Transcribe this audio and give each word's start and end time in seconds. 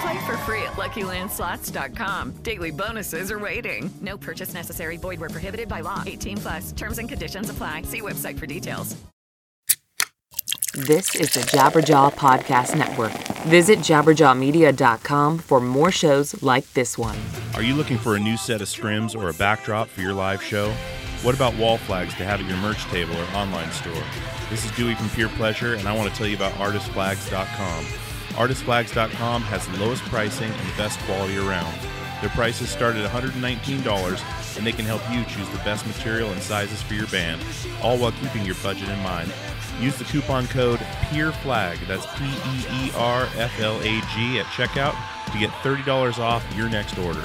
Play 0.00 0.26
for 0.26 0.36
free 0.38 0.62
at 0.62 0.72
LuckyLandSlots.com. 0.72 2.32
Daily 2.42 2.70
bonuses 2.70 3.30
are 3.30 3.38
waiting. 3.38 3.90
No 4.00 4.16
purchase 4.16 4.54
necessary. 4.54 4.96
Void 4.96 5.20
where 5.20 5.28
prohibited 5.28 5.68
by 5.68 5.80
law. 5.80 6.02
18 6.06 6.36
plus. 6.38 6.72
Terms 6.72 6.98
and 6.98 7.08
conditions 7.08 7.50
apply. 7.50 7.82
See 7.82 8.00
website 8.00 8.38
for 8.38 8.46
details. 8.46 8.96
This 10.74 11.16
is 11.16 11.34
the 11.34 11.40
Jabberjaw 11.40 12.14
Podcast 12.14 12.76
Network. 12.78 13.12
Visit 13.48 13.80
jabberjawmedia.com 13.80 15.38
for 15.38 15.60
more 15.60 15.90
shows 15.90 16.40
like 16.44 16.72
this 16.74 16.96
one. 16.96 17.18
Are 17.54 17.62
you 17.62 17.74
looking 17.74 17.98
for 17.98 18.14
a 18.14 18.20
new 18.20 18.36
set 18.36 18.62
of 18.62 18.68
scrims 18.68 19.20
or 19.20 19.30
a 19.30 19.34
backdrop 19.34 19.88
for 19.88 20.00
your 20.00 20.12
live 20.14 20.40
show? 20.40 20.72
What 21.22 21.34
about 21.34 21.56
wall 21.56 21.76
flags 21.76 22.14
to 22.14 22.24
have 22.24 22.40
at 22.40 22.46
your 22.46 22.56
merch 22.58 22.84
table 22.84 23.16
or 23.16 23.24
online 23.36 23.70
store? 23.72 24.02
This 24.48 24.64
is 24.64 24.70
Dewey 24.72 24.94
from 24.94 25.10
Peer 25.10 25.28
Pleasure, 25.28 25.74
and 25.74 25.88
I 25.88 25.94
want 25.94 26.08
to 26.08 26.16
tell 26.16 26.26
you 26.28 26.36
about 26.36 26.52
artistflags.com. 26.52 28.09
Artistflags.com 28.40 29.42
has 29.42 29.68
the 29.68 29.76
lowest 29.76 30.02
pricing 30.04 30.50
and 30.50 30.70
the 30.70 30.76
best 30.78 30.98
quality 31.00 31.36
around. 31.36 31.78
Their 32.22 32.30
prices 32.30 32.70
start 32.70 32.96
at 32.96 33.06
$119, 33.10 34.56
and 34.56 34.66
they 34.66 34.72
can 34.72 34.86
help 34.86 35.02
you 35.12 35.22
choose 35.24 35.46
the 35.50 35.58
best 35.58 35.86
material 35.86 36.30
and 36.30 36.40
sizes 36.40 36.80
for 36.80 36.94
your 36.94 37.06
band, 37.08 37.42
all 37.82 37.98
while 37.98 38.12
keeping 38.12 38.46
your 38.46 38.54
budget 38.62 38.88
in 38.88 38.98
mind. 39.00 39.30
Use 39.78 39.94
the 39.96 40.04
coupon 40.04 40.46
code 40.46 40.78
PEERFLAG, 40.78 41.86
that's 41.86 42.06
P 42.16 42.24
E 42.24 42.86
E 42.86 42.92
R 42.96 43.28
F 43.36 43.60
L 43.60 43.78
A 43.80 44.00
G, 44.14 44.40
at 44.40 44.46
checkout 44.46 44.96
to 45.32 45.38
get 45.38 45.50
$30 45.62 46.18
off 46.18 46.42
your 46.56 46.70
next 46.70 46.96
order. 46.96 47.22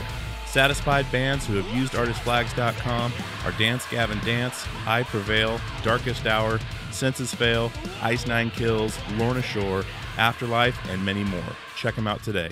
Satisfied 0.48 1.10
bands 1.14 1.48
who 1.48 1.56
have 1.56 1.74
used 1.74 1.94
artistflags.com 1.94 3.14
are 3.46 3.52
Dance 3.54 3.86
Gavin 3.90 4.20
Dance, 4.26 4.66
I 4.86 5.04
Prevail, 5.04 5.62
Darkest 5.82 6.26
Hour, 6.26 6.60
Senses 6.92 7.34
Fail, 7.34 7.72
Ice 8.02 8.28
Nine 8.28 8.52
Kills, 8.52 8.98
Lorna 9.18 9.42
Shore, 9.42 9.86
Afterlife, 10.18 10.78
and 10.90 11.04
many 11.06 11.24
more. 11.24 11.44
Check 11.76 11.96
them 11.96 12.08
out 12.08 12.24
today. 12.24 12.52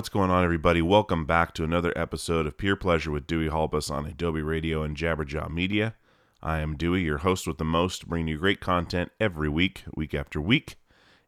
What's 0.00 0.08
going 0.08 0.30
on, 0.30 0.44
everybody? 0.44 0.80
Welcome 0.80 1.26
back 1.26 1.52
to 1.52 1.62
another 1.62 1.92
episode 1.94 2.46
of 2.46 2.56
Peer 2.56 2.74
Pleasure 2.74 3.10
with 3.10 3.26
Dewey 3.26 3.50
Halbus 3.50 3.90
on 3.90 4.06
Adobe 4.06 4.40
Radio 4.40 4.82
and 4.82 4.96
Jabberjaw 4.96 5.50
Media. 5.50 5.94
I 6.42 6.60
am 6.60 6.78
Dewey, 6.78 7.02
your 7.02 7.18
host 7.18 7.46
with 7.46 7.58
the 7.58 7.66
most, 7.66 8.08
bringing 8.08 8.28
you 8.28 8.38
great 8.38 8.62
content 8.62 9.12
every 9.20 9.50
week, 9.50 9.84
week 9.94 10.14
after 10.14 10.40
week. 10.40 10.76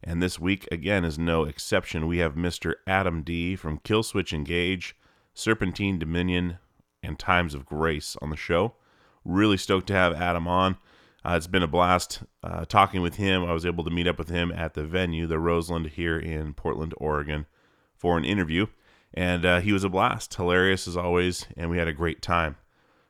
And 0.03 0.23
this 0.23 0.39
week, 0.39 0.67
again, 0.71 1.05
is 1.05 1.19
no 1.19 1.43
exception. 1.43 2.07
We 2.07 2.17
have 2.17 2.33
Mr. 2.33 2.73
Adam 2.87 3.21
D 3.21 3.55
from 3.55 3.77
Killswitch 3.77 4.33
Engage, 4.33 4.95
Serpentine 5.35 5.99
Dominion, 5.99 6.57
and 7.03 7.19
Times 7.19 7.53
of 7.53 7.67
Grace 7.67 8.17
on 8.23 8.31
the 8.31 8.35
show. 8.35 8.73
Really 9.23 9.57
stoked 9.57 9.85
to 9.89 9.93
have 9.93 10.15
Adam 10.15 10.47
on. 10.47 10.77
Uh, 11.23 11.35
it's 11.37 11.45
been 11.45 11.61
a 11.61 11.67
blast 11.67 12.23
uh, 12.41 12.65
talking 12.65 13.03
with 13.03 13.17
him. 13.17 13.45
I 13.45 13.53
was 13.53 13.67
able 13.67 13.83
to 13.83 13.91
meet 13.91 14.07
up 14.07 14.17
with 14.17 14.29
him 14.29 14.51
at 14.51 14.73
the 14.73 14.83
venue, 14.83 15.27
the 15.27 15.37
Roseland, 15.37 15.89
here 15.89 16.17
in 16.17 16.55
Portland, 16.55 16.95
Oregon 16.97 17.45
for 18.03 18.17
an 18.17 18.25
interview, 18.25 18.65
and 19.13 19.45
uh, 19.45 19.61
he 19.61 19.71
was 19.71 19.85
a 19.85 19.89
blast, 19.89 20.33
hilarious 20.33 20.89
as 20.89 20.97
always, 20.97 21.47
and 21.55 21.69
we 21.69 21.77
had 21.77 21.87
a 21.87 21.93
great 21.93 22.21
time. 22.21 22.57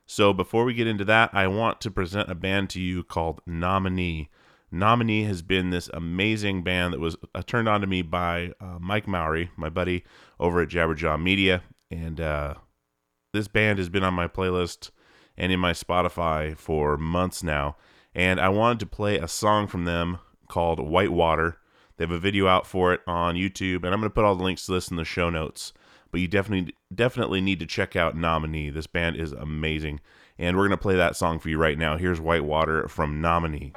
So 0.06 0.32
before 0.32 0.64
we 0.64 0.72
get 0.72 0.86
into 0.86 1.04
that, 1.06 1.30
I 1.32 1.48
want 1.48 1.80
to 1.80 1.90
present 1.90 2.30
a 2.30 2.34
band 2.36 2.70
to 2.70 2.80
you 2.80 3.02
called 3.02 3.40
Nominee. 3.44 4.30
Nominee 4.70 5.24
has 5.24 5.42
been 5.42 5.70
this 5.70 5.90
amazing 5.92 6.62
band 6.62 6.94
that 6.94 7.00
was 7.00 7.16
uh, 7.34 7.42
turned 7.42 7.68
on 7.68 7.80
to 7.80 7.88
me 7.88 8.02
by 8.02 8.52
uh, 8.60 8.78
Mike 8.78 9.08
Mowry, 9.08 9.50
my 9.56 9.68
buddy 9.68 10.04
over 10.38 10.62
at 10.62 10.68
Jabberjaw 10.68 11.20
Media, 11.20 11.64
and 11.90 12.20
uh, 12.20 12.54
this 13.32 13.48
band 13.48 13.80
has 13.80 13.88
been 13.88 14.04
on 14.04 14.14
my 14.14 14.28
playlist 14.28 14.92
and 15.36 15.50
in 15.50 15.58
my 15.58 15.72
Spotify 15.72 16.56
for 16.56 16.96
months 16.96 17.42
now. 17.42 17.74
And 18.14 18.38
I 18.38 18.48
wanted 18.48 18.78
to 18.78 18.86
play 18.86 19.18
a 19.18 19.26
song 19.26 19.66
from 19.66 19.86
them 19.86 20.18
called 20.48 20.78
Whitewater. 20.78 21.58
They 21.96 22.04
have 22.04 22.10
a 22.10 22.18
video 22.18 22.46
out 22.46 22.66
for 22.66 22.92
it 22.92 23.00
on 23.06 23.36
YouTube, 23.36 23.84
and 23.84 23.86
I'm 23.86 24.00
going 24.00 24.10
to 24.10 24.14
put 24.14 24.24
all 24.24 24.34
the 24.34 24.42
links 24.42 24.66
to 24.66 24.72
this 24.72 24.88
in 24.88 24.96
the 24.96 25.04
show 25.04 25.30
notes. 25.30 25.72
But 26.10 26.20
you 26.20 26.28
definitely 26.28 26.74
definitely 26.94 27.40
need 27.40 27.58
to 27.60 27.66
check 27.66 27.96
out 27.96 28.16
Nominee. 28.16 28.70
This 28.70 28.86
band 28.86 29.16
is 29.16 29.32
amazing, 29.32 30.00
and 30.38 30.56
we're 30.56 30.68
going 30.68 30.78
to 30.78 30.82
play 30.82 30.96
that 30.96 31.16
song 31.16 31.38
for 31.38 31.48
you 31.48 31.58
right 31.58 31.78
now. 31.78 31.96
Here's 31.96 32.20
Whitewater 32.20 32.88
from 32.88 33.20
Nominee. 33.20 33.72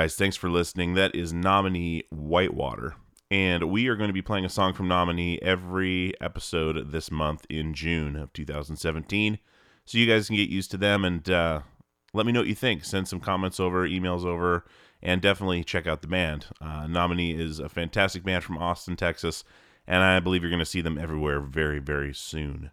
Guys, 0.00 0.16
thanks 0.16 0.36
for 0.36 0.48
listening. 0.48 0.94
That 0.94 1.14
is 1.14 1.30
nominee 1.30 2.04
Whitewater. 2.08 2.94
And 3.30 3.64
we 3.64 3.86
are 3.88 3.96
going 3.96 4.08
to 4.08 4.14
be 4.14 4.22
playing 4.22 4.46
a 4.46 4.48
song 4.48 4.72
from 4.72 4.88
nominee 4.88 5.38
every 5.42 6.14
episode 6.22 6.90
this 6.90 7.10
month 7.10 7.44
in 7.50 7.74
June 7.74 8.16
of 8.16 8.32
2017. 8.32 9.38
So 9.84 9.98
you 9.98 10.06
guys 10.06 10.28
can 10.28 10.36
get 10.36 10.48
used 10.48 10.70
to 10.70 10.78
them 10.78 11.04
and 11.04 11.28
uh, 11.28 11.60
let 12.14 12.24
me 12.24 12.32
know 12.32 12.40
what 12.40 12.48
you 12.48 12.54
think. 12.54 12.82
Send 12.82 13.08
some 13.08 13.20
comments 13.20 13.60
over, 13.60 13.86
emails 13.86 14.24
over, 14.24 14.64
and 15.02 15.20
definitely 15.20 15.64
check 15.64 15.86
out 15.86 16.00
the 16.00 16.08
band. 16.08 16.46
Uh, 16.62 16.86
nominee 16.86 17.32
is 17.32 17.58
a 17.58 17.68
fantastic 17.68 18.24
band 18.24 18.42
from 18.42 18.56
Austin, 18.56 18.96
Texas, 18.96 19.44
and 19.86 20.02
I 20.02 20.18
believe 20.18 20.40
you're 20.40 20.48
going 20.48 20.60
to 20.60 20.64
see 20.64 20.80
them 20.80 20.96
everywhere 20.96 21.40
very, 21.40 21.78
very 21.78 22.14
soon. 22.14 22.70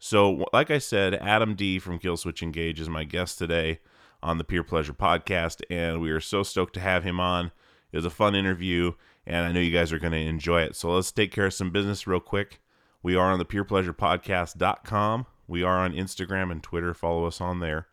So, 0.00 0.46
like 0.52 0.72
I 0.72 0.78
said, 0.78 1.14
Adam 1.14 1.54
D 1.54 1.78
from 1.78 2.00
Killswitch 2.00 2.42
Engage 2.42 2.80
is 2.80 2.88
my 2.88 3.04
guest 3.04 3.38
today 3.38 3.78
on 4.22 4.38
the 4.38 4.44
Peer 4.44 4.62
Pleasure 4.62 4.92
podcast, 4.92 5.62
and 5.70 6.00
we 6.00 6.10
are 6.10 6.20
so 6.20 6.42
stoked 6.42 6.74
to 6.74 6.80
have 6.80 7.04
him 7.04 7.20
on. 7.20 7.52
It 7.92 7.96
was 7.96 8.04
a 8.04 8.10
fun 8.10 8.34
interview, 8.34 8.92
and 9.26 9.46
I 9.46 9.52
know 9.52 9.60
you 9.60 9.72
guys 9.72 9.92
are 9.92 9.98
going 9.98 10.12
to 10.12 10.18
enjoy 10.18 10.62
it. 10.62 10.76
So, 10.76 10.90
let's 10.90 11.12
take 11.12 11.32
care 11.32 11.46
of 11.46 11.54
some 11.54 11.70
business 11.70 12.06
real 12.06 12.20
quick. 12.20 12.60
We 13.02 13.16
are 13.16 13.32
on 13.32 13.38
the 13.38 13.44
peerpleasurepodcast.com. 13.44 15.26
We 15.46 15.62
are 15.62 15.78
on 15.78 15.92
Instagram 15.92 16.50
and 16.50 16.62
Twitter. 16.62 16.94
Follow 16.94 17.24
us 17.24 17.40
on 17.40 17.60
there. 17.60 17.86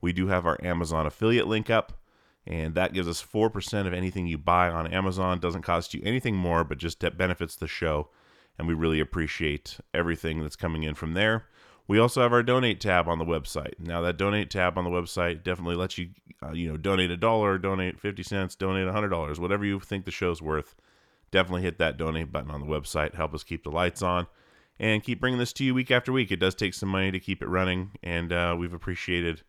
We 0.00 0.12
do 0.12 0.28
have 0.28 0.46
our 0.46 0.58
Amazon 0.64 1.06
affiliate 1.06 1.48
link 1.48 1.70
up, 1.70 1.92
and 2.46 2.74
that 2.74 2.92
gives 2.92 3.08
us 3.08 3.22
4% 3.22 3.86
of 3.86 3.92
anything 3.92 4.26
you 4.26 4.38
buy 4.38 4.68
on 4.68 4.86
Amazon. 4.86 5.40
Doesn't 5.40 5.62
cost 5.62 5.94
you 5.94 6.02
anything 6.04 6.36
more, 6.36 6.64
but 6.64 6.78
just 6.78 7.04
benefits 7.16 7.56
the 7.56 7.68
show 7.68 8.08
and 8.58 8.68
we 8.68 8.74
really 8.74 9.00
appreciate 9.00 9.78
everything 9.94 10.40
that's 10.40 10.56
coming 10.56 10.82
in 10.82 10.94
from 10.94 11.14
there. 11.14 11.46
We 11.88 11.98
also 11.98 12.22
have 12.22 12.32
our 12.32 12.42
donate 12.42 12.80
tab 12.80 13.08
on 13.08 13.18
the 13.18 13.24
website. 13.24 13.78
Now 13.78 14.00
that 14.02 14.16
donate 14.16 14.50
tab 14.50 14.78
on 14.78 14.84
the 14.84 14.90
website 14.90 15.42
definitely 15.42 15.74
lets 15.74 15.98
you, 15.98 16.10
uh, 16.42 16.52
you 16.52 16.68
know, 16.68 16.76
donate 16.76 17.10
a 17.10 17.16
dollar, 17.16 17.58
donate 17.58 18.00
fifty 18.00 18.22
cents, 18.22 18.54
donate 18.54 18.86
a 18.86 18.92
hundred 18.92 19.08
dollars, 19.10 19.40
whatever 19.40 19.64
you 19.64 19.80
think 19.80 20.04
the 20.04 20.10
show's 20.10 20.40
worth. 20.40 20.74
Definitely 21.30 21.62
hit 21.62 21.78
that 21.78 21.96
donate 21.96 22.30
button 22.30 22.50
on 22.50 22.60
the 22.60 22.66
website. 22.66 23.14
Help 23.14 23.34
us 23.34 23.42
keep 23.42 23.64
the 23.64 23.70
lights 23.70 24.02
on 24.02 24.26
and 24.78 25.02
keep 25.02 25.20
bringing 25.20 25.38
this 25.38 25.52
to 25.54 25.64
you 25.64 25.74
week 25.74 25.90
after 25.90 26.12
week. 26.12 26.30
It 26.30 26.40
does 26.40 26.54
take 26.54 26.74
some 26.74 26.88
money 26.88 27.10
to 27.10 27.20
keep 27.20 27.42
it 27.42 27.48
running, 27.48 27.92
and 28.02 28.32
uh, 28.32 28.56
we've 28.58 28.72
appreciated 28.72 29.42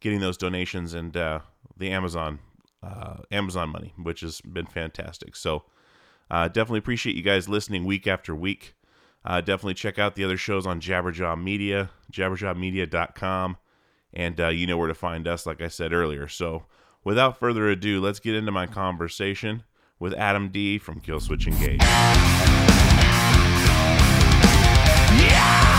getting 0.00 0.20
those 0.20 0.36
donations 0.36 0.94
and 0.94 1.16
uh, 1.16 1.40
the 1.76 1.90
Amazon 1.90 2.38
uh, 2.82 3.16
Amazon 3.30 3.70
money, 3.70 3.94
which 3.96 4.20
has 4.20 4.40
been 4.40 4.66
fantastic. 4.66 5.36
So 5.36 5.64
uh, 6.30 6.48
definitely 6.48 6.80
appreciate 6.80 7.16
you 7.16 7.22
guys 7.22 7.48
listening 7.48 7.84
week 7.84 8.06
after 8.06 8.34
week. 8.34 8.74
Uh, 9.24 9.40
definitely 9.40 9.74
check 9.74 9.98
out 9.98 10.14
the 10.14 10.24
other 10.24 10.36
shows 10.36 10.66
on 10.66 10.80
Jabberjaw 10.80 11.42
Media, 11.42 11.90
jabberjawmedia.com, 12.12 13.56
and 14.12 14.40
uh, 14.40 14.48
you 14.48 14.66
know 14.66 14.76
where 14.76 14.88
to 14.88 14.94
find 14.94 15.26
us, 15.26 15.46
like 15.46 15.62
I 15.62 15.68
said 15.68 15.92
earlier. 15.92 16.28
So, 16.28 16.66
without 17.04 17.38
further 17.38 17.68
ado, 17.68 18.00
let's 18.00 18.20
get 18.20 18.34
into 18.34 18.52
my 18.52 18.66
conversation 18.66 19.64
with 19.98 20.12
Adam 20.14 20.50
D 20.50 20.78
from 20.78 21.00
Killswitch 21.00 21.46
Engage. 21.46 21.80
Hi, 25.16 25.73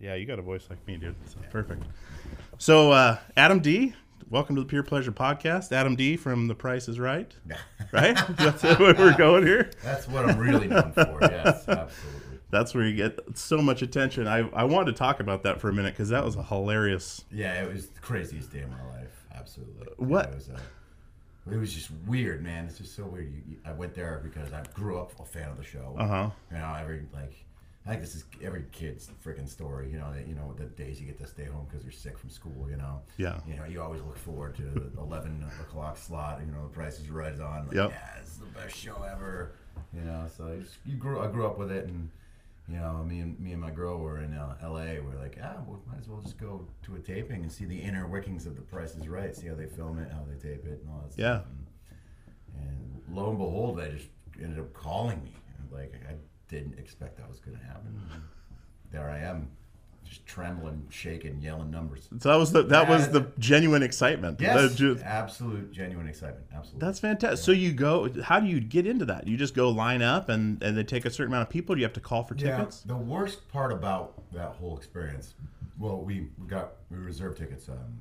Yeah, 0.00 0.14
you 0.14 0.24
got 0.24 0.38
a 0.38 0.42
voice 0.42 0.66
like 0.70 0.84
me, 0.86 0.96
dude. 0.96 1.14
So 1.26 1.38
perfect. 1.50 1.84
So, 2.56 2.90
uh, 2.90 3.18
Adam 3.36 3.60
D, 3.60 3.92
welcome 4.30 4.56
to 4.56 4.62
the 4.62 4.66
Peer 4.66 4.82
Pleasure 4.82 5.12
Podcast. 5.12 5.72
Adam 5.72 5.94
D 5.94 6.16
from 6.16 6.48
The 6.48 6.54
Price 6.54 6.88
is 6.88 6.98
Right. 6.98 7.30
Right? 7.92 8.16
That's 8.30 8.62
where 8.62 8.94
we're 8.94 9.16
going 9.16 9.44
here. 9.44 9.72
That's 9.82 10.06
what 10.08 10.24
I'm 10.28 10.38
really 10.38 10.68
known 10.68 10.92
for. 10.92 11.18
Yes, 11.20 11.68
absolutely. 11.68 12.38
That's 12.50 12.72
where 12.74 12.86
you 12.86 12.96
get 12.96 13.18
so 13.36 13.58
much 13.58 13.82
attention. 13.82 14.26
I, 14.26 14.48
I 14.50 14.64
wanted 14.64 14.92
to 14.92 14.98
talk 14.98 15.20
about 15.20 15.42
that 15.42 15.60
for 15.60 15.68
a 15.68 15.72
minute 15.72 15.92
because 15.94 16.08
that 16.10 16.24
was 16.24 16.36
a 16.36 16.42
hilarious. 16.42 17.24
Yeah, 17.30 17.62
it 17.62 17.72
was 17.72 17.88
the 17.88 18.00
craziest 18.00 18.52
day 18.52 18.60
of 18.60 18.70
my 18.70 18.82
life. 18.96 19.24
Absolutely. 19.34 19.86
What? 19.98 20.26
It 20.30 20.34
was, 20.34 20.48
uh, 20.48 20.60
it 21.50 21.56
was 21.56 21.74
just 21.74 21.90
weird, 22.06 22.42
man. 22.42 22.66
It's 22.66 22.78
just 22.78 22.94
so 22.94 23.04
weird. 23.04 23.32
You, 23.32 23.42
you, 23.48 23.56
I 23.64 23.72
went 23.72 23.94
there 23.94 24.20
because 24.22 24.52
I 24.52 24.62
grew 24.72 24.98
up 24.98 25.18
a 25.20 25.24
fan 25.24 25.50
of 25.50 25.56
the 25.56 25.64
show. 25.64 25.96
Uh-huh. 25.98 26.30
You 26.52 26.58
know, 26.58 26.76
every 26.80 27.02
like, 27.12 27.34
I 27.86 27.90
think 27.90 28.02
this 28.02 28.14
is 28.14 28.24
every 28.42 28.64
kid's 28.72 29.08
freaking 29.24 29.48
story. 29.48 29.90
You 29.90 29.98
know, 29.98 30.12
that 30.12 30.26
you 30.28 30.34
know 30.34 30.52
the 30.56 30.64
days 30.66 31.00
you 31.00 31.06
get 31.06 31.18
to 31.18 31.26
stay 31.26 31.44
home 31.44 31.66
because 31.68 31.82
you're 31.84 31.92
sick 31.92 32.18
from 32.18 32.28
school. 32.30 32.66
You 32.70 32.76
know. 32.76 33.00
Yeah. 33.16 33.40
You 33.48 33.56
know, 33.56 33.64
you 33.64 33.80
always 33.80 34.02
look 34.02 34.18
forward 34.18 34.54
to 34.56 34.62
the 34.62 34.90
11 35.00 35.44
o'clock 35.62 35.96
slot. 35.96 36.40
You 36.44 36.52
know, 36.52 36.62
the 36.64 36.68
Price 36.74 36.98
is 37.00 37.08
Right 37.10 37.32
is 37.32 37.40
on. 37.40 37.66
Like, 37.68 37.76
Yep. 37.76 37.90
Yeah, 37.90 38.20
it's 38.20 38.36
the 38.36 38.46
best 38.46 38.76
show 38.76 39.02
ever. 39.10 39.52
You 39.94 40.02
know, 40.02 40.26
so 40.36 40.48
I 40.52 40.56
just, 40.58 40.74
you 40.84 40.96
grew. 40.96 41.20
I 41.20 41.28
grew 41.28 41.46
up 41.46 41.58
with 41.58 41.72
it, 41.72 41.86
and 41.86 42.10
you 42.68 42.76
know, 42.76 43.02
me 43.02 43.20
and 43.20 43.40
me 43.40 43.52
and 43.52 43.60
my 43.60 43.70
girl 43.70 43.98
were 43.98 44.20
in 44.20 44.34
uh, 44.34 44.56
L.A. 44.62 45.00
We're 45.00 45.18
like, 45.18 45.38
ah, 45.42 45.56
we 45.66 45.76
might 45.90 46.00
as 46.00 46.08
well 46.08 46.20
just 46.20 46.36
go 46.38 46.66
to 46.82 46.96
a 46.96 46.98
taping 46.98 47.42
and 47.42 47.50
see 47.50 47.64
the 47.64 47.78
inner 47.78 48.06
workings 48.06 48.44
of 48.46 48.56
the 48.56 48.62
Price 48.62 48.94
is 48.94 49.08
Right. 49.08 49.34
See 49.34 49.46
how 49.48 49.54
they 49.54 49.66
film 49.66 49.98
it, 49.98 50.12
how 50.12 50.22
they 50.28 50.36
tape 50.36 50.66
it, 50.66 50.82
and 50.82 50.90
all 50.90 51.02
that 51.08 51.18
Yeah. 51.18 51.38
stuff. 51.38 51.46
And, 52.58 52.68
and 52.68 53.16
lo 53.16 53.30
and 53.30 53.38
behold, 53.38 53.78
they 53.78 53.90
just 53.92 54.08
ended 54.40 54.58
up 54.58 54.72
calling 54.74 55.22
me. 55.24 55.32
Like 55.72 55.94
I 56.08 56.14
didn't 56.50 56.78
expect 56.78 57.16
that 57.16 57.28
was 57.28 57.38
going 57.38 57.56
to 57.56 57.64
happen. 57.64 57.94
There 58.92 59.08
I 59.08 59.20
am, 59.20 59.48
just 60.04 60.26
trembling, 60.26 60.84
shaking, 60.90 61.40
yelling 61.40 61.70
numbers. 61.70 62.08
So 62.18 62.28
that 62.28 62.36
was 62.36 62.50
the 62.50 62.64
that 62.64 62.88
was 62.88 63.08
the 63.10 63.30
genuine 63.38 63.84
excitement. 63.84 64.40
Yes, 64.40 64.72
The 64.72 64.76
ju- 64.76 65.00
absolute 65.04 65.72
genuine 65.72 66.08
excitement. 66.08 66.46
Absolutely. 66.52 66.84
that's 66.84 66.98
fantastic. 66.98 67.38
So 67.44 67.52
you 67.52 67.72
go. 67.72 68.10
How 68.22 68.40
do 68.40 68.48
you 68.48 68.60
get 68.60 68.86
into 68.86 69.04
that? 69.06 69.28
You 69.28 69.36
just 69.36 69.54
go 69.54 69.70
line 69.70 70.02
up 70.02 70.28
and 70.28 70.60
and 70.62 70.76
they 70.76 70.82
take 70.82 71.04
a 71.04 71.10
certain 71.10 71.32
amount 71.32 71.46
of 71.46 71.50
people. 71.50 71.76
Do 71.76 71.80
you 71.80 71.84
have 71.86 71.92
to 71.94 72.00
call 72.00 72.24
for 72.24 72.34
tickets? 72.34 72.82
Yeah, 72.84 72.94
the 72.94 73.00
worst 73.00 73.48
part 73.48 73.70
about 73.70 74.20
that 74.32 74.56
whole 74.56 74.76
experience, 74.76 75.34
well, 75.78 75.98
we, 75.98 76.26
we 76.40 76.48
got 76.48 76.72
we 76.90 76.98
reserved 76.98 77.38
tickets 77.38 77.68
um, 77.68 78.00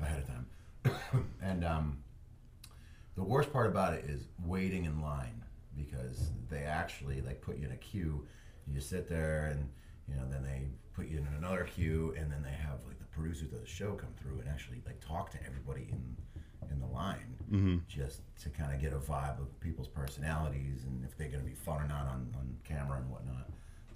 ahead 0.00 0.22
of 0.22 0.94
time, 0.94 1.26
and 1.42 1.64
um, 1.64 1.98
the 3.16 3.24
worst 3.24 3.52
part 3.52 3.66
about 3.66 3.94
it 3.94 4.04
is 4.04 4.28
waiting 4.46 4.84
in 4.84 5.02
line 5.02 5.42
because 5.76 6.30
they 6.48 6.62
actually 6.62 7.20
like 7.20 7.40
put 7.40 7.58
you 7.58 7.66
in 7.66 7.72
a 7.72 7.76
queue. 7.76 8.26
You 8.66 8.80
sit 8.80 9.08
there, 9.08 9.46
and 9.52 9.68
you 10.08 10.14
know, 10.14 10.28
then 10.30 10.42
they 10.42 10.68
put 10.94 11.08
you 11.08 11.18
in 11.18 11.26
another 11.38 11.64
queue, 11.64 12.14
and 12.16 12.30
then 12.30 12.42
they 12.42 12.50
have 12.50 12.84
like 12.86 12.98
the 12.98 13.04
producers 13.06 13.52
of 13.52 13.60
the 13.60 13.66
show 13.66 13.92
come 13.92 14.10
through 14.20 14.38
and 14.40 14.48
actually 14.48 14.82
like 14.86 15.00
talk 15.00 15.30
to 15.32 15.38
everybody 15.46 15.88
in 15.90 16.16
in 16.70 16.78
the 16.78 16.86
line, 16.86 17.36
mm-hmm. 17.50 17.76
just 17.88 18.20
to 18.40 18.48
kind 18.48 18.72
of 18.72 18.80
get 18.80 18.92
a 18.92 18.96
vibe 18.98 19.40
of 19.40 19.60
people's 19.60 19.88
personalities 19.88 20.84
and 20.84 21.04
if 21.04 21.16
they're 21.16 21.28
going 21.28 21.42
to 21.42 21.48
be 21.48 21.54
fun 21.54 21.82
or 21.82 21.88
not 21.88 22.06
on, 22.06 22.32
on 22.38 22.56
camera 22.64 22.98
and 22.98 23.10
whatnot. 23.10 23.50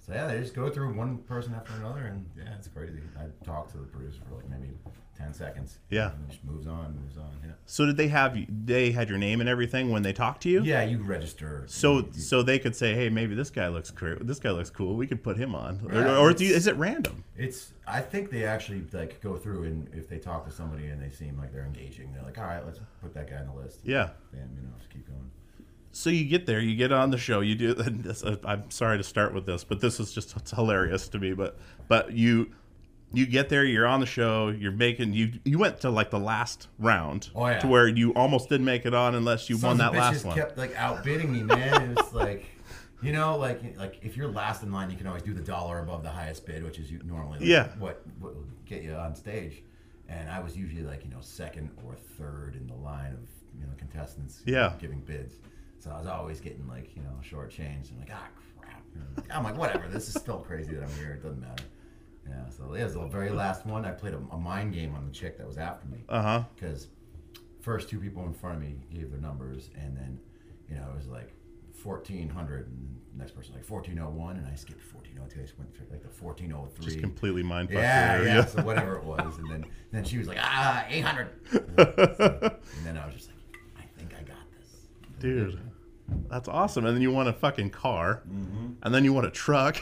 So 0.05 0.13
yeah, 0.13 0.27
they 0.27 0.39
just 0.39 0.53
go 0.53 0.69
through 0.69 0.93
one 0.93 1.17
person 1.19 1.55
after 1.55 1.73
another, 1.73 2.01
and 2.05 2.25
yeah, 2.37 2.53
it's 2.57 2.67
crazy. 2.67 2.99
I 3.17 3.23
talked 3.43 3.71
to 3.71 3.77
the 3.77 3.85
producer 3.85 4.19
for 4.29 4.35
like 4.35 4.47
maybe 4.49 4.69
ten 5.17 5.33
seconds. 5.33 5.79
Yeah. 5.89 6.11
and 6.11 6.29
just 6.29 6.43
moves 6.43 6.67
on, 6.67 6.95
moves 7.01 7.17
on. 7.17 7.31
Yeah. 7.43 7.53
So 7.65 7.87
did 7.87 7.97
they 7.97 8.09
have 8.09 8.37
you? 8.37 8.45
They 8.65 8.91
had 8.91 9.09
your 9.09 9.17
name 9.17 9.39
and 9.39 9.49
everything 9.49 9.89
when 9.89 10.03
they 10.03 10.13
talked 10.13 10.43
to 10.43 10.49
you. 10.49 10.61
Yeah, 10.61 10.83
you 10.83 10.99
register. 11.01 11.63
So 11.67 11.93
You- 11.99 12.09
you- 12.13 12.21
so 12.21 12.43
they 12.43 12.59
could 12.59 12.75
say, 12.75 12.93
hey, 12.93 13.09
maybe 13.09 13.33
this 13.33 13.49
guy 13.49 13.67
looks 13.69 13.89
cool. 13.89 14.15
This 14.21 14.39
guy 14.39 14.51
looks 14.51 14.69
cool. 14.69 14.95
We 14.95 15.07
could 15.07 15.23
put 15.23 15.37
him 15.37 15.55
on. 15.55 15.81
Or, 15.91 16.05
or 16.17 16.33
do 16.33 16.45
you, 16.45 16.53
is 16.53 16.67
it 16.67 16.75
random? 16.75 17.23
It's. 17.35 17.71
I 17.87 18.01
think 18.01 18.29
they 18.29 18.45
actually 18.45 18.83
like 18.93 19.21
go 19.21 19.37
through 19.37 19.63
and 19.63 19.89
if 19.93 20.07
they 20.07 20.19
talk 20.19 20.45
to 20.45 20.51
somebody 20.51 20.87
and 20.87 21.01
they 21.01 21.09
seem 21.09 21.35
like 21.39 21.51
they're 21.51 21.65
engaging, 21.65 22.13
they're 22.13 22.23
like, 22.23 22.37
all 22.37 22.45
right, 22.45 22.63
let's 22.63 22.79
put 23.01 23.13
that 23.15 23.27
guy 23.29 23.37
on 23.37 23.47
the 23.47 23.53
list. 23.53 23.79
Yeah. 23.83 24.09
Bam, 24.31 24.49
you 24.55 24.61
know, 24.61 24.69
just 24.77 24.89
keep 24.91 25.07
going. 25.07 25.31
So 25.95 26.09
you 26.09 26.25
get 26.25 26.45
there, 26.45 26.59
you 26.59 26.75
get 26.75 26.91
on 26.91 27.09
the 27.11 27.17
show, 27.17 27.39
you 27.39 27.55
do. 27.55 27.73
And 27.85 28.03
this, 28.03 28.21
uh, 28.21 28.35
I'm 28.43 28.69
sorry 28.69 28.97
to 28.97 29.03
start 29.03 29.33
with 29.33 29.45
this, 29.45 29.63
but 29.63 29.79
this 29.79 29.99
is 29.99 30.11
just 30.13 30.35
it's 30.35 30.51
hilarious 30.51 31.07
to 31.09 31.19
me. 31.19 31.31
But 31.33 31.57
but 31.87 32.11
you 32.11 32.51
you 33.13 33.25
get 33.25 33.47
there, 33.47 33.63
you're 33.63 33.87
on 33.87 34.01
the 34.01 34.05
show, 34.05 34.49
you're 34.49 34.73
making 34.73 35.13
you 35.13 35.31
you 35.45 35.57
went 35.57 35.79
to 35.81 35.89
like 35.89 36.09
the 36.09 36.19
last 36.19 36.67
round 36.79 37.29
Oh, 37.33 37.47
yeah. 37.47 37.59
to 37.59 37.67
where 37.67 37.87
you 37.87 38.13
almost 38.13 38.49
didn't 38.49 38.65
make 38.65 38.85
it 38.85 38.93
on 38.93 39.15
unless 39.15 39.49
you 39.49 39.57
won 39.57 39.77
that 39.77 39.93
last 39.93 40.25
one. 40.25 40.35
kept 40.35 40.57
like 40.57 40.75
outbidding 40.75 41.31
me, 41.31 41.43
man. 41.43 41.95
It's 41.97 42.11
like, 42.13 42.43
you 43.01 43.13
know, 43.13 43.37
like 43.37 43.77
like 43.77 43.99
if 44.01 44.17
you're 44.17 44.27
last 44.27 44.63
in 44.63 44.73
line, 44.73 44.89
you 44.91 44.97
can 44.97 45.07
always 45.07 45.23
do 45.23 45.33
the 45.33 45.41
dollar 45.41 45.79
above 45.79 46.03
the 46.03 46.09
highest 46.09 46.45
bid, 46.45 46.61
which 46.63 46.77
is 46.77 46.91
you- 46.91 47.01
normally 47.05 47.39
like, 47.39 47.47
Yeah. 47.47 47.69
what 47.79 48.01
what 48.19 48.35
will 48.35 48.43
get 48.65 48.83
you 48.83 48.93
on 48.95 49.15
stage. 49.15 49.63
And 50.09 50.29
I 50.29 50.41
was 50.41 50.57
usually 50.57 50.83
like 50.83 51.05
you 51.05 51.09
know 51.09 51.21
second 51.21 51.69
or 51.85 51.95
third 52.17 52.57
in 52.57 52.67
the 52.67 52.75
line 52.75 53.13
of 53.13 53.29
you 53.57 53.65
know 53.65 53.73
contestants 53.77 54.41
Yeah. 54.45 54.73
giving 54.77 54.99
bids. 54.99 55.35
So 55.85 55.91
I 55.91 55.99
was 55.99 56.07
always 56.07 56.41
getting 56.41 56.67
like 56.67 56.95
you 56.95 57.03
know 57.03 57.11
shortchanged. 57.23 57.91
I'm 57.91 57.99
like 57.99 58.09
ah 58.11 58.27
crap. 58.59 58.81
I'm 59.29 59.43
like 59.43 59.55
whatever. 59.55 59.87
This 59.87 60.07
is 60.07 60.15
still 60.15 60.39
crazy 60.39 60.73
that 60.73 60.83
I'm 60.83 60.89
here. 60.97 61.11
It 61.11 61.21
doesn't 61.23 61.39
matter. 61.39 61.63
Yeah. 62.27 62.49
So 62.49 62.73
it 62.73 62.83
was 62.83 62.95
the 62.95 63.05
very 63.05 63.29
last 63.29 63.67
one. 63.67 63.85
I 63.85 63.91
played 63.91 64.15
a, 64.15 64.21
a 64.31 64.37
mind 64.37 64.73
game 64.73 64.95
on 64.95 65.05
the 65.05 65.11
chick 65.11 65.37
that 65.37 65.45
was 65.47 65.59
after 65.59 65.87
me 65.87 65.99
Uh 66.09 66.21
huh. 66.23 66.43
because 66.55 66.87
first 67.61 67.87
two 67.87 67.99
people 67.99 68.25
in 68.25 68.33
front 68.33 68.55
of 68.57 68.61
me 68.63 68.77
gave 68.91 69.11
their 69.11 69.21
numbers, 69.21 69.69
and 69.79 69.95
then 69.95 70.19
you 70.67 70.75
know 70.75 70.87
it 70.91 70.97
was 70.97 71.07
like 71.07 71.31
fourteen 71.71 72.29
hundred, 72.29 72.65
and 72.67 72.99
the 73.13 73.19
next 73.19 73.33
person 73.35 73.53
like 73.53 73.63
fourteen 73.63 73.99
oh 73.99 74.09
one, 74.09 74.37
and 74.37 74.47
I 74.47 74.55
skipped 74.55 74.81
fourteen 74.81 75.19
oh 75.23 75.27
two. 75.29 75.39
I 75.39 75.43
just 75.43 75.59
went 75.59 75.71
through 75.77 75.85
like 75.91 76.01
the 76.01 76.09
fourteen 76.09 76.51
oh 76.51 76.67
three. 76.73 76.85
Just 76.85 76.99
completely 76.99 77.43
mind 77.43 77.69
fucked 77.69 77.79
Yeah, 77.79 78.23
yeah. 78.23 78.45
So 78.45 78.63
whatever 78.63 78.95
it 78.95 79.03
was, 79.03 79.37
and 79.37 79.51
then 79.51 79.65
then 79.91 80.03
she 80.03 80.17
was 80.17 80.27
like 80.27 80.39
ah 80.41 80.83
eight 80.89 81.01
hundred, 81.05 81.27
and 81.51 82.83
then 82.83 82.97
I 82.97 83.05
was 83.05 83.13
just 83.13 83.27
like 83.27 83.37
I 83.77 83.83
think 83.99 84.13
I 84.19 84.23
got 84.23 84.37
this. 84.59 84.87
Dude, 85.19 85.59
that's 86.29 86.47
awesome. 86.47 86.85
And 86.85 86.95
then 86.95 87.01
you 87.01 87.11
want 87.11 87.29
a 87.29 87.33
fucking 87.33 87.71
car, 87.71 88.21
Mm-hmm. 88.29 88.67
and 88.83 88.93
then 88.93 89.03
you 89.03 89.13
want 89.13 89.25
a 89.27 89.31
truck. 89.31 89.81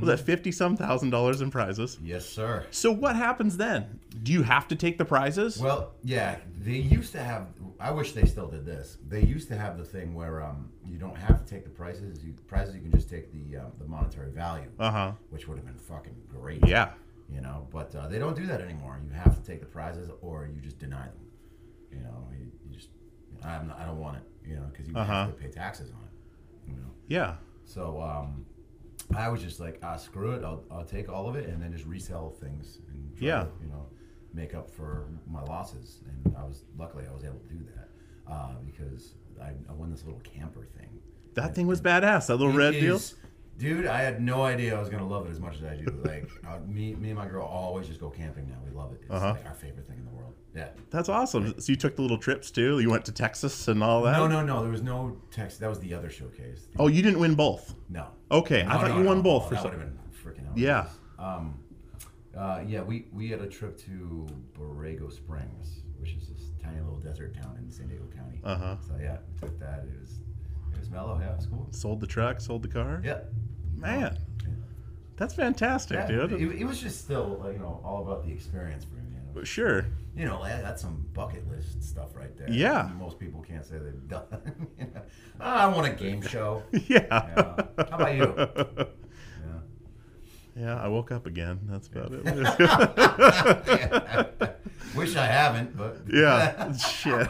Was 0.00 0.08
that 0.08 0.20
fifty 0.20 0.52
some 0.52 0.76
thousand 0.76 1.10
dollars 1.10 1.40
in 1.40 1.50
prizes? 1.50 1.98
Yes, 2.02 2.26
sir. 2.28 2.66
So 2.70 2.92
what 2.92 3.16
happens 3.16 3.56
then? 3.56 3.98
Do 4.22 4.30
you 4.30 4.42
have 4.42 4.68
to 4.68 4.76
take 4.76 4.98
the 4.98 5.04
prizes? 5.06 5.58
Well, 5.58 5.92
yeah, 6.04 6.36
they 6.60 6.72
used 6.76 7.12
to 7.12 7.18
have. 7.22 7.46
I 7.80 7.90
wish 7.90 8.12
they 8.12 8.26
still 8.26 8.46
did 8.48 8.66
this. 8.66 8.98
They 9.08 9.22
used 9.22 9.48
to 9.48 9.56
have 9.56 9.78
the 9.78 9.84
thing 9.84 10.14
where 10.14 10.42
um, 10.44 10.70
you 10.84 10.98
don't 10.98 11.16
have 11.16 11.42
to 11.42 11.50
take 11.50 11.64
the 11.64 11.70
prices. 11.70 12.22
You 12.22 12.34
prizes 12.46 12.74
you 12.74 12.82
can 12.82 12.92
just 12.92 13.08
take 13.08 13.32
the 13.32 13.60
um, 13.60 13.72
the 13.78 13.86
monetary 13.86 14.30
value, 14.30 14.70
Uh 14.78 14.90
huh. 14.90 15.12
which 15.30 15.48
would 15.48 15.56
have 15.56 15.66
been 15.66 15.78
fucking 15.78 16.14
great. 16.28 16.64
Yeah. 16.66 16.90
you 17.34 17.40
know. 17.40 17.66
But 17.72 17.94
uh, 17.94 18.06
they 18.08 18.18
don't 18.18 18.36
do 18.36 18.46
that 18.46 18.60
anymore. 18.60 19.00
You 19.02 19.10
have 19.16 19.34
to 19.34 19.42
take 19.50 19.60
the 19.60 19.66
prizes, 19.66 20.10
or 20.20 20.48
you 20.54 20.60
just 20.60 20.78
deny 20.78 21.06
them. 21.06 21.26
You 21.90 22.00
know, 22.00 22.28
you, 22.38 22.46
you 22.68 22.76
just 22.76 22.90
I'm 23.42 23.68
not, 23.68 23.80
I 23.80 23.86
don't 23.86 23.98
want 23.98 24.18
it. 24.18 24.22
You 24.46 24.56
know, 24.56 24.66
because 24.72 24.86
you 24.88 24.94
Uh-huh. 24.96 25.12
have 25.26 25.36
to 25.36 25.42
pay 25.42 25.48
taxes 25.50 25.90
on 25.90 25.98
it. 26.04 26.70
You 26.70 26.76
know, 26.76 26.90
Yeah. 27.08 27.36
so 27.64 28.00
um, 28.00 28.44
I 29.16 29.28
was 29.28 29.42
just 29.42 29.60
like, 29.60 29.78
ah, 29.82 29.96
screw 29.96 30.32
it. 30.32 30.44
I'll, 30.44 30.62
I'll 30.70 30.84
take 30.84 31.08
all 31.08 31.28
of 31.28 31.36
it 31.36 31.48
and 31.48 31.62
then 31.62 31.72
just 31.72 31.84
resell 31.84 32.30
things 32.30 32.78
and 32.90 33.16
try 33.16 33.26
Yeah. 33.28 33.42
to, 33.44 33.48
you 33.62 33.68
know, 33.68 33.86
make 34.34 34.54
up 34.54 34.70
for 34.70 35.08
my 35.30 35.42
losses. 35.42 36.00
And 36.08 36.36
I 36.36 36.44
was 36.44 36.64
luckily 36.78 37.04
I 37.08 37.12
was 37.12 37.24
able 37.24 37.38
to 37.38 37.48
do 37.48 37.64
that 37.74 37.88
uh, 38.32 38.54
because 38.64 39.14
I, 39.40 39.50
I 39.68 39.72
won 39.72 39.90
this 39.90 40.04
little 40.04 40.20
camper 40.20 40.66
thing. 40.76 40.88
That 41.34 41.54
thing 41.54 41.66
was 41.66 41.80
badass. 41.80 42.26
That 42.28 42.36
little 42.36 42.52
It 42.54 42.56
red 42.56 42.72
deal. 42.72 43.00
Dude, 43.58 43.86
I 43.86 44.02
had 44.02 44.20
no 44.20 44.42
idea 44.42 44.76
I 44.76 44.80
was 44.80 44.88
gonna 44.90 45.06
love 45.06 45.26
it 45.26 45.30
as 45.30 45.40
much 45.40 45.56
as 45.56 45.64
I 45.64 45.76
do. 45.76 45.86
Like 46.04 46.28
uh, 46.46 46.58
me, 46.66 46.94
me 46.94 47.10
and 47.10 47.18
my 47.18 47.26
girl 47.26 47.46
always 47.46 47.86
just 47.88 48.00
go 48.00 48.10
camping 48.10 48.48
now. 48.48 48.56
We 48.64 48.70
love 48.76 48.92
it. 48.92 49.00
It's 49.02 49.10
Uh-huh. 49.10 49.32
like 49.32 49.46
our 49.46 49.54
favorite 49.54 49.86
thing 49.86 49.98
in 49.98 50.04
the 50.04 50.10
world. 50.10 50.34
Yeah. 50.54 50.68
That's 50.90 51.08
awesome. 51.08 51.58
So 51.60 51.70
you 51.72 51.76
took 51.76 51.96
the 51.96 52.02
little 52.02 52.18
trips 52.18 52.50
too. 52.50 52.80
You 52.80 52.90
went 52.90 53.04
to 53.06 53.12
Texas 53.12 53.68
and 53.68 53.82
all 53.82 54.02
that. 54.02 54.12
No, 54.16 54.26
no, 54.26 54.42
no. 54.44 54.62
There 54.62 54.70
was 54.72 54.82
no 54.82 55.16
Texas. 55.30 55.58
That 55.58 55.68
was 55.68 55.80
the 55.80 55.92
other 55.94 56.08
showcase. 56.10 56.68
Oh, 56.78 56.88
you 56.88 57.02
didn't 57.02 57.20
win 57.20 57.34
both. 57.34 57.74
No. 57.90 58.06
Okay, 58.30 58.62
I 58.64 58.72
thought 58.78 58.88
no, 58.88 58.98
you 58.98 59.04
won 59.04 59.18
no. 59.18 59.22
both 59.22 59.44
Oh, 59.44 59.48
for 59.48 59.54
that 59.54 59.62
some- 59.62 59.70
would 59.72 59.80
have 59.80 59.88
been 59.90 59.98
freaking 60.12 60.50
out. 60.50 60.56
Yeah. 60.56 60.88
Um, 61.18 61.58
uh, 62.36 62.62
yeah, 62.66 62.82
we, 62.82 63.06
we 63.12 63.28
had 63.30 63.40
a 63.40 63.46
trip 63.46 63.78
to 63.86 64.26
Borrego 64.58 65.10
Springs, 65.12 65.80
which 65.98 66.12
is 66.12 66.28
this 66.28 66.50
tiny 66.62 66.80
little 66.80 66.98
desert 66.98 67.34
town 67.34 67.56
in 67.58 67.70
San 67.70 67.88
Diego 67.88 68.04
County. 68.14 68.40
Uh-huh. 68.44 68.76
So 68.86 68.94
yeah, 69.00 69.16
we 69.32 69.48
took 69.48 69.58
that. 69.60 69.84
It 69.90 69.98
was 70.00 70.18
it 70.74 70.78
was 70.80 70.90
mellow. 70.90 71.18
Yeah, 71.20 71.32
it 71.32 71.36
was 71.36 71.46
cool. 71.46 71.66
Sold 71.70 72.00
the 72.00 72.06
truck, 72.06 72.40
sold 72.40 72.62
the 72.62 72.68
car. 72.68 73.00
Yeah. 73.04 73.20
Man, 73.76 74.18
oh, 74.18 74.50
that's 75.16 75.34
fantastic, 75.34 75.98
Yeah, 75.98 76.26
dude. 76.26 76.32
it, 76.32 76.60
it 76.60 76.64
was 76.64 76.80
just 76.80 77.00
still 77.04 77.40
like, 77.42 77.54
you 77.54 77.58
know 77.60 77.80
all 77.84 78.02
about 78.02 78.24
the 78.26 78.32
experience 78.32 78.84
for 78.84 78.94
me. 78.96 79.02
Know, 79.34 79.44
Sure. 79.44 79.86
you 80.16 80.24
know 80.24 80.42
that's 80.42 80.80
some 80.82 81.04
bucket 81.12 81.46
list 81.50 81.82
stuff 81.82 82.16
right 82.16 82.34
there. 82.38 82.50
Yeah. 82.50 82.90
Most 82.98 83.18
people 83.18 83.42
can't 83.42 83.64
say 83.64 83.76
they've 83.78 84.08
done. 84.08 84.24
you 84.78 84.86
know, 84.86 85.02
"Oh, 85.40 85.44
I 85.44 85.66
want 85.66 85.86
a 85.86 85.90
game 85.94 86.22
show. 86.22 86.62
Yeah. 86.72 87.04
Yeah. 87.10 87.54
How 87.90 87.96
about 87.96 88.14
you? 88.14 88.34
Yeah. 88.36 88.84
Yeah, 90.58 90.74
I 90.80 90.88
woke 90.88 91.12
up 91.12 91.26
again. 91.26 91.60
That's 91.68 91.86
about 91.88 92.12
it. 92.14 92.24
Wish 94.94 95.14
I 95.14 95.26
haven't, 95.26 95.76
but 95.76 95.98
yeah. 96.10 96.72
Shit. 96.72 97.28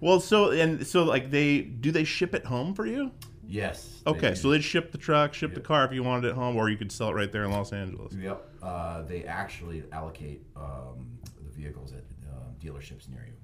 Well, 0.00 0.20
so 0.20 0.50
and 0.50 0.86
so 0.86 1.04
like 1.04 1.30
they 1.30 1.62
do 1.62 1.90
they 1.90 2.04
ship 2.04 2.34
it 2.34 2.44
home 2.44 2.74
for 2.74 2.84
you? 2.86 3.12
yes. 3.46 3.97
They 4.12 4.18
Okay, 4.18 4.28
do. 4.30 4.36
so 4.36 4.50
they'd 4.50 4.62
ship 4.64 4.92
the 4.92 4.98
truck, 4.98 5.34
ship 5.34 5.54
the 5.54 5.60
car 5.60 5.84
if 5.84 5.92
you 5.92 6.02
wanted 6.02 6.28
it 6.28 6.34
home, 6.34 6.56
or 6.56 6.68
you 6.70 6.76
could 6.76 6.90
sell 6.92 7.10
it 7.10 7.14
right 7.14 7.30
there 7.32 7.44
in 7.44 7.50
Los 7.52 7.72
Angeles. 7.72 8.12
Yep. 8.14 8.48
Uh, 8.62 9.02
they 9.02 9.24
actually 9.24 9.84
allocate 9.92 10.42
um, 10.56 11.18
the 11.44 11.50
vehicles 11.50 11.92
at 11.92 12.04
uh, 12.28 12.34
dealerships 12.62 13.08
near 13.08 13.24
you. 13.26 13.34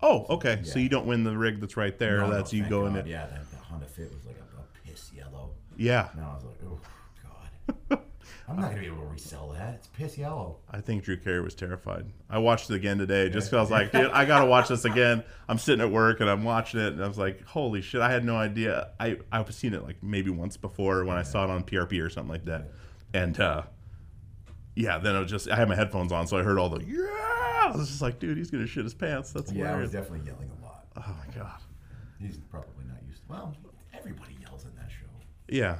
Oh, 0.00 0.26
okay. 0.30 0.60
So 0.62 0.78
Yeah. 0.78 0.84
you 0.84 0.88
don't 0.88 1.06
win 1.06 1.24
the 1.24 1.36
rig 1.36 1.60
that's 1.60 1.76
right 1.76 1.98
there. 1.98 2.18
No, 2.18 2.28
no, 2.28 2.34
that's 2.34 2.52
you 2.52 2.60
thank 2.62 2.70
go 2.70 2.86
in 2.86 2.96
it. 2.96 3.06
Yeah, 3.06 3.26
the, 3.26 3.56
the 3.56 3.62
Honda 3.62 3.86
Fit 3.86 4.12
was 4.14 4.24
like 4.26 4.36
a, 4.36 4.60
a 4.60 4.88
piss 4.90 5.10
yellow. 5.12 5.50
Yeah. 5.76 6.08
And 6.12 6.22
I 6.22 6.34
was 6.34 6.44
like, 6.44 6.56
oh 6.66 6.78
I'm 8.48 8.56
not 8.56 8.70
gonna 8.70 8.80
be 8.80 8.86
able 8.86 9.02
to 9.02 9.08
resell 9.08 9.50
that. 9.50 9.74
It's 9.74 9.86
piss 9.88 10.16
yellow. 10.16 10.56
I 10.70 10.80
think 10.80 11.04
Drew 11.04 11.18
Carey 11.18 11.42
was 11.42 11.54
terrified. 11.54 12.06
I 12.30 12.38
watched 12.38 12.70
it 12.70 12.74
again 12.74 12.96
today 12.96 13.28
just 13.28 13.50
because 13.50 13.58
I 13.58 13.60
was 13.60 13.70
like, 13.70 13.92
dude, 13.92 14.10
I 14.10 14.24
got 14.24 14.40
to 14.40 14.46
watch 14.50 14.68
this 14.68 14.84
again. 14.86 15.22
I'm 15.48 15.58
sitting 15.58 15.82
at 15.84 15.90
work 15.90 16.20
and 16.20 16.30
I'm 16.30 16.44
watching 16.44 16.80
it 16.80 16.94
and 16.94 17.04
I 17.04 17.08
was 17.08 17.18
like, 17.18 17.44
holy 17.44 17.82
shit, 17.82 18.00
I 18.00 18.10
had 18.10 18.24
no 18.24 18.36
idea. 18.36 18.88
I, 18.98 19.18
I've 19.30 19.52
seen 19.54 19.74
it 19.74 19.84
like 19.84 20.02
maybe 20.02 20.30
once 20.30 20.56
before 20.56 21.04
when 21.04 21.16
I 21.18 21.22
saw 21.22 21.44
it 21.44 21.50
on 21.50 21.62
PRP 21.62 22.02
or 22.02 22.08
something 22.08 22.30
like 22.30 22.46
that. 22.46 22.70
And 23.12 23.38
uh, 23.38 23.62
yeah, 24.74 24.96
then 24.98 25.14
it 25.14 25.20
was 25.20 25.30
just, 25.30 25.50
I 25.50 25.56
had 25.56 25.68
my 25.68 25.74
headphones 25.74 26.10
on, 26.12 26.26
so 26.26 26.38
I 26.38 26.42
heard 26.42 26.58
all 26.58 26.70
the, 26.70 26.82
yeah. 26.84 27.68
I 27.68 27.76
was 27.76 27.88
just 27.88 28.00
like, 28.00 28.18
dude, 28.18 28.38
he's 28.38 28.50
to 28.50 28.66
shit 28.66 28.84
his 28.84 28.94
pants. 28.94 29.32
That's 29.32 29.52
Yeah, 29.52 29.74
I 29.74 29.76
was 29.76 29.90
hilarious. 29.90 29.92
definitely 29.92 30.26
yelling 30.26 30.50
a 30.58 30.64
lot. 30.64 30.86
Oh 30.96 31.16
my 31.26 31.34
God. 31.34 31.60
He's 32.18 32.38
probably 32.38 32.84
not 32.86 32.96
used. 33.06 33.22
To, 33.26 33.32
well, 33.32 33.56
everybody 33.92 34.36
yells 34.40 34.64
in 34.64 34.74
that 34.76 34.90
show. 34.90 35.06
Yeah. 35.48 35.78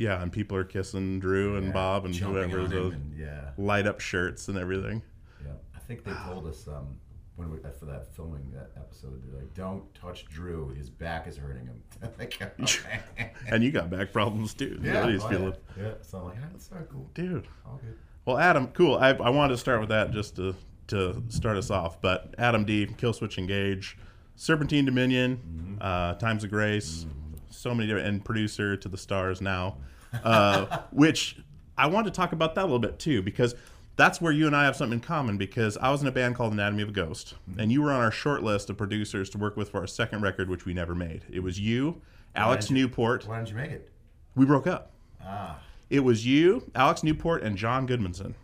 Yeah. 0.00 0.20
And 0.22 0.32
people 0.32 0.56
are 0.56 0.64
kissing 0.64 1.20
Drew 1.20 1.56
and 1.56 1.66
Yeah, 1.66 1.72
Bob 1.72 2.04
and 2.06 2.14
whoever 2.16 2.66
those 2.66 2.94
and- 2.94 3.16
yeah. 3.18 3.50
light 3.56 3.86
up 3.86 4.00
shirts 4.00 4.48
and 4.48 4.56
everything. 4.58 5.02
Yeah, 5.44 5.52
I 5.76 5.78
think 5.78 6.04
they 6.04 6.12
told 6.26 6.46
us 6.46 6.66
um, 6.66 6.96
when 7.36 7.50
we 7.50 7.58
for 7.78 7.84
that 7.86 8.06
filming 8.14 8.50
that 8.52 8.70
episode, 8.76 9.22
they're 9.24 9.40
like, 9.40 9.54
"Don't 9.54 9.82
touch 9.94 10.26
Drew. 10.26 10.70
His 10.70 10.90
back 10.90 11.26
is 11.26 11.36
hurting 11.36 11.66
him." 11.66 11.82
Like, 12.18 12.40
okay. 12.60 13.00
And 13.48 13.62
you 13.62 13.70
got 13.70 13.90
back 13.90 14.12
problems 14.12 14.54
too. 14.54 14.80
yeah, 14.82 15.02
oh, 15.04 15.28
feeling. 15.28 15.54
yeah. 15.76 15.82
yeah. 15.84 15.92
So 16.02 16.18
I'm 16.18 16.24
like, 16.24 16.40
that's 16.52 16.70
not 16.70 16.88
cool. 16.90 17.10
Dude. 17.14 17.46
All 17.66 17.78
good. 17.82 17.96
Well, 18.24 18.38
Adam, 18.38 18.68
cool. 18.68 18.96
I, 18.96 19.10
I 19.10 19.30
wanted 19.30 19.52
to 19.54 19.58
start 19.58 19.80
with 19.80 19.88
that 19.90 20.10
just 20.12 20.36
to 20.36 20.54
to 20.88 21.22
start 21.28 21.56
us 21.56 21.70
off. 21.70 22.00
But 22.00 22.34
Adam 22.38 22.64
D, 22.64 22.86
Killswitch 22.86 23.36
Engage, 23.38 23.96
Serpentine 24.36 24.84
Dominion, 24.86 25.78
uh, 25.80 26.14
Times 26.14 26.42
of 26.44 26.50
Grace, 26.50 27.06
so 27.50 27.74
many 27.74 27.86
different, 27.86 28.08
and 28.08 28.24
producer 28.24 28.76
to 28.76 28.88
the 28.88 28.96
stars 28.98 29.40
now, 29.40 29.76
uh, 30.24 30.78
which 30.92 31.38
I 31.76 31.86
want 31.86 32.06
to 32.06 32.10
talk 32.10 32.32
about 32.32 32.54
that 32.54 32.62
a 32.62 32.64
little 32.66 32.78
bit 32.78 32.98
too 32.98 33.22
because 33.22 33.54
that's 33.96 34.20
where 34.20 34.32
you 34.32 34.46
and 34.46 34.56
I 34.56 34.64
have 34.64 34.76
something 34.76 34.98
in 34.98 35.00
common 35.04 35.36
because 35.36 35.76
I 35.76 35.90
was 35.90 36.00
in 36.02 36.08
a 36.08 36.12
band 36.12 36.34
called 36.36 36.52
Anatomy 36.52 36.82
of 36.84 36.88
a 36.88 36.92
Ghost, 36.92 37.34
and 37.58 37.70
you 37.70 37.82
were 37.82 37.92
on 37.92 38.00
our 38.00 38.10
short 38.10 38.42
list 38.42 38.70
of 38.70 38.76
producers 38.78 39.28
to 39.30 39.38
work 39.38 39.56
with 39.56 39.70
for 39.70 39.80
our 39.80 39.86
second 39.86 40.22
record, 40.22 40.48
which 40.48 40.64
we 40.64 40.72
never 40.72 40.94
made. 40.94 41.22
It 41.30 41.40
was 41.40 41.60
you, 41.60 42.00
Alex 42.34 42.66
didn't 42.66 42.78
you- 42.78 42.84
Newport. 42.86 43.26
Why 43.28 43.36
didn't 43.36 43.50
you 43.50 43.56
make 43.56 43.70
it? 43.72 43.90
We 44.36 44.46
broke 44.46 44.66
up. 44.66 44.92
Ah, 45.22 45.58
It 45.90 46.00
was 46.00 46.24
you, 46.26 46.70
Alex 46.74 47.02
Newport, 47.02 47.42
and 47.42 47.56
John 47.56 47.86
Goodmanson. 47.86 48.34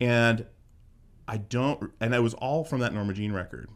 And 0.00 0.46
I 1.28 1.36
don't, 1.36 1.90
and 2.00 2.14
it 2.14 2.20
was 2.22 2.34
all 2.34 2.64
from 2.64 2.80
that 2.80 2.92
Norma 2.92 3.12
Jean 3.12 3.32
record. 3.32 3.68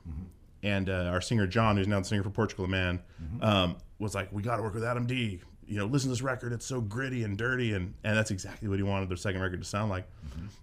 And 0.63 0.89
uh, 0.89 1.11
our 1.13 1.21
singer 1.21 1.47
John, 1.47 1.77
who's 1.77 1.87
now 1.87 1.99
the 2.01 2.05
singer 2.07 2.23
for 2.23 2.31
Portugal 2.31 2.65
the 2.65 2.71
Man, 2.71 3.03
um, 3.43 3.77
was 3.99 4.15
like, 4.15 4.33
"We 4.33 4.43
got 4.43 4.57
to 4.57 4.63
work 4.63 4.75
with 4.75 4.85
Adam 4.85 5.07
D. 5.07 5.41
You 5.67 5.79
know, 5.79 5.87
listen 5.87 6.09
to 6.09 6.13
this 6.13 6.23
record. 6.23 6.53
It's 6.53 6.67
so 6.67 6.81
gritty 6.81 7.25
and 7.25 7.37
dirty, 7.37 7.73
and 7.73 7.95
and 8.05 8.17
that's 8.17 8.31
exactly 8.31 8.69
what 8.69 8.79
he 8.79 8.83
wanted 8.83 9.09
their 9.09 9.17
second 9.17 9.41
record 9.41 9.61
to 9.61 9.67
sound 9.67 9.91
like." 9.91 10.07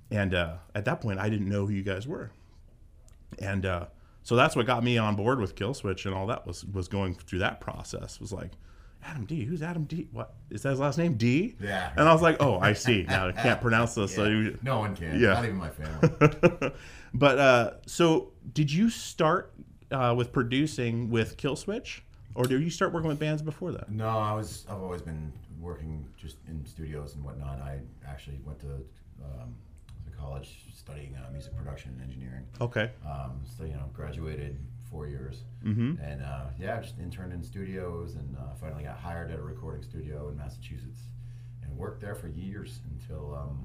And 0.10 0.34
uh, 0.34 0.56
at 0.76 0.86
that 0.86 1.02
point, 1.02 1.20
I 1.20 1.30
didn't 1.30 1.50
know 1.50 1.66
who 1.66 1.74
you 1.74 1.84
guys 1.84 2.08
were, 2.08 2.32
and 3.40 3.66
uh, 3.66 3.86
so 4.24 4.36
that's 4.36 4.56
what 4.56 4.66
got 4.66 4.84
me 4.84 4.98
on 4.98 5.16
board 5.16 5.40
with 5.40 5.56
Killswitch 5.56 6.06
and 6.06 6.14
all 6.14 6.28
that 6.28 6.46
was 6.46 6.66
was 6.66 6.88
going 6.88 7.16
through 7.16 7.40
that 7.40 7.60
process. 7.60 8.20
Was 8.20 8.32
like, 8.32 8.52
Adam 9.04 9.26
D. 9.26 9.44
Who's 9.46 9.62
Adam 9.62 9.86
D? 9.86 10.08
What 10.12 10.34
is 10.50 10.62
that 10.64 10.72
his 10.72 10.80
last 10.80 10.98
name? 10.98 11.16
D. 11.16 11.56
Yeah. 11.60 11.92
And 11.96 12.08
I 12.08 12.14
was 12.14 12.22
like, 12.22 12.38
oh, 12.40 12.60
I 12.60 12.74
see. 12.74 13.04
Now 13.04 13.30
I 13.30 13.32
can't 13.32 13.62
pronounce 13.62 13.96
this. 13.96 14.14
So 14.14 14.26
you, 14.26 14.58
no 14.62 14.80
one 14.80 14.96
can. 14.96 15.20
Yeah. 15.20 15.34
Not 15.34 15.46
even 15.46 15.58
my 15.58 15.70
family. 15.70 16.72
but 17.14 17.40
uh, 17.40 17.72
so 17.86 18.32
did 18.54 18.72
you 18.72 18.90
start 18.90 19.54
uh, 19.92 20.14
with 20.16 20.32
producing 20.32 21.10
with 21.10 21.38
Killswitch, 21.38 22.02
or 22.36 22.46
did 22.46 22.62
you 22.62 22.70
start 22.70 22.94
working 22.94 23.10
with 23.10 23.20
bands 23.20 23.42
before 23.42 23.72
that? 23.74 23.92
no, 23.92 24.08
I 24.08 24.34
was. 24.34 24.66
I've 24.70 24.82
always 24.82 25.02
been 25.02 25.32
working 25.60 26.06
just 26.18 26.38
in 26.48 26.66
studios 26.66 27.16
and 27.16 27.24
whatnot. 27.24 27.60
I 27.62 27.80
actually 28.08 28.40
went 28.46 28.60
to 28.62 28.68
um, 29.24 29.56
to 30.06 30.12
college 30.18 30.66
studying 30.76 31.16
uh, 31.16 31.30
music 31.32 31.56
production 31.56 31.92
and 31.94 32.02
engineering. 32.02 32.46
Okay. 32.60 32.92
Um, 33.06 33.42
so 33.58 33.64
you 33.66 33.74
know, 33.74 33.90
graduated 33.94 34.58
four 34.90 35.08
years, 35.08 35.44
Mhm. 35.66 36.00
and 36.04 36.22
uh, 36.22 36.46
yeah, 36.60 36.82
just 36.82 37.00
interned 37.00 37.32
in 37.34 37.42
studios, 37.44 38.16
and 38.16 38.36
uh, 38.38 38.54
finally 38.60 38.84
got 38.84 38.98
hired 38.98 39.32
at 39.32 39.40
a 39.40 39.42
recording 39.42 39.84
studio 39.84 40.28
in 40.30 40.38
Massachusetts, 40.38 41.00
and 41.64 41.78
worked 41.78 42.02
there 42.02 42.16
for 42.16 42.28
years 42.28 42.80
until 42.92 43.34
um, 43.36 43.64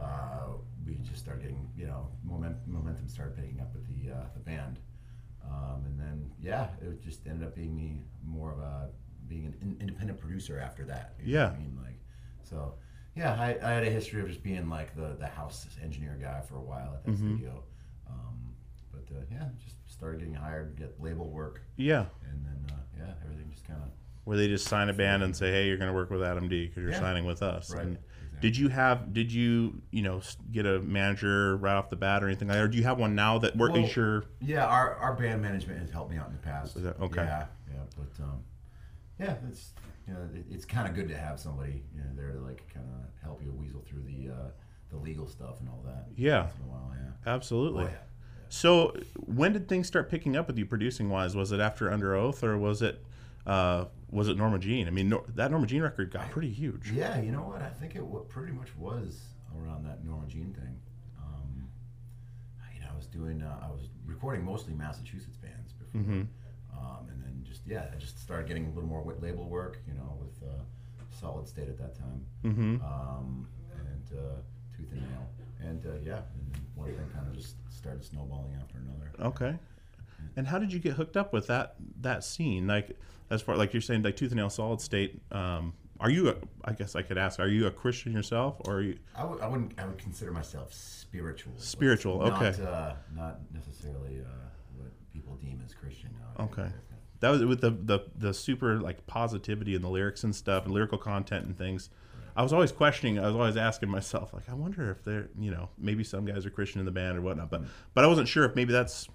uh, 0.00 0.48
we 0.86 0.94
just 1.08 1.18
started 1.22 1.42
getting, 1.42 1.68
you 1.76 1.86
know, 1.86 2.08
moment, 2.24 2.56
momentum 2.66 3.08
started 3.08 3.36
picking 3.36 3.60
up 3.60 3.72
with 3.74 3.86
the 3.86 4.12
uh, 4.12 4.24
the 4.34 4.40
band, 4.40 4.78
um, 5.50 5.84
and 5.86 5.98
then 5.98 6.30
yeah, 6.40 6.68
it 6.82 7.02
just 7.02 7.26
ended 7.26 7.46
up 7.46 7.54
being 7.54 7.74
me 7.74 8.02
more 8.24 8.52
of 8.52 8.58
a 8.58 8.88
being 9.28 9.46
an 9.46 9.54
in- 9.62 9.76
independent 9.80 10.20
producer 10.20 10.58
after 10.60 10.84
that. 10.84 11.14
you 11.22 11.34
know 11.34 11.40
what 11.44 11.52
Yeah. 11.52 11.56
I 11.56 11.58
mean, 11.60 11.78
like 11.84 11.98
so. 12.42 12.74
Yeah, 13.14 13.32
I, 13.32 13.56
I 13.62 13.70
had 13.72 13.82
a 13.82 13.88
history 13.90 14.20
of 14.20 14.28
just 14.28 14.42
being 14.42 14.68
like 14.68 14.94
the, 14.94 15.16
the 15.18 15.26
house 15.26 15.66
engineer 15.82 16.18
guy 16.20 16.42
for 16.42 16.56
a 16.56 16.60
while 16.62 16.92
at 16.94 17.02
that 17.06 17.12
Mhm. 17.12 17.16
studio. 17.36 17.62
Um, 18.06 18.52
but 18.92 19.04
uh, 19.16 19.20
yeah, 19.32 19.48
just 19.64 19.76
started 19.90 20.18
getting 20.20 20.34
hired, 20.34 20.76
get 20.76 21.00
label 21.00 21.30
work. 21.30 21.62
Yeah. 21.76 22.04
And 22.30 22.44
then, 22.44 22.66
uh, 22.76 22.80
yeah, 22.98 23.14
everything 23.24 23.50
just 23.50 23.66
kind 23.66 23.80
of. 23.82 23.88
Where 24.24 24.36
they 24.36 24.48
just 24.48 24.68
sign 24.68 24.90
a 24.90 24.92
band 24.92 25.22
and 25.22 25.34
say, 25.34 25.50
"Hey, 25.50 25.66
you're 25.66 25.78
going 25.78 25.88
to 25.88 25.94
work 25.94 26.10
with 26.10 26.22
Adam 26.22 26.46
D 26.48 26.66
because 26.66 26.82
you're 26.82 26.90
Yeah. 26.92 27.00
signing 27.00 27.24
with 27.24 27.42
us." 27.42 27.72
Right, 27.72 27.84
And 27.86 27.98
Did 28.40 28.56
you 28.56 28.68
have? 28.68 29.12
Did 29.12 29.32
you, 29.32 29.80
you 29.90 30.02
know, 30.02 30.20
get 30.52 30.66
a 30.66 30.80
manager 30.80 31.56
right 31.56 31.74
off 31.74 31.90
the 31.90 31.96
bat 31.96 32.22
or 32.22 32.26
anything 32.26 32.48
like 32.48 32.56
that? 32.56 32.64
Or 32.64 32.68
do 32.68 32.76
you 32.76 32.84
have 32.84 32.98
one 32.98 33.14
now 33.14 33.38
that 33.38 33.56
work? 33.56 33.72
Well, 33.72 33.84
is 33.84 33.96
your 33.96 34.24
Yeah, 34.40 34.66
our, 34.66 34.94
our 34.96 35.14
band 35.14 35.42
management 35.42 35.80
has 35.80 35.90
helped 35.90 36.10
me 36.10 36.18
out 36.18 36.28
in 36.28 36.32
the 36.32 36.38
past. 36.38 36.82
That- 36.82 37.00
okay. 37.00 37.22
Yeah, 37.22 37.46
yeah, 37.68 37.80
but 37.96 38.24
um, 38.24 38.42
yeah, 39.18 39.36
it's 39.48 39.72
you 40.06 40.14
know, 40.14 40.20
it, 40.34 40.44
it's 40.50 40.64
kind 40.64 40.88
of 40.88 40.94
good 40.94 41.08
to 41.08 41.16
have 41.16 41.40
somebody 41.40 41.82
you 41.94 42.00
know 42.00 42.10
there 42.14 42.32
to 42.32 42.40
like 42.40 42.62
kind 42.72 42.86
of 42.86 43.22
help 43.22 43.42
you 43.42 43.52
weasel 43.52 43.82
through 43.88 44.02
the 44.02 44.32
uh, 44.32 44.48
the 44.90 44.96
legal 44.96 45.26
stuff 45.26 45.60
and 45.60 45.68
all 45.68 45.82
that. 45.84 46.06
Yeah. 46.16 46.42
Once 46.42 46.54
in 46.56 46.68
a 46.68 46.72
while, 46.72 46.92
yeah. 46.94 47.32
Absolutely. 47.32 47.84
Oh, 47.84 47.88
yeah. 47.88 47.96
So, 48.48 48.94
when 49.26 49.52
did 49.52 49.68
things 49.68 49.88
start 49.88 50.08
picking 50.08 50.36
up 50.36 50.46
with 50.46 50.56
you 50.56 50.66
producing 50.66 51.08
wise? 51.08 51.34
Was 51.34 51.50
it 51.50 51.58
after 51.58 51.90
Underoath, 51.90 52.44
or 52.44 52.56
was 52.56 52.80
it 52.80 53.02
uh, 53.46 53.84
was 54.10 54.28
it 54.28 54.36
Norma 54.36 54.58
Jean? 54.58 54.86
I 54.86 54.90
mean, 54.90 55.08
Nor- 55.08 55.24
that 55.34 55.50
Norma 55.50 55.66
Jean 55.66 55.82
record 55.82 56.10
got 56.10 56.30
pretty 56.30 56.50
huge. 56.52 56.90
Yeah, 56.92 57.20
you 57.20 57.32
know 57.32 57.42
what? 57.42 57.62
I 57.62 57.68
think 57.70 57.94
it 57.96 58.04
wa- 58.04 58.20
pretty 58.20 58.52
much 58.52 58.68
was 58.76 59.20
around 59.58 59.84
that 59.86 60.04
Norma 60.04 60.26
Jean 60.26 60.52
thing. 60.54 60.78
Um, 61.18 61.68
you 62.74 62.80
know, 62.80 62.88
I 62.92 62.96
was 62.96 63.06
doing, 63.06 63.42
uh, 63.42 63.60
I 63.62 63.70
was 63.70 63.88
recording 64.06 64.44
mostly 64.44 64.74
Massachusetts 64.74 65.36
bands 65.36 65.72
before, 65.72 66.00
Mhm. 66.00 66.26
um, 66.76 67.08
and 67.10 67.22
then 67.22 67.42
just 67.44 67.66
yeah, 67.66 67.88
I 67.92 67.96
just 67.98 68.18
started 68.18 68.46
getting 68.48 68.66
a 68.66 68.70
little 68.70 68.88
more 68.88 69.02
label 69.20 69.48
work. 69.48 69.78
You 69.88 69.94
know, 69.94 70.18
with 70.20 70.42
uh, 70.48 70.62
Solid 71.10 71.46
State 71.48 71.68
at 71.68 71.78
that 71.78 71.94
time, 71.94 72.24
Mhm. 72.44 72.82
um, 72.82 73.48
and 73.78 74.18
uh, 74.18 74.36
Tooth 74.76 74.92
and 74.92 75.00
Nail, 75.02 75.28
and 75.60 75.86
uh, 75.86 75.90
yeah, 76.04 76.22
and 76.34 76.60
one 76.74 76.88
thing 76.88 77.08
kind 77.14 77.26
of 77.28 77.34
just 77.34 77.56
started 77.72 78.04
snowballing 78.04 78.54
after 78.60 78.78
another. 78.78 79.10
Okay. 79.34 79.58
And 80.36 80.46
how 80.46 80.58
did 80.58 80.72
you 80.72 80.78
get 80.78 80.94
hooked 80.94 81.16
up 81.16 81.32
with 81.32 81.46
that 81.46 81.76
that 82.02 82.22
scene? 82.24 82.66
Like, 82.66 82.98
as 83.30 83.42
far 83.42 83.56
like 83.56 83.72
you're 83.72 83.80
saying, 83.80 84.02
like 84.02 84.16
Tooth 84.16 84.30
and 84.30 84.38
Nail, 84.38 84.50
Solid 84.50 84.80
State. 84.80 85.20
Um, 85.30 85.74
are 85.98 86.10
you? 86.10 86.28
A, 86.28 86.34
I 86.64 86.72
guess 86.72 86.94
I 86.94 87.02
could 87.02 87.18
ask. 87.18 87.40
Are 87.40 87.48
you 87.48 87.66
a 87.66 87.70
Christian 87.70 88.12
yourself, 88.12 88.56
or 88.60 88.76
are 88.76 88.82
you? 88.82 88.98
I 89.14 89.24
would, 89.24 89.40
I 89.40 89.48
wouldn't, 89.48 89.72
I 89.78 89.86
would 89.86 89.98
consider 89.98 90.30
myself 90.30 90.72
spiritual. 90.72 91.52
Spiritual, 91.56 92.22
okay. 92.22 92.52
Not, 92.62 92.68
uh, 92.68 92.94
not 93.14 93.40
necessarily 93.52 94.20
uh, 94.20 94.48
what 94.76 94.88
people 95.12 95.36
deem 95.36 95.62
as 95.64 95.74
Christian 95.74 96.10
nowadays. 96.20 96.58
Okay. 96.58 96.72
That 97.20 97.30
was 97.30 97.44
with 97.46 97.62
the, 97.62 97.70
the 97.70 98.00
the 98.14 98.34
super 98.34 98.78
like 98.78 99.06
positivity 99.06 99.74
and 99.74 99.82
the 99.82 99.88
lyrics 99.88 100.22
and 100.22 100.36
stuff 100.36 100.66
and 100.66 100.74
lyrical 100.74 100.98
content 100.98 101.46
and 101.46 101.56
things. 101.56 101.88
I 102.36 102.42
was 102.42 102.52
always 102.52 102.70
questioning. 102.70 103.18
I 103.18 103.26
was 103.26 103.34
always 103.34 103.56
asking 103.56 103.88
myself, 103.88 104.34
like, 104.34 104.46
I 104.50 104.52
wonder 104.52 104.90
if 104.90 105.02
they're, 105.02 105.30
you 105.38 105.50
know, 105.50 105.70
maybe 105.78 106.04
some 106.04 106.26
guys 106.26 106.44
are 106.44 106.50
Christian 106.50 106.80
in 106.80 106.84
the 106.84 106.92
band 106.92 107.16
or 107.16 107.22
whatnot. 107.22 107.48
But 107.48 107.62
but 107.94 108.04
I 108.04 108.06
wasn't 108.06 108.28
sure 108.28 108.44
if 108.44 108.54
maybe 108.54 108.74
that's 108.74 109.08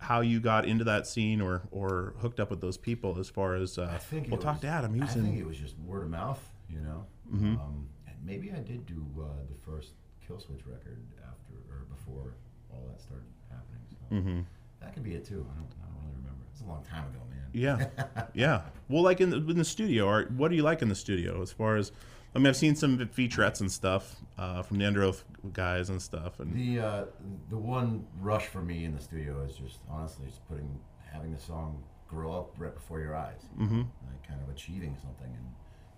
how 0.00 0.20
you 0.22 0.40
got 0.40 0.64
into 0.66 0.84
that 0.84 1.06
scene 1.06 1.40
or 1.40 1.62
or 1.70 2.14
hooked 2.20 2.40
up 2.40 2.50
with 2.50 2.60
those 2.60 2.76
people 2.76 3.18
as 3.18 3.28
far 3.28 3.54
as. 3.54 3.78
Uh, 3.78 3.90
I 3.94 3.98
think 3.98 4.26
well, 4.28 4.40
it 4.40 4.42
talk 4.42 4.54
was- 4.54 4.60
to 4.62 4.66
Adam. 4.68 4.98
Was 4.98 5.10
I 5.10 5.12
think 5.20 5.38
it 5.38 5.46
was 5.46 5.58
just 5.58 5.78
word 5.78 6.02
of 6.04 6.10
mouth, 6.10 6.40
you 6.68 6.80
know. 6.80 7.04
Mhm. 7.32 7.60
Um, 7.60 7.88
and 8.06 8.16
maybe 8.24 8.50
I 8.52 8.60
did 8.60 8.86
do 8.86 9.04
uh, 9.20 9.24
the 9.48 9.56
first 9.70 9.92
Killswitch 10.26 10.66
record 10.66 10.98
after 11.22 11.54
or 11.70 11.84
before 11.90 12.34
all 12.72 12.84
that 12.88 13.00
started 13.00 13.26
happening. 13.50 13.82
So 13.90 14.16
Mhm. 14.16 14.44
that 14.80 14.94
could 14.94 15.02
be 15.04 15.14
it 15.14 15.24
too. 15.24 15.46
I 15.52 15.54
don't, 15.58 15.68
I 15.82 15.86
don't 15.86 16.02
really 16.02 16.16
remember. 16.16 16.44
It's 16.52 16.60
a 16.62 16.64
long 16.66 16.82
time 16.84 17.04
ago, 17.10 17.20
man. 17.30 17.48
Yeah, 17.52 18.26
yeah. 18.34 18.62
Well, 18.88 19.02
like 19.02 19.20
in 19.20 19.30
the, 19.30 19.36
in 19.36 19.58
the 19.58 19.64
studio, 19.64 20.06
or 20.06 20.24
what 20.36 20.48
do 20.50 20.56
you 20.56 20.62
like 20.62 20.82
in 20.82 20.88
the 20.88 20.94
studio 20.94 21.42
as 21.42 21.52
far 21.52 21.76
as? 21.76 21.92
I 22.34 22.38
mean, 22.38 22.46
I've 22.46 22.56
seen 22.56 22.76
some 22.76 22.96
featurettes 22.98 23.60
and 23.60 23.70
stuff 23.70 24.16
uh, 24.38 24.62
from 24.62 24.78
the 24.78 24.84
Underoath 24.84 25.24
guys 25.52 25.90
and 25.90 26.00
stuff, 26.00 26.38
and 26.38 26.54
The 26.54 26.80
uh, 26.84 27.04
the 27.48 27.56
one 27.56 28.06
rush 28.20 28.46
for 28.46 28.62
me 28.62 28.84
in 28.84 28.94
the 28.94 29.00
studio 29.02 29.42
is 29.42 29.56
just 29.56 29.80
honestly 29.90 30.26
just 30.26 30.46
putting 30.48 30.78
having 31.12 31.32
the 31.32 31.40
song 31.40 31.82
grow 32.08 32.32
up 32.32 32.54
right 32.58 32.74
before 32.74 33.00
your 33.00 33.16
eyes. 33.16 33.40
Mhm. 33.58 33.86
Like 34.06 34.26
kind 34.28 34.40
of 34.42 34.48
achieving 34.48 34.96
something 35.02 35.26
and 35.34 35.46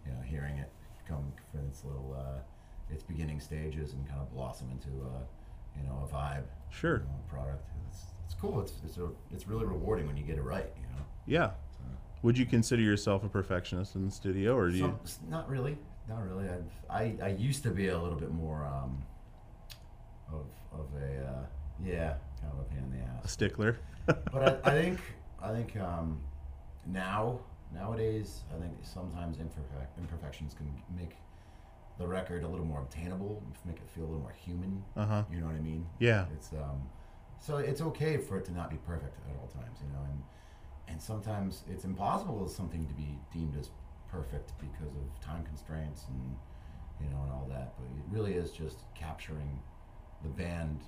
you 0.07 0.13
know 0.13 0.21
hearing 0.23 0.57
it 0.59 0.71
come 1.07 1.33
from 1.51 1.67
its 1.69 1.85
little 1.85 2.17
uh, 2.19 2.41
its 2.93 3.03
beginning 3.03 3.41
stages 3.41 3.93
and 3.93 4.07
kind 4.09 4.21
of 4.21 4.33
blossom 4.33 4.71
into 4.71 4.89
a 4.89 5.79
you 5.79 5.87
know 5.87 6.09
a 6.11 6.15
vibe. 6.15 6.45
Sure. 6.71 6.99
you 7.01 7.05
know, 7.05 7.21
product. 7.29 7.69
It's, 7.91 8.05
it's 8.25 8.35
cool. 8.41 8.61
It's 8.63 8.73
it's 8.85 8.97
a, 8.97 9.11
it's 9.31 9.47
really 9.47 9.67
rewarding 9.67 10.07
when 10.07 10.17
you 10.17 10.23
get 10.25 10.39
it 10.39 10.43
right. 10.43 10.71
You 10.77 10.87
know. 10.97 11.03
yeah. 11.27 11.51
Would 12.23 12.39
you 12.39 12.47
consider 12.47 12.83
yourself 12.83 13.25
a 13.25 13.29
perfectionist 13.29 13.97
in 13.97 14.05
the 14.07 14.11
studio, 14.13 14.57
or 14.57 14.71
do 14.71 14.77
you? 14.77 14.99
Not 15.29 15.49
really. 15.51 15.77
Not 16.09 16.27
really. 16.27 16.49
I, 16.49 16.95
I 16.95 17.17
I 17.23 17.29
used 17.29 17.63
to 17.65 17.71
be 17.71 17.89
a 17.89 17.99
little 17.99 18.19
bit 18.19 18.33
more 18.33 18.65
um, 18.65 19.03
of 20.33 20.47
of 20.73 20.87
a 21.01 21.27
uh, 21.27 21.45
yeah 21.85 22.15
kind 22.41 22.53
of 22.53 22.61
a 22.61 22.65
pain 22.65 22.85
in 22.85 22.91
the 22.91 23.05
ass. 23.05 23.25
A 23.25 23.29
stickler. 23.29 23.79
but 24.07 24.67
I, 24.67 24.71
I 24.71 24.75
think 24.83 25.01
I 25.41 25.53
think 25.53 25.77
um, 25.77 26.21
now 26.87 27.39
nowadays 27.73 28.43
I 28.55 28.61
think 28.61 28.73
sometimes 28.83 29.39
imperfect, 29.39 29.99
imperfections 29.99 30.55
can 30.55 30.71
make 30.97 31.17
the 31.99 32.07
record 32.07 32.43
a 32.43 32.49
little 32.49 32.67
more 32.67 32.81
obtainable, 32.81 33.43
make 33.65 33.77
it 33.77 33.89
feel 33.95 34.05
a 34.05 34.07
little 34.07 34.21
more 34.21 34.35
human. 34.45 34.83
Uh-huh. 34.97 35.25
You 35.31 35.41
know 35.41 35.47
what 35.47 35.57
I 35.57 35.61
mean? 35.61 35.87
Yeah. 35.99 36.27
It's 36.35 36.53
um, 36.53 36.89
so 37.39 37.59
it's 37.59 37.81
okay 37.81 38.17
for 38.17 38.39
it 38.39 38.45
to 38.47 38.53
not 38.53 38.71
be 38.71 38.77
perfect 38.87 39.17
at 39.29 39.37
all 39.41 39.49
times, 39.49 39.79
you 39.83 39.93
know, 39.93 40.05
and 40.11 40.23
and 40.89 41.01
sometimes 41.01 41.63
it's 41.71 41.85
impossible 41.85 42.45
for 42.45 42.53
something 42.53 42.87
to 42.87 42.95
be 42.95 43.19
deemed 43.33 43.57
as 43.59 43.71
perfect 44.13 44.53
because 44.61 44.95
of 44.95 45.21
time 45.25 45.43
constraints 45.45 46.05
and 46.09 46.37
you 47.01 47.09
know 47.11 47.23
and 47.23 47.33
all 47.33 47.47
that. 47.49 47.73
But 47.79 47.87
it 47.99 48.05
really 48.17 48.35
is 48.35 48.51
just 48.53 48.77
capturing 48.95 49.59
the 50.23 50.29
band 50.29 50.81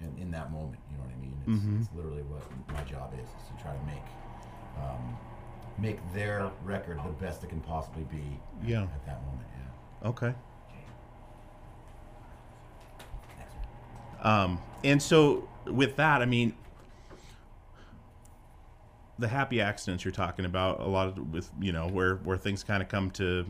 in, 0.00 0.20
in 0.20 0.30
that 0.32 0.52
moment. 0.52 0.80
You 0.90 0.98
know 0.98 1.04
what 1.04 1.12
I 1.12 1.20
mean? 1.20 1.38
It's, 1.46 1.64
Mhm. 1.64 1.80
it's 1.80 1.90
literally 1.94 2.22
what 2.24 2.42
my 2.72 2.82
job 2.82 3.14
is: 3.14 3.28
is 3.28 3.48
to 3.56 3.62
try 3.62 3.72
to 3.72 3.82
make 3.84 4.02
um, 4.82 5.16
make 5.78 5.98
their 6.12 6.50
record 6.64 6.98
the 7.04 7.10
best 7.24 7.42
it 7.44 7.48
can 7.50 7.60
possibly 7.60 8.04
be. 8.04 8.38
at- 8.62 8.68
Yeah. 8.68 8.82
At 8.82 9.06
that 9.06 9.22
moment, 9.24 9.46
yeah. 9.56 10.08
Okay. 10.08 10.34
Um, 14.22 14.58
and 14.82 15.02
so 15.02 15.46
with 15.66 15.96
that, 15.96 16.22
I 16.22 16.24
mean, 16.26 16.54
the 19.18 19.28
happy 19.28 19.60
accidents 19.60 20.04
you're 20.04 20.12
talking 20.12 20.44
about, 20.44 20.80
a 20.80 20.86
lot 20.88 21.08
of 21.08 21.32
with 21.32 21.50
you 21.60 21.72
know 21.72 21.86
where 21.88 22.16
where 22.16 22.36
things 22.36 22.64
kind 22.64 22.82
of 22.82 22.88
come 22.88 23.10
to, 23.12 23.46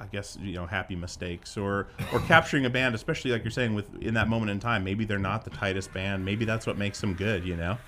I 0.00 0.06
guess 0.06 0.36
you 0.40 0.54
know 0.54 0.66
happy 0.66 0.96
mistakes 0.96 1.56
or 1.56 1.88
or 2.12 2.20
capturing 2.26 2.64
a 2.66 2.70
band, 2.70 2.94
especially 2.94 3.30
like 3.30 3.44
you're 3.44 3.50
saying 3.50 3.74
with 3.74 3.94
in 4.02 4.14
that 4.14 4.28
moment 4.28 4.50
in 4.50 4.58
time, 4.60 4.82
maybe 4.84 5.04
they're 5.04 5.18
not 5.18 5.44
the 5.44 5.50
tightest 5.50 5.92
band, 5.92 6.24
maybe 6.24 6.44
that's 6.44 6.66
what 6.66 6.76
makes 6.76 7.00
them 7.00 7.14
good, 7.14 7.44
you 7.46 7.56
know. 7.56 7.78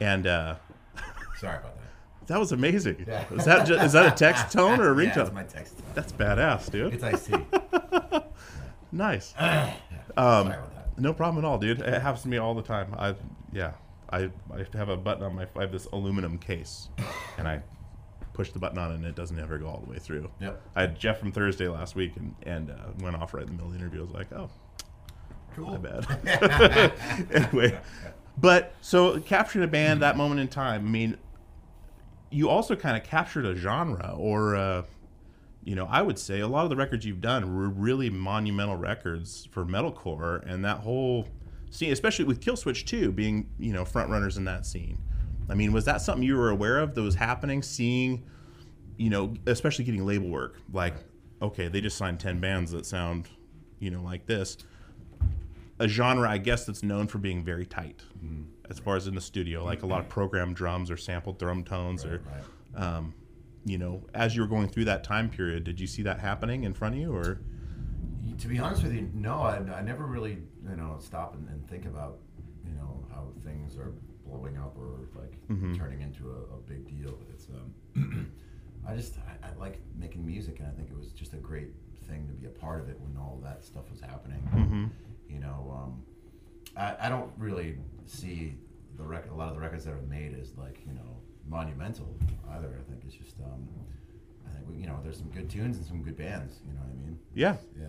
Yeah. 0.00 0.12
And 0.12 0.26
uh, 0.26 0.56
Sorry 1.38 1.56
about 1.58 1.76
that. 1.76 2.26
that 2.26 2.38
was 2.40 2.52
amazing. 2.52 3.04
Yeah. 3.06 3.24
Is 3.32 3.44
that 3.44 3.66
ju- 3.66 3.74
is 3.76 3.92
that 3.92 4.12
a 4.12 4.16
text 4.16 4.50
tone 4.52 4.80
or 4.80 4.90
a 4.92 4.94
ringtone? 4.94 5.16
Yeah, 5.16 5.22
it's 5.22 5.32
my 5.32 5.42
text 5.44 5.78
tone. 5.78 5.86
That's 5.94 6.12
badass, 6.12 6.70
dude. 6.70 6.94
It's 6.94 7.04
iced 7.04 7.26
tea. 7.26 8.20
Nice. 8.92 9.34
Yeah. 9.40 9.74
Um, 10.16 10.46
Sorry 10.46 10.56
about 10.56 10.74
that. 10.74 10.98
no 10.98 11.12
problem 11.12 11.44
at 11.44 11.46
all, 11.46 11.58
dude. 11.58 11.80
It 11.80 12.00
happens 12.00 12.22
to 12.22 12.28
me 12.28 12.38
all 12.38 12.54
the 12.54 12.62
time. 12.62 12.94
I 12.98 13.14
yeah, 13.52 13.72
I 14.10 14.30
I 14.52 14.64
have 14.74 14.88
a 14.88 14.96
button 14.96 15.24
on 15.24 15.34
my 15.34 15.46
I 15.56 15.62
have 15.62 15.72
this 15.72 15.86
aluminum 15.86 16.38
case, 16.38 16.88
and 17.38 17.46
I 17.48 17.62
push 18.32 18.50
the 18.50 18.58
button 18.58 18.76
on 18.76 18.92
it 18.92 18.96
and 18.96 19.04
it 19.06 19.14
doesn't 19.14 19.38
ever 19.38 19.56
go 19.56 19.66
all 19.66 19.80
the 19.80 19.90
way 19.90 19.98
through. 19.98 20.30
Yep. 20.40 20.60
I 20.76 20.82
had 20.82 20.98
Jeff 20.98 21.18
from 21.18 21.32
Thursday 21.32 21.68
last 21.68 21.96
week 21.96 22.16
and 22.16 22.34
and 22.42 22.70
uh, 22.70 22.74
went 23.00 23.16
off 23.16 23.32
right 23.32 23.42
in 23.42 23.48
the 23.48 23.52
middle 23.54 23.68
of 23.68 23.72
the 23.72 23.78
interview. 23.78 24.00
I 24.00 24.04
was 24.04 24.12
like, 24.12 24.32
oh, 24.32 24.50
Cool. 25.54 25.70
my 25.70 25.78
bad. 25.78 26.92
anyway, 27.32 27.78
but 28.36 28.74
so 28.82 29.18
capturing 29.20 29.64
a 29.64 29.68
band 29.68 30.02
that 30.02 30.16
moment 30.16 30.40
in 30.40 30.48
time. 30.48 30.86
I 30.86 30.90
mean, 30.90 31.16
you 32.30 32.50
also 32.50 32.76
kind 32.76 32.96
of 32.96 33.02
captured 33.02 33.46
a 33.46 33.54
genre 33.56 34.14
or. 34.16 34.54
Uh, 34.56 34.82
you 35.64 35.74
know, 35.74 35.88
I 35.90 36.00
would 36.00 36.16
say 36.16 36.38
a 36.38 36.46
lot 36.46 36.62
of 36.62 36.70
the 36.70 36.76
records 36.76 37.04
you've 37.04 37.20
done 37.20 37.56
were 37.56 37.68
really 37.68 38.08
monumental 38.08 38.76
records 38.76 39.48
for 39.50 39.64
metalcore, 39.64 40.48
and 40.48 40.64
that 40.64 40.78
whole 40.78 41.26
scene, 41.70 41.92
especially 41.92 42.24
with 42.24 42.40
Killswitch 42.40 42.84
too, 42.86 43.12
being 43.12 43.48
you 43.58 43.72
know 43.72 43.84
front 43.84 44.10
runners 44.10 44.36
in 44.36 44.44
that 44.44 44.66
scene. 44.66 44.98
I 45.48 45.54
mean, 45.54 45.72
was 45.72 45.84
that 45.84 46.00
something 46.00 46.22
you 46.24 46.36
were 46.36 46.50
aware 46.50 46.78
of 46.78 46.94
that 46.94 47.02
was 47.02 47.14
happening? 47.14 47.62
Seeing, 47.62 48.24
you 48.96 49.10
know, 49.10 49.34
especially 49.46 49.84
getting 49.84 50.04
label 50.04 50.28
work, 50.28 50.56
like, 50.72 50.94
okay, 51.40 51.68
they 51.68 51.80
just 51.80 51.96
signed 51.96 52.18
ten 52.20 52.40
bands 52.40 52.70
that 52.72 52.86
sound 52.86 53.28
you 53.78 53.90
know, 53.90 54.02
like 54.02 54.24
this, 54.26 54.56
a 55.78 55.86
genre 55.86 56.28
I 56.28 56.38
guess 56.38 56.64
that's 56.64 56.82
known 56.82 57.06
for 57.06 57.18
being 57.18 57.44
very 57.44 57.66
tight, 57.66 58.02
Mm-hmm. 58.24 58.44
as 58.70 58.78
far 58.78 58.96
as 58.96 59.06
in 59.06 59.14
the 59.14 59.20
studio, 59.20 59.62
like 59.64 59.82
a 59.82 59.86
lot 59.86 60.00
of 60.00 60.08
programmed 60.08 60.56
drums 60.56 60.90
or 60.90 60.96
sampled 60.96 61.38
drum 61.38 61.62
tones, 61.62 62.04
or, 62.04 62.22
um, 62.74 63.12
you 63.66 63.76
know, 63.76 64.02
as 64.14 64.34
you 64.34 64.40
were 64.40 64.48
going 64.48 64.68
through 64.68 64.86
that 64.86 65.04
time 65.04 65.28
period, 65.28 65.64
did 65.64 65.78
you 65.78 65.86
see 65.86 66.02
that 66.02 66.18
happening 66.20 66.64
in 66.64 66.72
front 66.72 66.94
of 66.94 67.00
you, 67.02 67.14
or? 67.14 67.40
To 68.38 68.48
be 68.48 68.58
honest 68.58 68.82
with 68.82 68.92
you, 68.92 69.08
no, 69.14 69.40
I, 69.40 69.56
I 69.78 69.82
never 69.82 70.04
really, 70.06 70.38
you 70.68 70.76
know, 70.76 70.96
stop 71.00 71.34
and, 71.34 71.48
and 71.48 71.68
think 71.68 71.84
about, 71.86 72.18
you 72.66 72.72
know, 72.74 73.04
how 73.12 73.28
things 73.44 73.76
are 73.76 73.92
blowing 74.26 74.56
up 74.56 74.76
or 74.78 75.00
like 75.20 75.32
Mhm. 75.48 75.76
turning 75.76 76.00
into 76.02 76.30
a, 76.30 76.54
a 76.54 76.58
big 76.66 76.86
deal. 76.88 77.18
It's, 77.32 77.46
um, 77.48 78.32
I 78.86 78.94
just, 78.96 79.14
I, 79.18 79.48
I 79.48 79.54
like 79.58 79.80
making 79.98 80.24
music, 80.26 80.58
and 80.58 80.68
I 80.68 80.70
think 80.72 80.90
it 80.90 80.96
was 80.96 81.12
just 81.12 81.32
a 81.34 81.38
great 81.38 81.70
thing 82.08 82.26
to 82.28 82.32
be 82.34 82.46
a 82.46 82.50
part 82.50 82.80
of 82.80 82.88
it 82.88 82.98
when 83.00 83.16
all 83.16 83.40
that 83.44 83.64
stuff 83.64 83.90
was 83.90 84.00
happening. 84.00 84.42
Mhm. 84.54 84.90
You 85.32 85.40
know, 85.40 85.74
um, 85.82 86.02
I, 86.76 87.06
I 87.06 87.08
don't 87.08 87.32
really 87.38 87.78
see 88.06 88.54
the 88.96 89.04
record, 89.04 89.32
a 89.32 89.34
lot 89.34 89.48
of 89.48 89.54
the 89.54 89.60
records 89.60 89.84
that 89.84 89.92
are 89.94 90.02
made 90.08 90.36
as 90.40 90.56
like, 90.56 90.80
you 90.86 90.92
know, 90.94 91.20
monumental 91.48 92.16
either. 92.50 92.68
I 92.68 92.90
think 92.90 93.02
it's 93.06 93.14
just, 93.14 93.38
um, 93.40 93.68
I 94.48 94.54
think 94.54 94.68
we, 94.68 94.76
you 94.76 94.86
know, 94.86 94.98
there's 95.02 95.18
some 95.18 95.30
good 95.30 95.48
tunes 95.50 95.76
and 95.76 95.86
some 95.86 96.02
good 96.02 96.16
bands. 96.16 96.60
You 96.66 96.72
know 96.74 96.80
what 96.80 96.90
I 96.90 97.06
mean? 97.06 97.18
Yeah. 97.34 97.56
Yeah. 97.78 97.86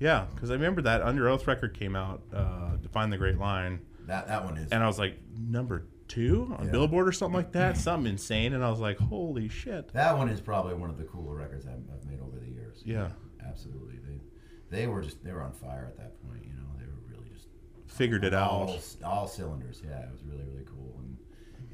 Yeah, 0.00 0.26
because 0.34 0.50
I 0.50 0.54
remember 0.54 0.82
that 0.82 1.02
Underoath 1.02 1.46
record 1.46 1.78
came 1.78 1.94
out, 1.94 2.22
uh, 2.34 2.76
Define 2.82 3.10
the 3.10 3.18
Great 3.18 3.38
Line. 3.38 3.80
That 4.06 4.26
that 4.28 4.44
one 4.44 4.56
is. 4.56 4.72
And 4.72 4.82
I 4.82 4.86
was 4.86 4.98
like, 4.98 5.16
number 5.38 5.86
two 6.08 6.52
on 6.58 6.66
Yeah. 6.66 6.72
Billboard 6.72 7.06
or 7.06 7.12
something 7.12 7.36
like 7.36 7.52
that, 7.52 7.76
something 7.76 8.10
insane. 8.10 8.54
And 8.54 8.64
I 8.64 8.70
was 8.70 8.80
like, 8.80 8.98
holy 8.98 9.48
shit. 9.48 9.92
That 9.92 10.16
one 10.16 10.28
is 10.28 10.40
probably 10.40 10.74
one 10.74 10.90
of 10.90 10.98
the 10.98 11.04
cooler 11.04 11.34
records 11.36 11.66
I've, 11.66 11.74
I've 11.94 12.04
made 12.10 12.20
over 12.20 12.38
the 12.38 12.50
years. 12.50 12.82
Yeah. 12.84 13.10
absolutely. 13.46 13.96
They 13.98 14.78
they 14.78 14.86
were 14.86 15.02
just 15.02 15.22
they 15.22 15.32
were 15.32 15.42
on 15.42 15.52
fire 15.52 15.86
at 15.86 15.96
that 15.98 16.20
point. 16.26 16.42
You 16.44 16.54
know, 16.54 16.66
they 16.78 16.86
were 16.86 17.00
really 17.14 17.28
just 17.32 17.46
Figured 17.86 18.24
it 18.24 18.32
all, 18.34 18.70
out. 18.72 18.96
All 19.04 19.28
cylinders. 19.28 19.82
Yeah, 19.86 20.00
it 20.00 20.10
was 20.12 20.22
really 20.24 20.44
really 20.44 20.64
cool. 20.64 20.98
And 20.98 21.16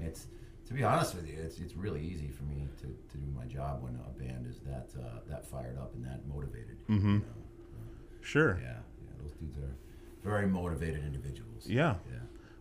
it's 0.06 0.26
to 0.66 0.74
be 0.74 0.82
honest 0.82 1.14
with 1.14 1.28
you, 1.28 1.38
it's 1.40 1.58
it's 1.60 1.76
really 1.76 2.02
easy 2.02 2.28
for 2.28 2.42
me 2.42 2.66
to, 2.80 2.86
to 2.86 3.18
do 3.18 3.30
my 3.34 3.44
job 3.44 3.82
when 3.84 3.94
a 4.04 4.18
band 4.18 4.46
is 4.48 4.58
that 4.66 4.90
uh, 5.00 5.20
that 5.28 5.46
fired 5.46 5.78
up 5.78 5.94
and 5.94 6.04
that 6.04 6.26
motivated. 6.26 6.78
Mhm. 6.88 7.02
You 7.04 7.18
know? 7.20 7.24
Sure. 8.26 8.58
Yeah, 8.62 8.68
yeah. 8.68 9.22
Those 9.22 9.32
dudes 9.32 9.58
are 9.58 9.74
very 10.24 10.46
motivated 10.46 11.04
individuals. 11.04 11.66
Yeah. 11.66 11.94
Yeah. 12.10 12.18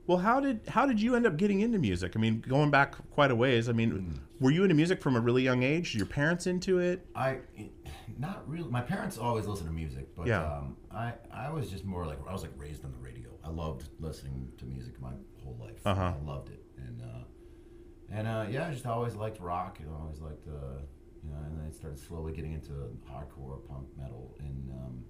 Well, 0.07 0.19
how 0.19 0.39
did 0.39 0.59
how 0.67 0.85
did 0.85 1.01
you 1.01 1.15
end 1.15 1.25
up 1.25 1.35
getting 1.37 1.61
into 1.61 1.79
music? 1.79 2.13
I 2.15 2.19
mean, 2.19 2.43
going 2.47 2.69
back 2.69 2.93
quite 3.11 3.31
a 3.31 3.35
ways. 3.35 3.67
I 3.67 3.71
mean, 3.71 3.91
Mm. 3.91 4.19
were 4.39 4.51
you 4.51 4.61
into 4.63 4.75
music 4.75 5.01
from 5.01 5.15
a 5.15 5.19
really 5.19 5.41
young 5.41 5.63
age? 5.63 5.91
Did 5.93 5.97
your 5.97 6.05
parents 6.07 6.45
into 6.45 6.77
it? 6.77 7.05
I 7.15 7.39
not 8.19 8.47
really. 8.47 8.69
My 8.69 8.81
parents 8.81 9.17
always 9.17 9.47
listened 9.47 9.67
to 9.69 9.73
music, 9.75 10.15
but 10.15 10.27
Yeah. 10.27 10.43
um, 10.57 10.77
I 10.91 11.13
I 11.31 11.49
was 11.49 11.71
just 11.71 11.85
more 11.85 12.05
like 12.05 12.19
I 12.29 12.31
was 12.33 12.43
like 12.43 12.51
raised 12.55 12.85
on 12.85 12.91
the 12.91 12.99
radio. 12.99 13.29
I 13.43 13.49
loved 13.49 13.89
listening 13.99 14.51
to 14.59 14.65
music 14.65 15.01
my 15.01 15.13
whole 15.43 15.57
life. 15.59 15.81
Uh-huh. 15.85 16.13
I 16.21 16.23
loved 16.23 16.49
it, 16.49 16.63
and 16.77 17.01
uh, 17.01 17.23
and 18.11 18.27
uh, 18.27 18.45
yeah, 18.47 18.67
I 18.67 18.71
just 18.71 18.85
always 18.85 19.15
liked 19.15 19.39
rock. 19.39 19.79
and 19.79 19.89
I 19.89 19.99
always 20.03 20.21
liked 20.21 20.47
uh, 20.47 20.81
you 21.23 21.31
know, 21.31 21.37
and 21.47 21.57
then 21.57 21.65
I 21.67 21.71
started 21.71 21.97
slowly 21.97 22.31
getting 22.33 22.53
into 22.53 22.73
hardcore 23.11 23.67
punk 23.67 23.87
metal 23.97 24.35
and 24.39 24.69
um, 24.71 25.03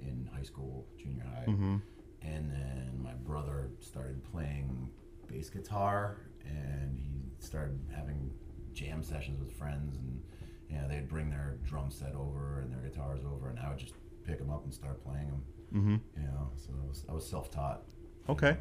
in 0.00 0.28
high 0.34 0.42
school, 0.42 0.86
junior 0.98 1.24
high, 1.24 1.44
Mhm. 1.46 1.82
and 2.22 2.50
then 2.50 3.00
my 3.02 3.14
brother 3.14 3.70
started 3.80 4.22
playing 4.24 4.90
bass 5.28 5.50
guitar, 5.50 6.16
and 6.44 6.98
he 6.98 7.30
started 7.38 7.78
having 7.94 8.32
jam 8.72 9.02
sessions 9.02 9.38
with 9.40 9.52
friends, 9.52 9.96
and 9.96 10.22
you 10.68 10.76
know, 10.76 10.86
they'd 10.88 11.08
bring 11.08 11.30
their 11.30 11.58
drum 11.64 11.90
set 11.90 12.14
over 12.14 12.60
and 12.60 12.72
their 12.72 12.80
guitars 12.80 13.24
over, 13.24 13.48
and 13.48 13.58
I 13.58 13.68
would 13.70 13.78
just 13.78 13.94
pick 14.24 14.38
them 14.38 14.50
up 14.50 14.62
and 14.64 14.72
start 14.72 15.02
playing 15.02 15.26
them. 15.28 15.42
Mhm. 15.72 16.00
You 16.16 16.22
know, 16.28 16.50
so 16.56 16.72
I 16.80 16.86
was, 16.86 17.04
I 17.08 17.12
was 17.12 17.28
self-taught. 17.28 17.82
Okay. 18.28 18.56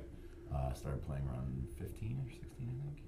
Uh, 0.52 0.74
started 0.74 1.04
playing 1.04 1.28
around 1.28 1.68
15 1.78 2.20
or 2.26 2.32
16, 2.32 2.70
I 2.70 2.84
think. 2.86 3.04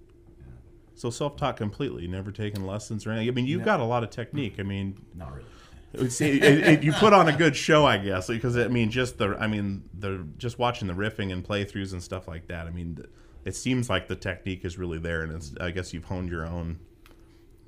So 0.94 1.10
self-taught 1.10 1.58
completely, 1.58 2.06
never 2.06 2.32
taken 2.32 2.68
lessons 2.68 3.08
or 3.08 3.12
anything. 3.12 3.30
I 3.30 3.32
mean, 3.32 3.48
you've 3.48 3.62
No. 3.62 3.66
got 3.66 3.80
a 3.80 3.84
lot 3.86 4.04
of 4.04 4.12
technique. 4.12 4.60
I 4.60 4.64
mean, 4.64 5.04
Not 5.16 5.34
really. 5.34 5.48
It 5.94 6.22
it- 6.22 6.44
it- 6.44 6.84
you 6.84 6.94
put 6.94 7.12
on 7.14 7.28
a 7.28 7.36
good 7.36 7.56
show, 7.56 7.86
I 7.86 7.98
guess, 7.98 8.28
because 8.28 8.56
I 8.58 8.68
mean, 8.70 8.90
just 8.92 9.18
the, 9.18 9.36
I 9.40 9.48
mean, 9.48 9.84
the 9.98 10.26
just 10.38 10.58
watching 10.58 10.88
the 10.88 10.94
riffing 10.94 11.32
and 11.34 11.44
playthroughs 11.46 11.92
and 11.92 12.02
stuff 12.02 12.28
like 12.28 12.48
that. 12.48 12.66
I 12.68 12.70
mean, 12.70 13.04
it 13.44 13.56
seems 13.56 13.90
like 13.90 14.08
the 14.08 14.16
technique 14.16 14.64
is 14.64 14.78
really 14.78 15.00
there, 15.00 15.24
and 15.24 15.34
it's, 15.34 15.54
I 15.60 15.72
guess 15.72 15.94
you've 15.94 16.06
honed 16.06 16.30
your 16.30 16.46
own, 16.46 16.80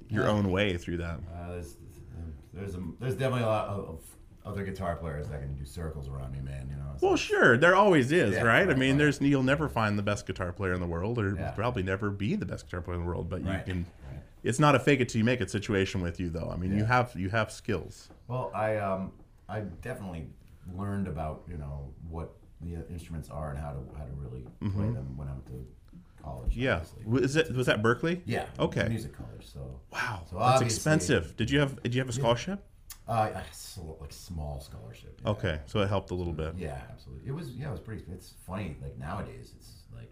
your 0.10 0.24
Yeah. 0.24 0.30
own 0.32 0.52
way 0.52 0.78
through 0.78 0.98
that. 0.98 1.20
Uh, 1.36 1.50
there's, 1.54 1.78
there's, 2.54 2.76
a, 2.76 2.84
there's 3.00 3.16
definitely 3.16 3.44
a 3.44 3.48
lot 3.48 3.68
of, 3.68 3.90
of 3.90 4.00
other 4.46 4.64
guitar 4.64 4.96
players 4.96 5.28
that 5.30 5.42
can 5.42 5.56
do 5.56 5.66
circles 5.66 6.08
around 6.10 6.32
me, 6.34 6.40
man. 6.42 6.68
You 6.70 6.76
know. 6.78 6.96
Well, 7.02 7.16
sure, 7.18 7.58
there 7.58 7.76
always 7.76 8.12
is, 8.12 8.36
Yeah, 8.36 8.44
right? 8.44 8.70
I 8.70 8.74
mean, 8.76 8.98
there's 8.98 9.20
you'll 9.20 9.42
never 9.44 9.68
find 9.68 9.98
the 9.98 10.04
best 10.04 10.26
guitar 10.28 10.52
player 10.54 10.74
in 10.74 10.80
the 10.80 10.86
world, 10.88 11.18
or 11.20 11.36
Yeah. 11.36 11.52
probably 11.52 11.84
never 11.84 12.10
be 12.10 12.36
the 12.36 12.46
best 12.46 12.66
guitar 12.68 12.82
player 12.82 12.96
in 12.98 13.02
the 13.04 13.08
world. 13.08 13.30
But 13.30 13.42
you 13.42 13.48
Right, 13.50 13.66
can. 13.66 13.86
It's 14.44 14.60
not 14.60 14.76
a 14.76 14.80
fake 14.80 15.00
it 15.00 15.10
till 15.10 15.20
you 15.20 15.24
make 15.26 15.42
it 15.42 15.50
situation 15.50 16.02
with 16.02 16.20
you, 16.20 16.30
though. 16.30 16.50
I 16.54 16.58
mean, 16.58 16.76
you 16.76 16.84
have 16.86 17.14
you 17.16 17.30
have 17.30 17.52
skills. 17.52 18.10
Well, 18.28 18.52
I 18.54 18.78
um, 18.78 19.12
I 19.48 19.62
definitely 19.82 20.28
learned 20.76 21.08
about 21.08 21.44
you 21.50 21.58
know 21.58 21.94
what 22.10 22.34
the 22.62 22.76
instruments 22.90 23.30
are 23.30 23.50
and 23.52 23.60
how 23.60 23.72
to 23.72 23.80
how 23.98 24.04
to 24.06 24.12
really 24.14 24.46
play 24.60 24.70
Mhm. 24.88 24.94
them 24.94 25.18
when 25.18 25.28
I 25.28 25.32
went 25.32 25.46
to 25.48 25.66
college. 26.22 26.56
Yeah, 26.56 26.82
was 27.06 27.36
it 27.36 27.54
was 27.56 27.66
that 27.68 27.82
Berklee? 27.82 28.22
Yeah. 28.26 28.46
Okay. 28.60 28.88
Music 28.90 29.14
college. 29.16 29.46
So 29.46 29.80
Wow, 29.92 30.24
So 30.30 30.38
that's 30.40 30.62
expensive. 30.62 31.36
Did 31.38 31.50
you 31.50 31.60
have 31.60 31.82
Did 31.84 31.94
you 31.96 32.02
have 32.02 32.10
a 32.10 32.14
Yeah. 32.14 32.20
scholarship? 32.20 32.64
Uh, 33.08 33.12
I 33.36 33.42
s- 33.50 33.78
like 34.00 34.14
small 34.14 34.62
scholarship. 34.62 35.20
yeah. 35.22 35.32
Okay, 35.32 35.60
so 35.66 35.82
it 35.82 35.90
helped 35.90 36.12
a 36.12 36.16
little 36.16 36.32
bit. 36.32 36.56
Yeah, 36.56 36.82
absolutely. 36.90 37.28
It 37.28 37.32
was 37.34 37.50
yeah, 37.56 37.68
it 37.68 37.72
was 37.72 37.82
pretty. 37.82 38.04
It's 38.12 38.34
funny 38.48 38.78
like 38.82 38.98
nowadays 38.98 39.52
it's 39.58 39.84
like 39.94 40.12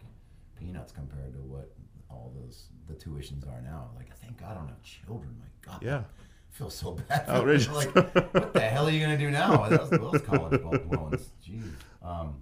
peanuts 0.59 0.91
compared 0.91 1.31
to 1.33 1.39
what 1.39 1.71
all 2.11 2.33
those 2.35 2.67
the 2.87 2.93
tuitions 2.93 3.47
are 3.47 3.61
now. 3.61 3.89
Like 3.95 4.15
thank 4.17 4.39
God 4.39 4.51
I 4.51 4.53
don't 4.55 4.67
have 4.67 4.83
children. 4.83 5.35
My 5.39 5.71
God. 5.71 5.81
Yeah. 5.83 5.99
I 5.99 6.57
feel 6.57 6.69
so 6.69 6.91
bad. 6.93 7.25
for 7.25 7.31
Outrageous. 7.31 7.73
like 7.73 7.95
what 7.95 8.53
the 8.53 8.59
hell 8.59 8.87
are 8.87 8.91
you 8.91 8.99
gonna 8.99 9.17
do 9.17 9.31
now? 9.31 9.67
Those, 9.69 9.89
those 9.89 10.21
college 10.21 10.61
loans. 10.61 11.29
Jeez. 11.45 11.71
Um, 12.03 12.35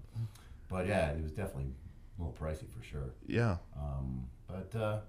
but 0.67 0.87
yeah, 0.87 1.11
it 1.11 1.21
was 1.21 1.31
definitely 1.31 1.71
a 2.17 2.23
little 2.23 2.37
pricey 2.39 2.65
for 2.75 2.83
sure. 2.83 3.13
Yeah. 3.27 3.57
Um, 3.77 4.25
but 4.47 4.75
uh, 4.79 4.99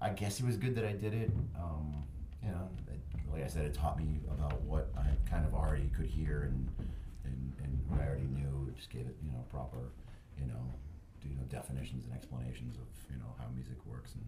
I 0.00 0.10
guess 0.10 0.40
it 0.40 0.46
was 0.46 0.56
good 0.56 0.74
that 0.76 0.84
I 0.84 0.92
did 0.92 1.14
it. 1.14 1.30
Um, 1.56 2.04
you 2.42 2.50
know, 2.50 2.68
it, 2.88 3.00
like 3.32 3.42
I 3.44 3.46
said, 3.46 3.64
it 3.64 3.74
taught 3.74 3.98
me 3.98 4.20
about 4.30 4.60
what 4.62 4.90
I 4.96 5.06
kind 5.30 5.46
of 5.46 5.54
already 5.54 5.90
could 5.96 6.06
hear 6.06 6.42
and 6.42 6.68
and, 7.24 7.52
and 7.62 7.78
what 7.88 8.00
I 8.00 8.06
already 8.06 8.26
knew. 8.26 8.68
It 8.68 8.76
just 8.76 8.90
gave 8.90 9.02
it, 9.06 9.16
you 9.24 9.32
know, 9.32 9.44
proper, 9.50 9.78
you 10.40 10.46
know, 10.46 10.74
you 11.28 11.34
know, 11.36 11.42
definitions 11.48 12.04
and 12.06 12.14
explanations 12.14 12.76
of 12.76 12.86
you 13.10 13.18
know 13.18 13.34
how 13.38 13.46
music 13.54 13.76
works 13.86 14.14
and 14.14 14.24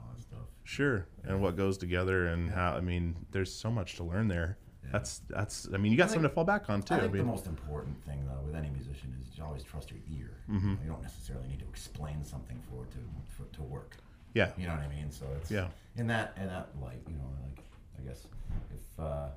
all 0.00 0.10
that 0.14 0.22
stuff. 0.22 0.46
Sure, 0.64 1.06
and 1.24 1.40
what 1.42 1.56
goes 1.56 1.76
together, 1.78 2.26
and 2.28 2.50
how 2.50 2.72
I 2.74 2.80
mean, 2.80 3.14
there's 3.32 3.52
so 3.52 3.70
much 3.70 3.96
to 3.96 4.04
learn 4.04 4.28
there. 4.28 4.58
That's 4.90 5.20
that's. 5.28 5.68
I 5.72 5.76
mean, 5.76 5.92
you 5.92 5.98
got 5.98 6.04
I 6.04 6.06
think- 6.08 6.14
something 6.14 6.28
to 6.30 6.34
fall 6.34 6.44
back 6.44 6.68
on 6.68 6.82
too. 6.82 6.94
I 6.94 7.00
think 7.00 7.12
mean, 7.12 7.22
the 7.24 7.30
most 7.30 7.46
important 7.46 8.02
thing 8.04 8.24
though 8.26 8.40
with 8.44 8.54
any 8.56 8.68
musician 8.70 9.14
is 9.22 9.36
you 9.38 9.44
always 9.44 9.62
trust 9.62 9.90
your 9.90 10.00
ear. 10.18 10.30
Mhm. 10.50 10.82
You 10.82 10.90
don't 10.90 11.02
necessarily 11.02 11.48
need 11.48 11.60
to 11.60 11.68
explain 11.68 12.22
something 12.24 12.60
for 12.68 12.84
it 12.84 12.90
to 12.92 12.98
for, 13.36 13.44
to 13.56 13.62
work. 13.62 13.96
Yeah. 14.34 14.50
You 14.56 14.66
know 14.66 14.72
what 14.74 14.82
I 14.82 14.88
mean? 14.88 15.10
So 15.10 15.26
it's 15.36 15.50
Yeah. 15.50 15.68
in 15.96 16.06
that 16.08 16.34
in 16.36 16.46
that 16.48 16.68
light, 16.80 17.02
you 17.08 17.16
know, 17.16 17.30
like 17.44 17.62
I 17.98 18.02
guess 18.08 18.26
if 18.74 19.00
uh, 19.00 19.28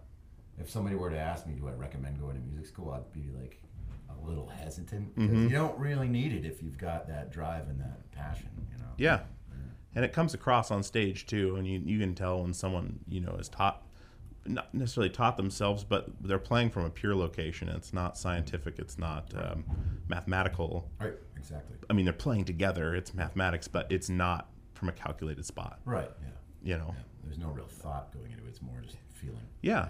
if 0.58 0.70
somebody 0.70 0.96
were 0.96 1.10
to 1.10 1.18
ask 1.20 1.46
me, 1.48 1.54
do 1.54 1.68
I 1.68 1.74
recommend 1.74 2.20
going 2.20 2.36
to 2.36 2.42
music 2.42 2.66
school, 2.66 2.92
I'd 2.92 3.12
be 3.14 3.30
like 3.38 3.62
a 4.22 4.28
little 4.28 4.48
hesitant 4.48 5.16
Mhm. 5.18 5.44
you 5.44 5.50
don't 5.50 5.78
really 5.80 6.08
need 6.08 6.34
it 6.34 6.46
if 6.46 6.62
you've 6.64 6.78
got 6.78 7.08
that 7.08 7.32
drive 7.32 7.68
and 7.70 7.80
that 7.80 8.12
passion. 8.12 8.50
You 8.72 8.78
know. 8.80 8.92
Yeah. 8.98 9.22
And 9.96 10.04
it 10.04 10.12
comes 10.12 10.34
across 10.34 10.72
on 10.72 10.84
stage 10.84 11.26
too, 11.26 11.56
and 11.56 11.66
you, 11.66 11.80
you 11.80 12.00
can 12.00 12.16
tell 12.16 12.42
when 12.42 12.54
someone 12.54 13.00
you 13.08 13.22
know 13.22 13.36
is 13.40 13.48
taught, 13.48 13.82
not 14.46 14.74
necessarily 14.74 15.10
taught 15.10 15.38
themselves, 15.38 15.86
but 15.86 16.08
they're 16.22 16.38
playing 16.38 16.70
from 16.72 16.84
a 16.84 16.90
pure 16.90 17.16
location. 17.16 17.70
It's 17.70 17.94
not 17.94 18.18
scientific. 18.18 18.78
It's 18.78 18.98
not 18.98 19.34
um, 19.36 19.64
mathematical. 20.10 20.90
Right. 21.00 21.14
Exactly. 21.38 21.78
I 21.90 21.94
mean, 21.94 22.06
they're 22.06 22.14
playing 22.14 22.46
together. 22.46 22.94
It's 22.96 23.14
mathematics, 23.14 23.68
but 23.68 23.90
it's 23.92 24.10
not 24.10 24.50
from 24.74 24.90
a 24.90 24.92
calculated 24.92 25.46
spot. 25.46 25.80
Right. 25.86 26.10
Yeah. 26.22 26.28
You 26.74 26.78
know. 26.80 26.94
Yeah. 26.98 27.04
There's 27.24 27.38
no 27.40 27.50
real 27.52 27.68
thought 27.68 28.12
going 28.14 28.32
into 28.32 28.44
it. 28.46 28.50
It's 28.50 28.62
more 28.62 28.82
just 28.82 28.98
feeling. 29.14 29.40
Yeah. 29.62 29.90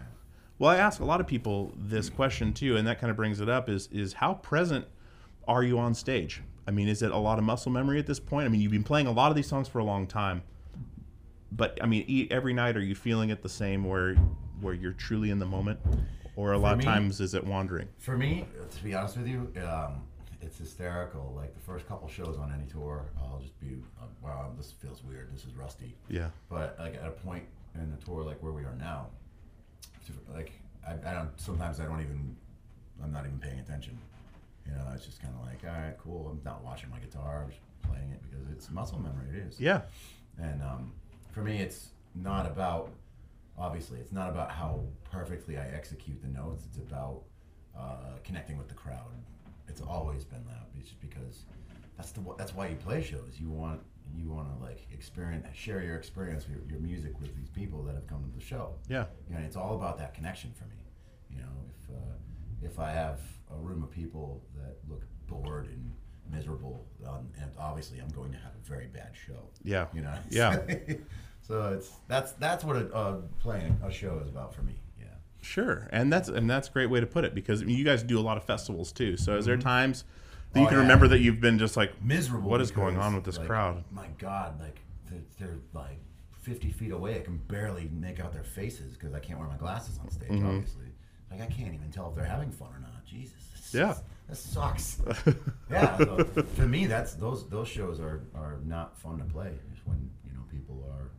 Well, 0.58 0.72
I 0.72 0.78
ask 0.78 1.00
a 1.00 1.06
lot 1.06 1.20
of 1.20 1.28
people 1.28 1.74
this 1.78 2.10
question 2.10 2.54
too, 2.54 2.78
and 2.78 2.88
that 2.88 3.00
kind 3.00 3.12
of 3.12 3.18
brings 3.18 3.40
it 3.42 3.50
up: 3.50 3.70
is 3.70 3.88
is 3.92 4.14
how 4.14 4.36
present 4.36 4.86
are 5.48 5.64
you 5.64 5.78
on 5.78 5.94
stage? 5.94 6.42
I 6.68 6.72
mean, 6.72 6.88
is 6.88 7.02
it 7.02 7.12
a 7.12 7.18
lot 7.18 7.38
of 7.38 7.44
muscle 7.44 7.72
memory 7.72 8.00
at 8.00 8.08
this 8.08 8.20
point? 8.20 8.46
I 8.46 8.50
mean, 8.50 8.62
you've 8.62 8.72
been 8.72 8.84
playing 8.84 9.08
a 9.08 9.12
lot 9.12 9.30
of 9.30 9.36
these 9.36 9.48
songs 9.48 9.68
for 9.68 9.80
a 9.80 9.84
long 9.84 10.08
time, 10.08 10.42
but 11.52 11.78
I 11.82 11.86
mean, 11.86 12.28
every 12.32 12.54
night 12.54 12.76
are 12.76 12.84
you 12.84 12.96
feeling 12.96 13.30
it 13.30 13.44
the 13.44 13.50
same, 13.50 13.84
where 13.84 14.16
where 14.62 14.74
you're 14.74 14.94
truly 14.94 15.30
in 15.30 15.40
the 15.40 15.46
moment, 15.46 15.80
or 16.36 16.54
a 16.54 16.56
For 16.56 16.62
lot 16.62 16.74
of 16.76 16.82
times 16.84 17.20
is 17.20 17.34
it 17.34 17.46
wandering? 17.46 17.88
For 17.98 18.18
me, 18.18 18.46
to 18.78 18.84
be 18.84 18.96
honest 18.96 19.18
with 19.18 19.28
you, 19.28 19.52
um, 19.68 20.02
it's 20.42 20.58
hysterical. 20.58 21.34
Like 21.36 21.54
the 21.54 21.60
first 21.60 21.88
couple 21.88 22.08
shows 22.08 22.38
on 22.38 22.54
any 22.54 22.66
tour, 22.72 23.06
I'll 23.20 23.40
just 23.40 23.60
be, 23.60 23.76
uh, 24.02 24.06
wow, 24.24 24.52
this 24.58 24.72
feels 24.72 25.04
weird. 25.04 25.34
This 25.34 25.44
is 25.44 25.54
rusty. 25.54 25.96
Yeah. 26.10 26.30
But 26.50 26.78
like 26.80 26.96
at 26.96 27.08
a 27.08 27.12
point 27.12 27.44
in 27.76 27.92
the 27.92 27.98
tour, 27.98 28.24
like 28.24 28.42
where 28.42 28.54
we 28.54 28.64
are 28.64 28.76
now, 28.80 29.08
like 30.34 30.52
I, 30.88 30.94
I 30.94 31.14
don't. 31.14 31.30
Sometimes 31.40 31.80
I 31.80 31.86
don't 31.86 32.02
even 32.02 32.36
I'm 33.04 33.12
not 33.12 33.26
even 33.26 33.40
paying 33.40 33.60
attention. 33.60 33.98
You 34.66 34.74
know, 34.74 34.84
it's 34.96 35.06
just 35.06 35.22
kind 35.22 35.34
of 35.40 35.46
like, 35.46 35.60
all 35.64 35.80
right, 35.80 35.96
cool. 35.98 36.28
I'm 36.32 36.42
not 36.44 36.64
watching 36.64 36.90
my 36.90 37.00
guitar. 37.00 37.44
I'm 37.44 37.50
just 37.50 37.62
playing 37.84 38.12
it 38.12 38.22
because 38.24 38.48
it's 38.52 38.70
muscle 38.72 39.00
memory. 39.00 39.28
It 39.30 39.48
is. 39.48 39.60
Yeah. 39.60 39.82
And 40.40 40.62
um, 40.64 40.92
for 41.32 41.42
me, 41.42 41.60
it's 41.60 41.90
not 42.16 42.48
about, 42.48 42.90
obviously, 43.58 44.00
it's 44.00 44.12
not 44.12 44.30
about 44.30 44.50
how 44.50 44.82
perfectly 45.12 45.58
I 45.58 45.68
execute 45.68 46.22
the 46.22 46.30
notes. 46.30 46.64
It's 46.68 46.78
about 46.78 47.22
uh, 47.78 48.18
connecting 48.24 48.58
with 48.58 48.68
the 48.68 48.74
crowd. 48.74 49.12
It's 49.68 49.82
always 49.82 50.24
been 50.24 50.44
that, 50.48 50.68
it's 50.80 50.90
just 50.90 51.02
because 51.02 51.44
that's 51.98 52.12
the 52.12 52.22
that's 52.38 52.54
why 52.54 52.68
you 52.68 52.76
play 52.76 53.02
shows. 53.02 53.38
You 53.40 53.50
want 53.50 53.82
you 54.14 54.30
want 54.30 54.48
to 54.56 54.64
like 54.64 54.88
experience, 54.92 55.46
share 55.54 55.82
your 55.82 55.96
experience, 55.98 56.46
your, 56.50 56.60
your 56.70 56.80
music 56.80 57.20
with 57.20 57.36
these 57.36 57.50
people 57.50 57.84
that 57.84 57.96
have 57.96 58.08
come 58.08 58.24
to 58.24 58.38
the 58.38 58.44
show. 58.44 58.76
Yeah. 58.90 59.06
You 59.30 59.36
know, 59.36 59.42
it's 59.44 59.56
all 59.56 59.76
about 59.76 59.98
that 59.98 60.14
connection 60.14 60.54
for 60.54 60.66
me. 60.66 60.76
You 61.30 61.38
know, 61.38 61.50
if 61.70 61.96
uh, 61.96 62.16
if 62.62 62.80
I 62.80 62.92
have 62.92 63.20
a 63.52 63.58
room 63.58 63.84
of 63.84 63.92
people 63.92 64.42
that 64.56 64.78
look 64.90 65.04
bored 65.28 65.66
and 65.68 65.92
miserable, 66.32 66.86
um, 67.08 67.30
and 67.42 67.52
obviously 67.60 68.00
I'm 68.00 68.10
going 68.10 68.32
to 68.32 68.38
have 68.38 68.52
a 68.54 68.68
very 68.68 68.88
bad 68.88 69.12
show. 69.14 69.50
Yeah. 69.64 69.88
You 69.94 70.02
know. 70.02 70.18
Yeah. 70.30 70.60
so 71.42 71.74
it's 71.74 71.92
that's 72.08 72.34
that's 72.34 72.64
what 72.64 72.78
a, 72.78 72.94
uh, 72.94 73.18
playing 73.40 73.78
a 73.86 73.92
show 73.92 74.20
is 74.24 74.30
about 74.30 74.54
for 74.54 74.64
me. 74.64 74.74
Yeah. 75.00 75.08
Sure, 75.42 75.88
and 75.92 76.12
that's 76.12 76.30
and 76.30 76.50
that's 76.50 76.68
a 76.68 76.72
great 76.72 76.90
way 76.90 77.00
to 77.00 77.08
put 77.08 77.26
it 77.26 77.36
because 77.36 77.62
I 77.62 77.66
mean, 77.66 77.78
you 77.78 77.86
guys 77.86 78.04
do 78.04 78.20
a 78.20 78.22
lot 78.22 78.38
of 78.38 78.44
festivals 78.44 78.92
too. 78.92 79.18
So 79.18 79.38
is 79.38 79.46
there 79.46 79.58
times 79.58 80.06
that 80.56 80.60
you 80.62 80.66
Oh, 80.66 80.70
can 80.70 80.78
yeah. 80.78 80.82
remember 80.84 81.08
that 81.10 81.20
you've 81.20 81.40
been 81.42 81.60
just 81.60 81.78
like 81.78 82.02
Miserable. 82.04 82.50
What 82.50 82.62
is 82.62 82.72
going 82.72 82.98
on 82.98 83.14
with 83.14 83.24
this 83.26 83.38
like, 83.38 83.48
crowd? 83.48 83.84
My 83.92 84.08
God, 84.18 84.60
like 84.60 84.80
they're, 85.38 85.58
like 85.74 86.00
50 86.42 86.72
feet 86.72 86.92
away. 86.92 87.18
I 87.18 87.22
can 87.22 87.38
barely 87.38 87.90
make 87.94 88.20
out 88.20 88.32
their 88.34 88.44
faces 88.44 88.94
because 88.94 89.14
I 89.14 89.20
can't 89.20 89.40
wear 89.40 89.48
my 89.48 89.58
glasses 89.58 90.00
on 90.00 90.10
stage. 90.10 90.30
Mhm. 90.30 90.48
Obviously, 90.48 90.86
like 91.30 91.42
I 91.42 91.48
can't 91.48 91.74
even 91.74 91.92
tell 91.92 92.10
if 92.10 92.16
they're 92.16 92.24
having 92.26 92.52
fun 92.52 92.70
or 92.74 92.80
not. 92.80 93.06
Jesus. 93.06 93.72
Yeah. 93.74 93.96
This 94.30 94.40
sucks. 94.40 95.02
yeah. 95.70 95.98
So 95.98 96.24
for 96.56 96.66
me, 96.68 96.86
that's 96.88 97.14
those 97.14 97.48
those 97.50 97.68
shows 97.68 98.00
are 98.00 98.22
are 98.34 98.58
not 98.66 98.98
fun 98.98 99.18
to 99.20 99.26
play. 99.26 99.52
Just 99.74 99.86
when 99.86 100.10
you 100.26 100.32
know 100.34 100.42
people 100.52 100.84
are 100.92 101.10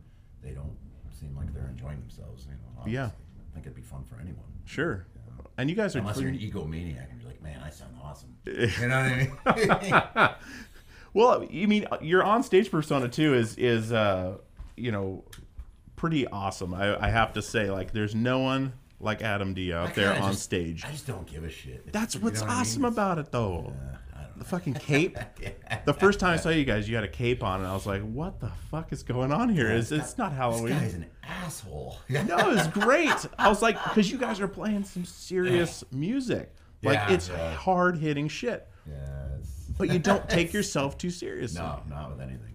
they 0.41 0.51
don't 0.53 0.75
seem 1.11 1.35
like 1.35 1.53
they're 1.53 1.69
enjoying 1.69 1.99
themselves. 1.99 2.45
You 2.45 2.51
know. 2.53 2.83
Yeah. 2.87 3.05
I 3.05 3.53
think 3.53 3.65
it'd 3.65 3.75
be 3.75 3.81
fun 3.81 4.03
for 4.03 4.15
anyone. 4.19 4.43
Sure, 4.65 5.05
and 5.57 5.69
you 5.69 5.75
guys 5.75 5.95
are 5.95 5.99
Unless 5.99 6.19
you're 6.19 6.29
an 6.29 6.37
egomaniac 6.37 7.09
and 7.11 7.19
you're 7.21 7.29
like, 7.29 7.41
man, 7.41 7.61
I 7.63 7.69
sound 7.69 7.95
awesome. 8.03 8.35
You 8.45 8.87
know 8.87 9.27
what 9.45 9.57
I 9.57 9.81
mean? 9.81 10.29
well, 11.13 11.43
you 11.45 11.67
mean 11.67 11.87
your 12.01 12.23
on 12.23 12.43
stage 12.43 12.71
persona 12.71 13.09
too 13.09 13.33
is 13.33 13.55
is 13.57 13.91
uh, 13.91 14.37
you 14.75 14.91
know 14.91 15.23
pretty 15.95 16.27
awesome. 16.27 16.73
I, 16.73 17.05
I 17.05 17.09
have 17.09 17.33
to 17.33 17.41
say, 17.41 17.69
like, 17.71 17.91
there's 17.91 18.15
no 18.15 18.39
one 18.39 18.73
like 18.99 19.21
Adam 19.21 19.53
D 19.53 19.73
out 19.73 19.95
there 19.95 20.13
on 20.13 20.31
just- 20.31 20.43
stage. 20.43 20.85
I 20.85 20.91
just 20.91 21.07
don't 21.07 21.27
give 21.27 21.43
a 21.43 21.49
shit. 21.49 21.91
That's 21.91 22.15
you 22.15 22.21
what's 22.21 22.39
know 22.41 22.47
what 22.47 22.51
I 22.51 22.55
mean? 22.55 22.61
awesome 22.61 22.85
about 22.85 23.17
it, 23.19 23.31
though. 23.31 23.73
Don't 23.73 23.97
the 24.37 24.45
fucking 24.45 24.75
cape. 24.75 25.17
The 25.85 25.93
first 25.93 26.19
time 26.19 26.33
I 26.33 26.37
saw 26.37 26.49
you 26.49 26.65
guys, 26.65 26.87
you 26.87 26.95
had 26.95 27.03
a 27.03 27.09
cape 27.09 27.43
on, 27.43 27.59
and 27.59 27.67
I 27.67 27.73
was 27.73 27.85
like, 27.85 28.01
"What 28.01 28.39
the 28.39 28.51
fuck 28.69 28.91
is 28.93 29.03
going 29.03 29.31
on 29.31 29.49
here? 29.49 29.71
Is 29.71 29.91
Yeah, 29.91 29.99
it's 29.99 30.17
not 30.17 30.33
Halloween?" 30.33 30.73
This 30.73 30.81
guy's 30.81 30.93
an 30.93 31.05
asshole. 31.23 31.97
no, 32.09 32.51
it's 32.51 32.67
great. 32.67 33.13
I 33.37 33.49
was 33.49 33.61
like, 33.61 33.81
because 33.83 34.11
you 34.11 34.17
guys 34.17 34.39
are 34.39 34.47
playing 34.47 34.83
some 34.83 35.05
serious 35.05 35.83
music. 35.91 36.53
Like 36.83 36.95
Yeah, 36.95 37.11
it's 37.11 37.29
yeah. 37.29 37.53
hard 37.55 37.97
hitting 37.97 38.27
shit. 38.27 38.67
Yeah, 38.87 38.95
it's... 39.39 39.49
But 39.77 39.89
you 39.89 39.99
don't 39.99 40.29
take 40.29 40.53
yourself 40.53 40.97
too 40.97 41.09
seriously. 41.09 41.59
No, 41.59 41.81
not 41.89 42.11
with 42.11 42.21
anything. 42.21 42.47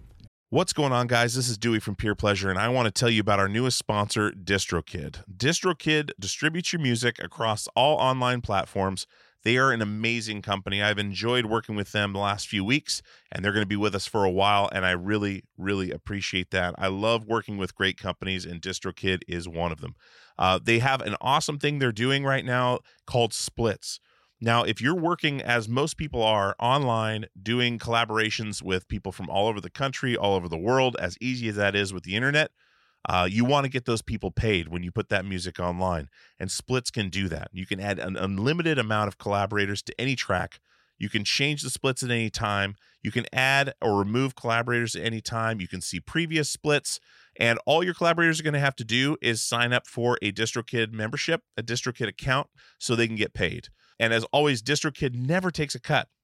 What's 0.53 0.71
going 0.71 0.91
on, 0.91 1.07
guys? 1.07 1.33
This 1.33 1.49
is 1.49 1.57
Dewey 1.57 1.79
from 1.79 1.95
Peer 1.95 2.13
Pleasure, 2.13 2.51
and 2.51 2.59
I 2.59 2.69
want 2.69 2.85
to 2.85 2.91
tell 2.91 3.09
you 3.09 3.21
about 3.21 3.39
our 3.39 3.49
newest 3.49 3.75
sponsor, 3.75 4.29
DistroKid. 4.29 5.23
DistroKid 5.35 6.11
distributes 6.19 6.71
your 6.71 6.79
music 6.79 7.17
across 7.17 7.67
all 7.75 7.97
online 7.97 8.41
platforms. 8.41 9.07
They 9.43 9.57
are 9.57 9.71
an 9.71 9.81
amazing 9.81 10.41
company. 10.41 10.81
I've 10.81 10.97
enjoyed 10.97 11.45
working 11.45 11.75
with 11.75 11.91
them 11.91 12.13
the 12.13 12.19
last 12.19 12.47
few 12.47 12.63
weeks, 12.63 13.01
and 13.31 13.43
they're 13.43 13.51
going 13.51 13.63
to 13.63 13.67
be 13.67 13.75
with 13.75 13.93
us 13.93 14.07
for 14.07 14.23
a 14.23 14.31
while, 14.31 14.69
and 14.71 14.85
I 14.85 14.91
really, 14.91 15.43
really 15.57 15.91
appreciate 15.91 16.51
that. 16.51 16.75
I 16.77 16.87
love 16.87 17.25
working 17.25 17.57
with 17.57 17.75
great 17.75 17.97
companies, 17.97 18.45
and 18.45 18.61
DistroKid 18.61 19.23
is 19.27 19.47
one 19.47 19.71
of 19.71 19.81
them. 19.81 19.95
Uh, 20.37 20.59
they 20.63 20.79
have 20.79 21.01
an 21.01 21.15
awesome 21.19 21.59
thing 21.59 21.79
they're 21.79 21.91
doing 21.91 22.23
right 22.23 22.45
now 22.45 22.79
called 23.05 23.33
Splits. 23.33 23.99
Now, 24.39 24.63
if 24.63 24.81
you're 24.81 24.95
working 24.95 25.41
as 25.41 25.69
most 25.69 25.95
people 25.95 26.21
are 26.21 26.55
online, 26.59 27.25
doing 27.41 27.79
collaborations 27.79 28.61
with 28.61 28.87
people 28.87 29.11
from 29.11 29.29
all 29.29 29.47
over 29.47 29.61
the 29.61 29.69
country, 29.69 30.17
all 30.17 30.35
over 30.35 30.49
the 30.49 30.57
world, 30.57 30.97
as 30.99 31.17
easy 31.21 31.47
as 31.47 31.55
that 31.55 31.75
is 31.75 31.93
with 31.93 32.03
the 32.03 32.15
internet, 32.15 32.51
uh, 33.07 33.27
you 33.29 33.45
want 33.45 33.65
to 33.65 33.69
get 33.69 33.85
those 33.85 34.01
people 34.01 34.31
paid 34.31 34.69
when 34.69 34.83
you 34.83 34.91
put 34.91 35.09
that 35.09 35.25
music 35.25 35.59
online. 35.59 36.09
And 36.39 36.51
Splits 36.51 36.91
can 36.91 37.09
do 37.09 37.27
that. 37.29 37.49
You 37.51 37.65
can 37.65 37.79
add 37.79 37.99
an 37.99 38.15
unlimited 38.15 38.79
amount 38.79 39.07
of 39.09 39.17
collaborators 39.17 39.81
to 39.83 39.99
any 39.99 40.15
track. 40.15 40.59
You 40.97 41.09
can 41.09 41.23
change 41.23 41.63
the 41.63 41.69
splits 41.69 42.03
at 42.03 42.11
any 42.11 42.29
time. 42.29 42.75
You 43.01 43.11
can 43.11 43.25
add 43.33 43.73
or 43.81 43.97
remove 43.97 44.35
collaborators 44.35 44.95
at 44.95 45.03
any 45.03 45.19
time. 45.19 45.59
You 45.59 45.67
can 45.67 45.81
see 45.81 45.99
previous 45.99 46.49
splits. 46.49 46.99
And 47.37 47.59
all 47.65 47.83
your 47.83 47.93
collaborators 47.93 48.39
are 48.39 48.43
going 48.43 48.53
to 48.53 48.59
have 48.59 48.75
to 48.77 48.85
do 48.85 49.17
is 49.21 49.41
sign 49.41 49.73
up 49.73 49.87
for 49.87 50.17
a 50.21 50.31
DistroKid 50.31 50.93
membership, 50.93 51.41
a 51.57 51.63
DistroKid 51.63 52.07
account, 52.07 52.47
so 52.77 52.95
they 52.95 53.07
can 53.07 53.15
get 53.15 53.33
paid. 53.33 53.67
And 53.99 54.13
as 54.13 54.23
always, 54.25 54.61
DistroKid 54.61 55.15
never 55.15 55.51
takes 55.51 55.75
a 55.75 55.79
cut. 55.79 56.07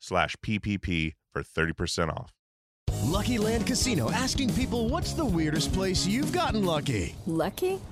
slash 0.00 0.34
PPP 0.44 1.14
for 1.32 1.42
30% 1.42 2.08
off. 2.08 2.32
Lucky 3.02 3.38
Land 3.38 3.66
Casino 3.66 4.10
asking 4.10 4.52
people 4.54 4.88
what's 4.88 5.12
the 5.12 5.24
weirdest 5.24 5.72
place 5.72 6.06
you've 6.06 6.32
gotten 6.32 6.64
lucky? 6.64 7.14
Lucky? 7.26 7.80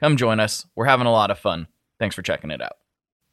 Come 0.00 0.16
join 0.16 0.40
us. 0.40 0.66
We're 0.74 0.86
having 0.86 1.06
a 1.06 1.12
lot 1.12 1.30
of 1.30 1.38
fun. 1.38 1.68
Thanks 1.98 2.16
for 2.16 2.22
checking 2.22 2.50
it 2.50 2.62
out. 2.62 2.78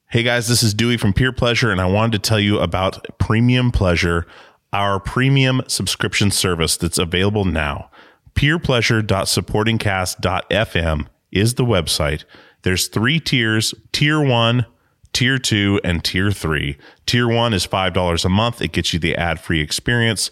Hey 0.10 0.24
guys, 0.24 0.50
this 0.50 0.64
is 0.64 0.74
Dewey 0.74 0.98
from 0.98 1.14
Peer 1.14 1.32
Pleasure, 1.32 1.72
and 1.72 1.80
I 1.80 1.86
wanted 1.86 2.12
to 2.12 2.20
tell 2.20 2.40
you 2.40 2.60
about 2.60 3.06
Premium 3.20 3.72
Pleasure, 3.72 4.28
our 4.74 5.00
premium 5.00 5.62
subscription 5.68 6.30
service 6.30 6.76
that's 6.76 6.98
available 6.98 7.46
now. 7.46 7.90
peerpleasure.supportingcast.fm 8.36 11.08
is 11.32 11.54
the 11.54 11.66
website. 11.66 12.26
There's 12.64 12.88
three 12.88 13.22
tiers 13.22 13.74
tier 13.94 14.22
one, 14.22 14.66
tier 15.14 15.38
two, 15.38 15.80
and 15.86 16.04
tier 16.04 16.32
three. 16.32 16.78
Tier 17.06 17.30
one 17.30 17.54
is 17.54 17.66
$5 17.66 18.26
a 18.26 18.30
month, 18.30 18.62
it 18.62 18.74
gets 18.74 18.94
you 18.94 19.00
the 19.00 19.16
ad 19.16 19.40
free 19.40 19.62
experience. 19.62 20.32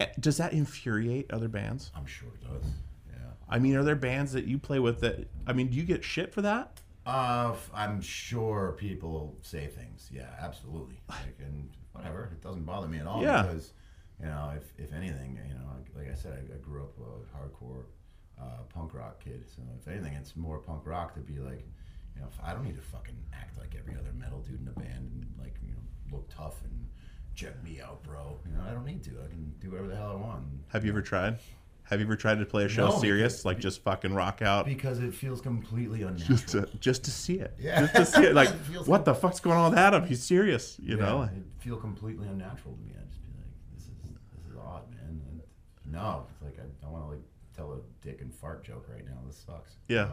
Eh, 0.00 0.06
Does 0.18 0.38
that 0.38 0.54
infuriate 0.54 1.30
other 1.30 1.48
bands? 1.48 1.92
I'm 1.94 2.06
sure 2.06 2.30
it 2.30 2.40
does. 2.42 2.64
Yeah. 3.10 3.18
I 3.46 3.58
mean, 3.58 3.76
are 3.76 3.84
there 3.84 3.94
bands 3.94 4.32
that 4.32 4.46
you 4.46 4.58
play 4.58 4.78
with 4.78 5.00
that? 5.00 5.28
I 5.46 5.52
mean, 5.52 5.68
do 5.68 5.76
you 5.76 5.84
get 5.84 6.02
shit 6.02 6.32
for 6.32 6.40
that? 6.40 6.80
Uh, 7.06 7.54
I'm 7.74 8.00
sure 8.00 8.76
people 8.78 9.36
say 9.42 9.66
things. 9.66 10.08
Yeah, 10.12 10.30
absolutely. 10.40 11.00
Like, 11.08 11.36
and 11.38 11.70
whatever, 11.92 12.30
it 12.32 12.42
doesn't 12.42 12.64
bother 12.64 12.88
me 12.88 12.98
at 12.98 13.06
all. 13.06 13.22
Yeah. 13.22 13.42
Because, 13.42 13.72
you 14.20 14.26
know, 14.26 14.52
if, 14.56 14.72
if 14.78 14.94
anything, 14.94 15.38
you 15.46 15.54
know, 15.54 15.68
like 15.96 16.10
I 16.10 16.14
said, 16.14 16.32
I, 16.32 16.54
I 16.54 16.58
grew 16.58 16.82
up 16.82 16.96
a 16.98 17.36
hardcore 17.36 17.84
uh, 18.40 18.62
punk 18.72 18.94
rock 18.94 19.22
kid. 19.22 19.44
So 19.54 19.62
if 19.78 19.86
anything, 19.88 20.14
it's 20.14 20.34
more 20.36 20.58
punk 20.58 20.86
rock 20.86 21.14
to 21.14 21.20
be 21.20 21.38
like, 21.38 21.66
you 22.14 22.22
know, 22.22 22.28
I 22.42 22.52
don't 22.52 22.64
need 22.64 22.76
to 22.76 22.82
fucking 22.82 23.16
act 23.32 23.58
like 23.58 23.74
every 23.78 23.94
other 23.94 24.12
metal 24.16 24.40
dude 24.40 24.60
in 24.60 24.64
the 24.64 24.72
band 24.72 25.10
and 25.12 25.26
like, 25.38 25.56
you 25.62 25.72
know, 25.72 26.16
look 26.16 26.28
tough 26.34 26.62
and 26.64 26.86
check 27.34 27.62
me 27.64 27.80
out, 27.80 28.02
bro. 28.02 28.38
You 28.46 28.56
know, 28.56 28.62
I 28.68 28.72
don't 28.72 28.86
need 28.86 29.02
to. 29.04 29.10
I 29.22 29.28
can 29.28 29.52
do 29.58 29.70
whatever 29.70 29.88
the 29.88 29.96
hell 29.96 30.12
I 30.12 30.14
want. 30.14 30.44
Have 30.68 30.84
you 30.84 30.92
ever 30.92 31.02
tried? 31.02 31.38
Have 31.84 32.00
you 32.00 32.06
ever 32.06 32.16
tried 32.16 32.38
to 32.38 32.46
play 32.46 32.64
a 32.64 32.68
show 32.68 32.88
No, 32.88 32.98
serious, 32.98 33.32
because- 33.34 33.44
like 33.44 33.58
just 33.58 33.82
fucking 33.82 34.14
rock 34.14 34.40
out? 34.42 34.64
Because 34.66 35.00
it 35.00 35.12
feels 35.14 35.40
completely 35.40 36.02
unnatural. 36.02 36.38
just 36.38 36.48
to, 36.48 36.68
just 36.80 37.04
to 37.04 37.10
see 37.10 37.34
it. 37.34 37.54
Yeah. 37.58 37.80
Just 37.80 37.94
to 37.94 38.06
see 38.06 38.24
it. 38.26 38.34
Like, 38.34 38.48
It 38.48 38.54
what 38.78 38.88
like- 38.88 39.04
the 39.04 39.14
fuck's 39.14 39.40
going 39.40 39.56
on 39.58 39.70
with 39.70 39.78
Adam? 39.78 40.06
He's 40.06 40.22
serious, 40.22 40.78
you 40.82 40.96
know? 40.96 41.22
it 41.22 41.30
feel 41.58 41.76
completely 41.76 42.26
unnatural 42.26 42.74
to 42.74 42.80
me. 42.82 42.92
I'd 42.98 43.08
just 43.10 43.22
be 43.22 43.32
like, 43.36 43.46
this 43.74 43.84
is 43.84 43.90
this 44.32 44.50
is 44.50 44.56
odd, 44.58 44.90
man. 44.90 45.20
And 45.30 45.92
no, 45.92 46.26
it's 46.32 46.42
like 46.42 46.58
I, 46.58 46.62
don't 46.82 46.92
want 46.92 47.04
to 47.04 47.10
like 47.10 47.22
tell 47.56 47.72
a 47.72 47.78
dick 48.06 48.20
and 48.22 48.34
fart 48.34 48.64
joke 48.64 48.86
right 48.92 49.04
now. 49.04 49.18
This 49.26 49.44
sucks. 49.46 49.72
Yeah. 49.88 50.08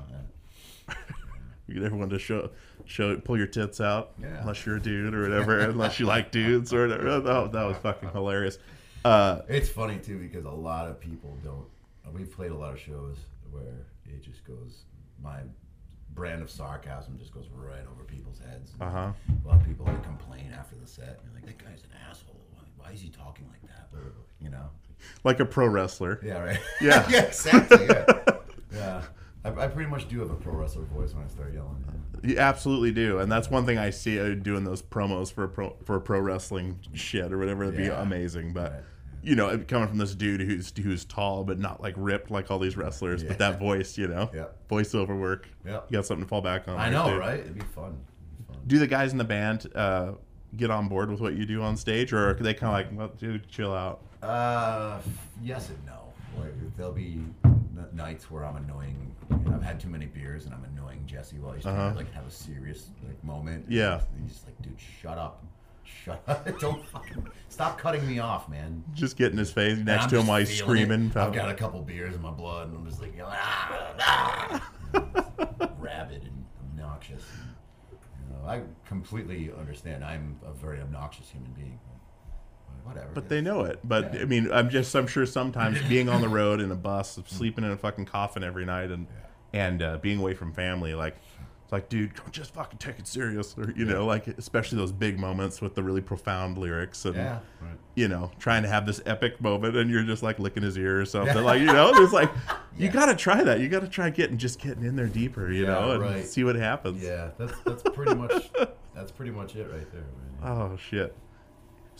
You 1.68 1.76
get 1.76 1.84
everyone 1.86 2.10
to 2.10 2.20
show, 2.20 2.50
show, 2.86 3.16
pull 3.18 3.38
your 3.38 3.48
tits 3.48 3.80
out, 3.80 4.12
Yeah. 4.22 4.42
unless 4.42 4.66
you're 4.66 4.76
a 4.76 4.80
dude 4.82 5.14
or 5.16 5.22
whatever, 5.22 5.60
unless 5.70 6.02
you 6.02 6.06
like 6.06 6.30
dudes 6.30 6.74
or 6.74 6.86
whatever. 6.88 7.22
That, 7.22 7.52
that 7.54 7.64
was 7.64 7.78
fucking 7.78 8.10
hilarious. 8.10 8.58
Uh, 9.04 9.42
it's 9.48 9.70
funny 9.70 9.98
too 9.98 10.18
because 10.20 10.46
a 10.46 10.50
lot 10.50 10.88
of 10.88 11.00
people 11.00 11.38
don't. 11.44 11.66
We've 12.14 12.32
played 12.32 12.52
a 12.52 12.56
lot 12.56 12.74
of 12.74 12.80
shows 12.80 13.18
where 13.52 13.88
it 14.06 14.22
just 14.24 14.46
goes. 14.46 14.84
My 15.24 15.40
brand 16.14 16.42
of 16.42 16.50
sarcasm 16.50 17.18
just 17.18 17.34
goes 17.34 17.46
right 17.54 17.86
over 17.92 18.04
people's 18.04 18.40
heads. 18.40 18.74
Uh-huh. 18.82 19.12
A 19.44 19.48
lot 19.48 19.58
of 19.62 19.66
people 19.66 19.86
like 19.86 20.04
complain 20.04 20.54
after 20.58 20.76
the 20.76 20.88
set. 20.88 21.20
They're 21.24 21.34
like, 21.34 21.46
"That 21.46 21.58
guy's 21.58 21.84
an 21.84 21.92
asshole. 22.10 22.42
Why, 22.54 22.62
why 22.86 22.92
is 22.92 23.02
he 23.02 23.10
talking 23.10 23.48
like 23.50 23.62
that?" 23.64 23.90
Or, 23.98 24.12
you 24.40 24.50
know. 24.50 24.70
like 25.24 25.40
a 25.40 25.46
pro 25.46 25.68
wrestler. 25.68 26.20
Yeah, 26.24 26.40
right. 26.40 26.60
Yeah. 26.82 27.08
yeah, 27.10 27.22
exactly. 27.24 27.86
Yeah. 27.88 28.06
yeah. 28.74 29.02
I, 29.44 29.50
I 29.50 29.68
pretty 29.68 29.90
much 29.90 30.08
do 30.08 30.20
have 30.20 30.30
a 30.30 30.36
pro 30.36 30.54
wrestler 30.54 30.84
voice 30.86 31.14
when 31.14 31.24
I 31.24 31.28
start 31.28 31.54
yelling. 31.54 31.84
You 32.24 32.38
absolutely 32.38 32.92
do, 32.92 33.20
and 33.20 33.32
that's 33.32 33.50
one 33.50 33.66
thing 33.66 33.78
I 33.80 33.90
see 33.90 34.20
uh, 34.20 34.36
doing 34.36 34.64
those 34.64 34.82
promos 34.82 35.32
for 35.34 35.48
pro 35.48 35.76
for 35.86 36.00
pro 36.00 36.20
wrestling 36.20 36.80
shit 36.94 37.32
or 37.34 37.38
whatever. 37.38 37.64
It'd 37.64 37.78
be 37.78 37.88
amazing, 37.88 38.54
but 38.54 38.84
you 39.24 39.36
know, 39.36 39.58
coming 39.68 39.88
from 39.88 39.98
this 39.98 40.14
dude 40.16 40.42
who's 40.42 40.72
who's 40.78 41.06
tall 41.06 41.44
but 41.44 41.58
not 41.60 41.82
like 41.82 41.96
ripped 41.98 42.30
like 42.30 42.52
all 42.52 42.60
these 42.60 42.78
wrestlers, 42.78 43.24
but 43.24 43.40
that 43.40 43.58
voice, 43.60 43.98
you 43.98 44.08
know, 44.08 44.30
Yeah. 44.34 44.46
voiceover 44.70 45.20
work. 45.20 45.48
Yeah. 45.66 45.82
you 45.90 45.98
got 45.98 46.06
something 46.06 46.26
to 46.26 46.30
fall 46.30 46.42
back 46.42 46.68
on. 46.68 46.78
I 46.78 46.90
know, 46.90 47.18
right? 47.18 47.40
It'd 47.40 47.56
be 47.56 47.62
fun. 47.62 47.98
Do 48.68 48.78
the 48.78 48.88
guys 48.88 49.12
in 49.12 49.18
the 49.18 49.24
band 49.24 49.68
uh, 49.74 50.12
get 50.56 50.70
on 50.70 50.88
board 50.88 51.10
with 51.10 51.20
what 51.20 51.34
you 51.34 51.46
do 51.48 51.64
on 51.64 51.76
stage, 51.78 52.14
or 52.14 52.30
are 52.30 52.34
they 52.36 52.54
kind 52.54 52.86
of 52.86 52.92
like, 52.92 53.00
well, 53.00 53.12
dude, 53.18 53.48
chill 53.50 53.74
out? 53.74 54.02
Uh, 54.22 55.00
yes 55.42 55.70
and 55.70 55.84
no. 55.88 56.14
Like 56.40 56.54
there'll 56.78 56.92
be 56.92 57.20
nights 57.94 58.30
where 58.32 58.46
I'm 58.46 58.58
annoying. 58.58 59.16
You 59.30 59.38
know, 59.50 59.56
I've 59.56 59.64
had 59.64 59.80
too 59.80 59.90
many 59.90 60.06
beers 60.06 60.46
and 60.46 60.54
I'm 60.54 60.64
annoying 60.66 61.04
Jesse 61.06 61.38
while 61.40 61.54
he's 61.54 61.64
trying 61.64 61.76
Uh-huh. 61.78 61.92
to 61.92 61.98
like 61.98 62.12
have 62.14 62.28
a 62.28 62.32
serious 62.32 62.90
like 63.08 63.22
moment. 63.24 63.66
Yeah. 63.70 64.02
And 64.14 64.24
he's 64.24 64.34
just 64.34 64.46
like, 64.46 64.62
dude, 64.62 64.80
shut 64.80 65.18
up, 65.18 65.44
shut 65.84 66.22
up, 66.28 66.60
don't 66.60 66.86
fucking 66.90 67.28
stop 67.50 67.78
cutting 67.78 68.06
me 68.08 68.20
off, 68.20 68.50
man. 68.50 68.84
Just 68.94 69.16
get 69.18 69.32
in 69.32 69.38
his 69.38 69.52
face 69.52 69.78
And 69.78 69.86
next 69.86 70.04
I'm 70.06 70.10
to 70.10 70.16
him 70.16 70.22
just 70.22 70.30
while 70.30 70.40
he's 70.40 70.50
feeling 70.62 70.78
it. 70.78 70.86
screaming. 70.88 71.12
I've 71.16 71.34
got 71.34 71.50
a 71.50 71.54
couple 71.54 71.82
beers 71.82 72.16
in 72.16 72.22
my 72.22 72.32
blood 72.32 72.68
and 72.70 72.78
I'm 72.78 72.86
just 72.88 73.02
like 73.02 73.14
ah, 73.24 73.94
ah. 74.00 74.72
rabid 75.80 76.24
and 76.24 76.46
obnoxious. 76.72 77.24
You 77.92 77.98
know, 78.36 78.48
I 78.48 78.62
completely 78.86 79.52
understand. 79.58 80.04
I'm 80.04 80.38
a 80.46 80.52
very 80.54 80.82
obnoxious 80.82 81.30
human 81.30 81.52
being. 81.54 81.80
Whatever. 82.84 83.10
But 83.14 83.30
they 83.30 83.42
know 83.42 83.62
it. 83.62 83.80
But 83.84 84.16
I 84.16 84.26
mean, 84.26 84.52
I'm 84.52 84.70
just 84.70 84.94
I'm 84.96 85.08
sure 85.08 85.26
sometimes 85.26 85.82
being 85.88 86.10
on 86.10 86.22
the 86.22 86.30
road 86.30 86.62
in 86.62 86.72
a 86.72 86.76
bus, 86.76 87.20
sleeping 87.28 87.64
in 87.64 87.72
a 87.72 87.78
fucking 87.78 88.06
coffin 88.06 88.44
every 88.44 88.66
night, 88.66 88.92
and 88.92 89.08
and 89.54 89.82
uh, 89.82 89.98
being 89.98 90.20
away 90.20 90.34
from 90.34 90.54
family, 90.54 90.94
like 90.96 91.16
it's 91.64 91.72
like, 91.72 91.90
dude, 91.90 92.14
don't 92.16 92.32
just 92.32 92.54
fucking 92.54 92.80
take 92.80 93.00
it 93.00 93.08
serious, 93.08 93.56
or 93.58 93.72
you 93.76 93.86
know, 93.86 94.06
like 94.06 94.28
especially 94.28 94.78
those 94.78 94.92
big 94.92 95.20
moments 95.20 95.62
with 95.62 95.76
the 95.76 95.84
really 95.84 96.02
profound 96.02 96.58
lyrics, 96.58 97.06
and 97.06 97.16
Yeah, 97.16 97.40
right. 97.62 97.78
you 97.96 98.08
know, 98.08 98.32
trying 98.40 98.64
to 98.64 98.70
have 98.70 98.86
this 98.86 99.02
epic 99.06 99.40
moment, 99.42 99.76
and 99.78 99.90
you're 99.90 100.04
just 100.04 100.24
like 100.24 100.40
licking 100.40 100.64
his 100.64 100.78
ear 100.78 101.00
or 101.02 101.06
something, 101.06 101.44
like 101.44 101.60
you 101.60 101.68
know, 101.68 101.92
it's 101.96 102.14
like 102.14 102.32
you 102.78 102.90
gotta 102.90 103.16
try 103.16 103.44
that. 103.44 103.60
You 103.60 103.70
gotta 103.70 103.88
try 103.88 104.10
getting 104.10 104.38
just 104.38 104.60
getting 104.60 104.84
in 104.84 104.96
there 104.96 105.08
deeper, 105.08 105.52
you 105.52 105.64
Yeah, 105.64 105.72
know, 105.72 105.92
and 105.92 106.02
right. 106.02 106.26
see 106.26 106.44
what 106.44 106.56
happens. 106.56 107.02
Yeah, 107.04 107.30
that's 107.38 107.54
that's 107.66 107.84
pretty 107.94 108.16
much 108.16 108.50
that's 108.96 109.12
pretty 109.12 109.32
much 109.32 109.56
it 109.56 109.70
right 109.72 109.90
there, 109.92 110.02
man. 110.02 110.52
Oh 110.74 110.78
shit. 110.78 111.16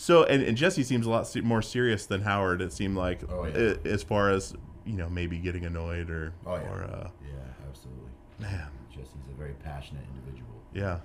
So 0.02 0.24
and, 0.24 0.42
and 0.42 0.58
Jesse 0.58 0.82
seems 0.82 1.06
a 1.06 1.12
lot 1.12 1.28
se- 1.28 1.42
more 1.42 1.62
serious 1.62 2.08
than 2.08 2.22
Howard. 2.24 2.60
It 2.60 2.74
seemed 2.74 2.98
like 2.98 3.22
Oh, 3.30 3.46
yeah. 3.46 3.76
as 3.86 4.02
far 4.02 4.32
as 4.32 4.56
you 4.84 4.94
know, 4.94 5.08
maybe 5.08 5.38
getting 5.38 5.64
annoyed 5.64 6.10
or 6.10 6.34
Oh 6.44 6.56
yeah, 6.56 6.62
or 6.72 6.84
uh, 6.86 7.10
yeah, 7.24 7.68
absolutely. 7.70 8.10
Man. 8.40 8.68
Jesse's 8.90 9.14
a 9.32 9.38
very 9.38 9.54
passionate 9.64 10.04
individual. 10.16 10.50
yeah. 10.74 11.02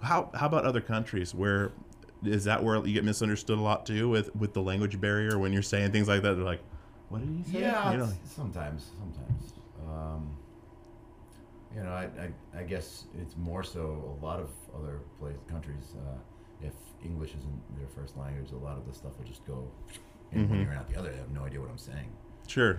How 0.00 0.30
how 0.34 0.46
about 0.46 0.64
other 0.64 0.80
countries 0.80 1.34
where 1.34 1.72
is 2.24 2.44
that 2.44 2.64
where 2.64 2.76
you 2.86 2.94
get 2.94 3.04
misunderstood 3.04 3.58
a 3.58 3.60
lot 3.60 3.84
too 3.84 4.08
with 4.08 4.34
with 4.34 4.54
the 4.54 4.62
language 4.62 4.98
barrier 4.98 5.38
when 5.38 5.52
you're 5.52 5.60
saying 5.60 5.92
things 5.92 6.08
like 6.08 6.22
that? 6.22 6.34
They're 6.36 6.42
like, 6.44 6.62
"What 7.10 7.20
did 7.20 7.28
he 7.36 7.52
say?" 7.52 7.60
Yeah, 7.60 7.92
You 7.92 7.98
know, 7.98 8.12
sometimes, 8.24 8.92
sometimes. 8.98 9.52
Um, 9.86 10.34
you 11.76 11.82
know, 11.82 11.90
I, 11.90 12.04
I, 12.54 12.60
I 12.60 12.62
guess 12.62 13.04
it's 13.20 13.36
more 13.36 13.62
so 13.62 14.16
a 14.18 14.24
lot 14.24 14.40
of 14.40 14.48
other 14.74 15.00
place, 15.20 15.36
countries, 15.50 15.94
uh, 15.98 16.66
if 16.66 16.72
English 17.04 17.30
isn't 17.38 17.76
their 17.78 17.88
first 17.88 18.16
language, 18.16 18.50
a 18.52 18.56
lot 18.56 18.76
of 18.78 18.86
the 18.86 18.92
stuff 18.92 19.16
will 19.18 19.26
just 19.26 19.44
go 19.46 19.70
in 20.32 20.48
one 20.48 20.58
Mhm. 20.58 20.62
ear 20.64 20.70
and 20.70 20.78
out 20.78 20.88
the 20.88 20.96
other. 20.98 21.10
They 21.10 21.18
have 21.18 21.30
no 21.30 21.44
idea 21.44 21.60
what 21.60 21.70
I'm 21.70 21.78
saying. 21.78 22.10
Sure. 22.46 22.78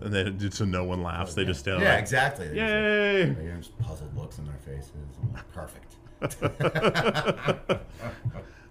And 0.00 0.12
then 0.12 0.50
so 0.50 0.64
no 0.64 0.84
one 0.84 1.02
laughs. 1.02 1.34
They 1.34 1.42
yeah. 1.42 1.48
just 1.48 1.60
stand 1.60 1.80
Yeah, 1.82 1.90
like, 1.94 2.00
exactly. 2.00 2.48
They 2.48 2.54
just 2.56 2.70
Yay! 2.72 3.26
like- 3.28 3.38
they 3.38 3.44
have 3.46 3.58
just 3.58 3.78
puzzled 3.78 4.16
looks 4.16 4.38
on 4.38 4.44
their 4.46 4.58
faces. 4.58 4.92
Like, 5.32 5.52
perfect. 5.52 5.96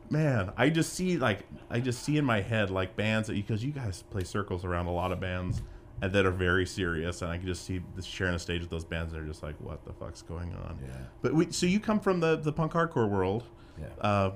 Man, 0.10 0.52
I 0.56 0.70
just 0.70 0.94
see 0.94 1.18
like 1.18 1.40
I 1.70 1.80
just 1.80 2.04
see 2.04 2.18
in 2.18 2.26
my 2.26 2.42
head 2.42 2.70
like 2.70 2.96
bands 2.96 3.28
that 3.28 3.34
because 3.34 3.64
you 3.64 3.72
guys 3.72 4.04
play 4.12 4.24
circles 4.24 4.64
around 4.64 4.86
a 4.86 4.92
lot 4.92 5.12
of 5.12 5.20
bands 5.20 5.64
and 6.02 6.12
that 6.14 6.26
are 6.28 6.32
very 6.32 6.66
serious, 6.68 7.22
and 7.24 7.32
I 7.32 7.38
can 7.38 7.48
just 7.48 7.66
see 7.66 7.82
this 7.96 8.06
sharing 8.06 8.36
a 8.36 8.40
stage 8.40 8.62
with 8.62 8.70
those 8.70 8.86
bands. 8.86 9.14
that 9.14 9.20
are 9.20 9.26
just 9.26 9.42
like, 9.42 9.56
what 9.60 9.84
the 9.86 9.94
fuck's 9.94 10.22
going 10.22 10.54
on? 10.54 10.78
Yeah. 10.82 10.90
But 11.24 11.34
we, 11.34 11.52
so 11.52 11.66
you 11.66 11.80
come 11.80 12.00
from 12.00 12.20
the 12.20 12.36
the 12.36 12.52
punk 12.54 12.74
hardcore 12.74 13.10
world. 13.10 13.46
Yeah. 13.80 13.88
Uh, 14.00 14.32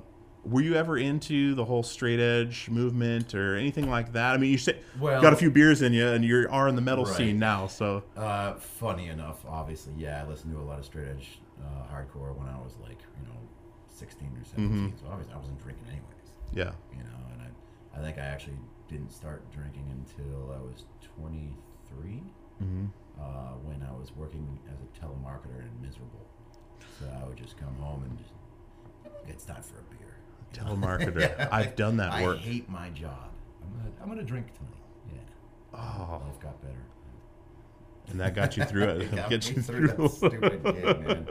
were 0.45 0.61
you 0.61 0.75
ever 0.75 0.97
into 0.97 1.53
the 1.55 1.65
whole 1.65 1.83
straight 1.83 2.19
edge 2.19 2.69
movement 2.69 3.35
or 3.35 3.55
anything 3.55 3.89
like 3.89 4.13
that? 4.13 4.33
I 4.33 4.37
mean, 4.37 4.51
you 4.51 4.57
say 4.57 4.79
Well- 4.99 5.21
got 5.21 5.33
a 5.33 5.35
few 5.35 5.51
beers 5.51 5.81
in 5.81 5.93
you, 5.93 6.07
and 6.07 6.23
you 6.23 6.47
are 6.49 6.67
in 6.67 6.75
the 6.75 6.81
metal 6.81 7.05
Right. 7.05 7.15
scene 7.15 7.39
now. 7.39 7.67
So 7.67 8.03
Uh, 8.15 8.53
funny 8.55 9.07
enough, 9.09 9.45
obviously, 9.45 9.93
yeah, 9.97 10.23
I 10.23 10.27
listened 10.27 10.53
to 10.53 10.59
a 10.59 10.63
lot 10.63 10.79
of 10.79 10.85
straight 10.85 11.07
edge 11.09 11.39
uh, 11.61 11.83
hardcore 11.93 12.33
when 12.35 12.47
I 12.47 12.57
was 12.57 12.77
like, 12.81 12.99
you 13.19 13.27
know, 13.27 13.35
16 13.89 14.29
or 14.39 14.43
17. 14.45 14.91
Mhm. 14.91 14.99
So 14.99 15.07
obviously, 15.11 15.33
I 15.33 15.37
wasn't 15.37 15.61
drinking 15.61 15.87
anyways. 15.87 16.31
Yeah. 16.53 16.71
You 16.95 17.03
know, 17.03 17.19
and 17.33 17.41
I, 17.41 17.99
I 17.99 18.01
think 18.01 18.17
I 18.17 18.21
actually 18.21 18.57
didn't 18.87 19.11
start 19.11 19.43
drinking 19.51 19.85
until 19.91 20.53
I 20.57 20.61
was 20.61 20.85
23, 21.01 22.23
Mhm. 22.63 22.89
uh, 23.19 23.53
when 23.67 23.83
I 23.83 23.91
was 23.91 24.15
working 24.15 24.57
as 24.71 24.79
a 24.81 24.87
telemarketer 25.05 25.59
and 25.61 25.81
miserable. 25.81 26.25
So 26.99 27.05
I 27.21 27.27
would 27.27 27.37
just 27.37 27.57
come 27.57 27.75
home 27.75 28.03
and 28.03 28.17
just, 28.17 28.33
it's 29.27 29.45
time 29.45 29.61
for 29.61 29.79
a 29.79 29.83
beer. 29.95 30.08
You 30.53 30.61
know? 30.63 30.71
Telemarketer. 30.75 31.49
I've 31.51 31.75
done 31.75 31.97
that 31.97 32.11
I 32.13 32.23
work. 32.23 32.37
I 32.37 32.41
hate 32.41 32.69
my 32.69 32.89
job. 32.89 33.29
I'm 33.63 33.77
gonna, 33.77 33.91
I'm 34.03 34.09
gonna 34.09 34.23
drink 34.23 34.47
tonight. 34.55 35.13
Yeah. 35.13 35.79
Oh. 35.79 36.21
Life 36.25 36.39
got 36.39 36.61
better. 36.61 36.73
and 38.09 38.19
that 38.19 38.33
got 38.35 38.57
you 38.57 38.63
through 38.65 38.83
it. 38.89 39.01
It 39.03 39.15
got 39.15 39.29
Get 39.29 39.49
me 39.49 39.55
you 39.55 39.61
through 39.61 39.87
through. 39.89 40.07
that 40.07 40.11
stupid 40.11 40.63
gig, 40.63 40.83
man. 41.07 41.27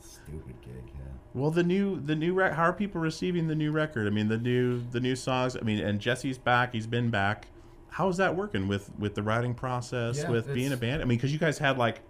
Stupid 0.00 0.60
gig, 0.62 0.84
yeah. 0.94 1.04
Well, 1.34 1.50
the 1.50 1.62
new 1.62 2.00
the 2.00 2.14
new 2.14 2.34
rec- 2.34 2.52
how 2.54 2.64
are 2.64 2.72
people 2.72 3.00
receiving 3.00 3.48
the 3.48 3.54
new 3.54 3.70
record? 3.72 4.06
I 4.06 4.10
mean, 4.10 4.28
the 4.28 4.38
new 4.38 4.82
the 4.90 5.00
new 5.00 5.16
songs. 5.16 5.56
I 5.56 5.60
mean, 5.60 5.78
and 5.80 6.00
Jesse's 6.00 6.38
back. 6.38 6.72
He's 6.72 6.86
been 6.86 7.10
back. 7.10 7.48
How 7.90 8.08
is 8.08 8.16
that 8.18 8.36
working 8.36 8.68
with 8.68 8.90
with 8.98 9.14
the 9.14 9.22
writing 9.22 9.54
process 9.54 10.18
Yeah, 10.18 10.30
with 10.30 10.52
being 10.54 10.72
a 10.72 10.76
band? 10.76 11.02
I 11.02 11.04
mean, 11.04 11.18
because 11.18 11.32
you 11.32 11.38
guys 11.38 11.58
had 11.58 11.78
like 11.78 12.00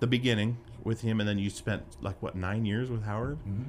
the 0.00 0.06
beginning 0.06 0.58
with 0.84 1.00
him, 1.00 1.20
and 1.20 1.28
then 1.28 1.38
you 1.38 1.48
spent 1.50 1.82
like 2.02 2.20
what 2.22 2.34
nine 2.36 2.64
years 2.66 2.90
with 2.90 3.02
Howard, 3.04 3.38
Mhm. 3.48 3.66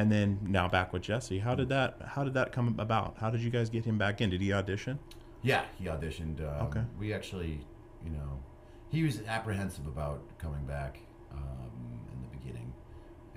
And 0.00 0.10
then 0.10 0.38
now 0.42 0.66
back 0.66 0.92
with 0.92 1.02
Jesse. 1.02 1.38
How 1.38 1.54
did 1.54 1.68
that 1.68 1.98
How 2.14 2.24
did 2.24 2.34
that 2.34 2.52
come 2.52 2.74
about? 2.78 3.16
How 3.18 3.28
did 3.30 3.40
you 3.42 3.50
guys 3.50 3.68
get 3.70 3.84
him 3.84 3.98
back 3.98 4.20
in? 4.20 4.30
Did 4.30 4.40
he 4.40 4.52
audition? 4.52 4.98
Yeah, 5.42 5.64
he 5.78 5.84
auditioned. 5.86 6.40
Um, 6.40 6.66
Okay. 6.66 6.82
We 6.98 7.12
actually, 7.12 7.60
you 8.04 8.10
know, 8.10 8.40
he 8.88 9.02
was 9.02 9.20
apprehensive 9.26 9.86
about 9.86 10.20
coming 10.38 10.64
back 10.66 10.98
um, 11.32 11.70
in 12.12 12.18
the 12.22 12.28
beginning, 12.38 12.72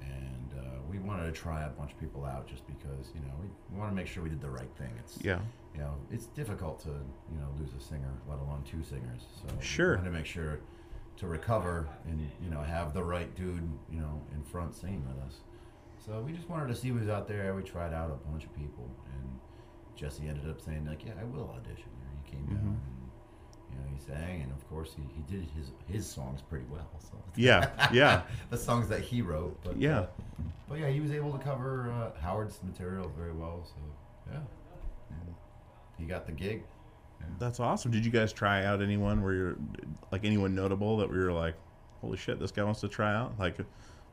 and 0.02 0.50
uh, 0.60 0.64
we 0.90 1.00
wanted 1.00 1.26
to 1.26 1.32
try 1.32 1.64
a 1.64 1.70
bunch 1.70 1.92
of 1.92 2.00
people 2.00 2.26
out 2.26 2.48
just 2.48 2.66
because, 2.68 3.12
you 3.14 3.22
know, 3.22 3.34
we, 3.42 3.48
we 3.72 3.80
want 3.80 3.92
to 3.92 3.96
make 3.96 4.08
sure 4.08 4.24
we 4.24 4.30
did 4.30 4.42
the 4.42 4.50
right 4.50 4.72
thing. 4.78 4.92
It's 5.00 5.18
Yeah. 5.22 5.40
You 5.74 5.82
know, 5.82 5.94
it's 6.12 6.28
difficult 6.28 6.80
to 6.84 6.90
you 7.32 7.38
know 7.40 7.48
lose 7.60 7.72
a 7.74 7.82
singer, 7.84 8.14
let 8.30 8.40
alone 8.40 8.64
two 8.64 8.84
singers. 8.84 9.22
So 9.42 9.48
Sure. 9.60 9.98
we 9.98 10.04
to 10.06 10.12
make 10.12 10.26
sure 10.28 10.60
to 11.18 11.28
recover 11.28 11.88
and 12.08 12.20
you 12.44 12.50
know 12.50 12.62
have 12.62 12.94
the 12.94 13.04
right 13.04 13.34
dude 13.36 13.68
you 13.92 14.00
know 14.00 14.22
in 14.36 14.42
front 14.44 14.76
singing 14.76 15.04
with 15.08 15.18
us. 15.28 15.36
So 16.06 16.20
we 16.22 16.34
just 16.34 16.50
wanted 16.50 16.68
to 16.68 16.76
see 16.76 16.90
who 16.90 16.96
was 16.96 17.08
out 17.10 17.28
there. 17.28 17.54
We 17.56 17.64
tried 17.64 17.94
out 17.94 18.12
a 18.12 18.30
bunch 18.30 18.44
of 18.44 18.54
people, 18.56 18.90
and 19.14 19.40
Jesse 19.96 20.28
ended 20.28 20.50
up 20.50 20.60
saying 20.60 20.86
like, 20.86 21.06
"Yeah, 21.06 21.14
I 21.20 21.24
will 21.24 21.50
audition." 21.56 21.90
And 22.10 22.20
he 22.26 22.32
came 22.32 22.46
down, 22.48 22.58
Mhm. 22.58 22.68
and 22.68 23.10
you 23.72 23.78
know, 23.80 23.86
he 23.96 24.00
sang, 24.00 24.42
and 24.42 24.52
of 24.52 24.68
course, 24.70 24.94
he, 24.96 25.02
he 25.16 25.22
did 25.24 25.48
his 25.52 25.72
his 25.88 26.06
songs 26.06 26.42
pretty 26.42 26.66
well. 26.70 26.90
So 27.00 27.18
Yeah, 27.36 27.70
yeah. 27.94 28.24
the 28.50 28.58
songs 28.58 28.88
that 28.90 29.02
he 29.02 29.22
wrote. 29.22 29.58
But, 29.64 29.78
Yeah. 29.78 30.00
uh, 30.00 30.08
but 30.68 30.80
yeah, 30.80 30.90
he 30.90 31.00
was 31.00 31.12
able 31.12 31.32
to 31.32 31.40
cover 31.40 31.90
uh, 31.92 32.20
Howard's 32.20 32.62
material 32.64 33.10
very 33.18 33.34
well. 33.34 33.64
So 33.66 33.76
yeah, 34.32 34.40
and 35.10 35.36
he 35.98 36.06
got 36.06 36.26
the 36.26 36.32
gig. 36.34 36.64
That's 37.40 37.62
awesome. 37.62 37.90
Did 37.92 38.04
you 38.04 38.12
guys 38.12 38.34
try 38.34 38.66
out 38.66 38.82
anyone 38.82 39.24
where 39.24 39.34
you're 39.34 39.56
like 40.12 40.26
anyone 40.26 40.54
notable 40.54 40.98
that 40.98 41.10
we 41.10 41.18
were 41.18 41.32
like, 41.32 41.56
holy 42.02 42.18
shit, 42.18 42.38
this 42.38 42.52
guy 42.52 42.64
wants 42.64 42.82
to 42.82 42.90
try 42.90 43.16
out? 43.16 43.40
Like, 43.40 43.58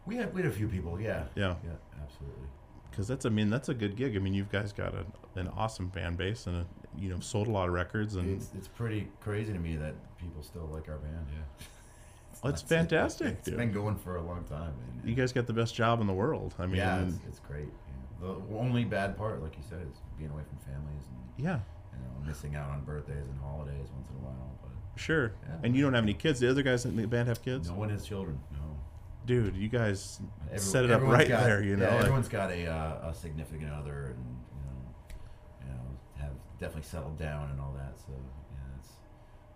We 0.06 0.16
had 0.16 0.32
we 0.34 0.42
had 0.42 0.50
a 0.50 0.54
few 0.54 0.68
people. 0.68 1.00
Yeah. 1.00 1.24
Yeah. 1.34 1.54
Yeah. 1.64 1.70
Absolutely. 2.02 2.46
because 2.90 3.06
that's 3.08 3.24
I 3.26 3.28
mean 3.28 3.50
that's 3.50 3.68
a 3.68 3.74
good 3.74 3.96
gig. 3.96 4.16
I 4.16 4.18
mean 4.18 4.34
you 4.34 4.44
guys 4.50 4.72
got 4.72 4.94
a, 4.94 5.04
an 5.38 5.48
awesome 5.56 5.90
fan 5.90 6.16
base 6.16 6.46
and 6.46 6.56
a, 6.56 6.66
you 6.98 7.08
know 7.08 7.20
sold 7.20 7.46
a 7.48 7.50
lot 7.50 7.68
of 7.68 7.74
records 7.74 8.16
and 8.16 8.28
It's, 8.36 8.50
it's 8.56 8.68
pretty 8.68 9.08
crazy 9.20 9.52
to 9.52 9.58
me 9.58 9.76
that 9.76 9.94
people 10.18 10.42
still 10.42 10.68
like 10.72 10.88
our 10.88 10.96
band. 10.98 11.26
Yeah. 11.32 11.66
Well, 12.42 12.52
it's 12.54 12.62
fantastic. 12.62 13.26
It's 13.28 13.48
dude. 13.48 13.58
been 13.58 13.70
going 13.70 13.96
for 13.96 14.16
a 14.16 14.22
long 14.22 14.44
time. 14.44 14.72
Man. 14.72 15.02
You 15.04 15.14
guys 15.14 15.30
got 15.30 15.46
the 15.46 15.52
best 15.52 15.74
job 15.74 16.00
in 16.00 16.06
the 16.06 16.14
world. 16.14 16.54
I 16.58 16.64
mean, 16.66 16.76
yeah, 16.76 17.02
it's, 17.02 17.18
it's 17.28 17.38
great. 17.38 17.68
Yeah. 18.22 18.28
The 18.48 18.56
only 18.58 18.84
bad 18.86 19.18
part, 19.18 19.42
like 19.42 19.54
you 19.58 19.62
said, 19.68 19.80
is 19.90 19.98
being 20.16 20.30
away 20.30 20.40
from 20.48 20.56
families 20.72 21.02
and 21.10 21.44
Yeah. 21.44 21.58
you 21.92 21.98
know, 21.98 22.26
missing 22.26 22.56
out 22.56 22.70
on 22.70 22.82
birthdays 22.82 23.26
and 23.28 23.38
holidays 23.42 23.88
once 23.94 24.08
in 24.08 24.16
a 24.16 24.20
while. 24.24 24.58
But 24.62 24.98
sure. 24.98 25.32
Yeah. 25.46 25.56
And 25.64 25.76
you 25.76 25.82
don't 25.82 25.92
have 25.92 26.04
any 26.04 26.14
kids. 26.14 26.40
The 26.40 26.48
other 26.48 26.62
guys 26.62 26.86
in 26.86 26.96
the 26.96 27.06
band 27.06 27.28
have 27.28 27.42
kids. 27.42 27.68
no 27.68 27.74
one 27.74 27.90
has 27.90 28.06
children. 28.06 28.40
No. 28.52 28.69
Dude, 29.26 29.56
you 29.56 29.68
guys 29.68 30.20
Every- 30.48 30.58
set 30.58 30.84
it 30.84 30.90
up 30.90 31.02
right 31.02 31.28
got- 31.28 31.44
there. 31.44 31.62
You 31.62 31.76
know, 31.76 31.84
yeah, 31.86 31.94
like- 31.94 32.00
everyone's 32.02 32.28
got 32.28 32.50
a 32.50 32.66
uh, 32.66 33.10
a 33.10 33.14
significant 33.14 33.70
other, 33.72 34.14
and 34.16 34.36
you 34.54 34.62
know, 34.64 35.66
you 35.66 35.72
know, 35.72 35.80
have 36.16 36.32
definitely 36.58 36.88
settled 36.88 37.18
down 37.18 37.50
and 37.50 37.60
all 37.60 37.72
that. 37.76 37.98
So 37.98 38.12
yeah, 38.12 38.58
it's 38.78 38.88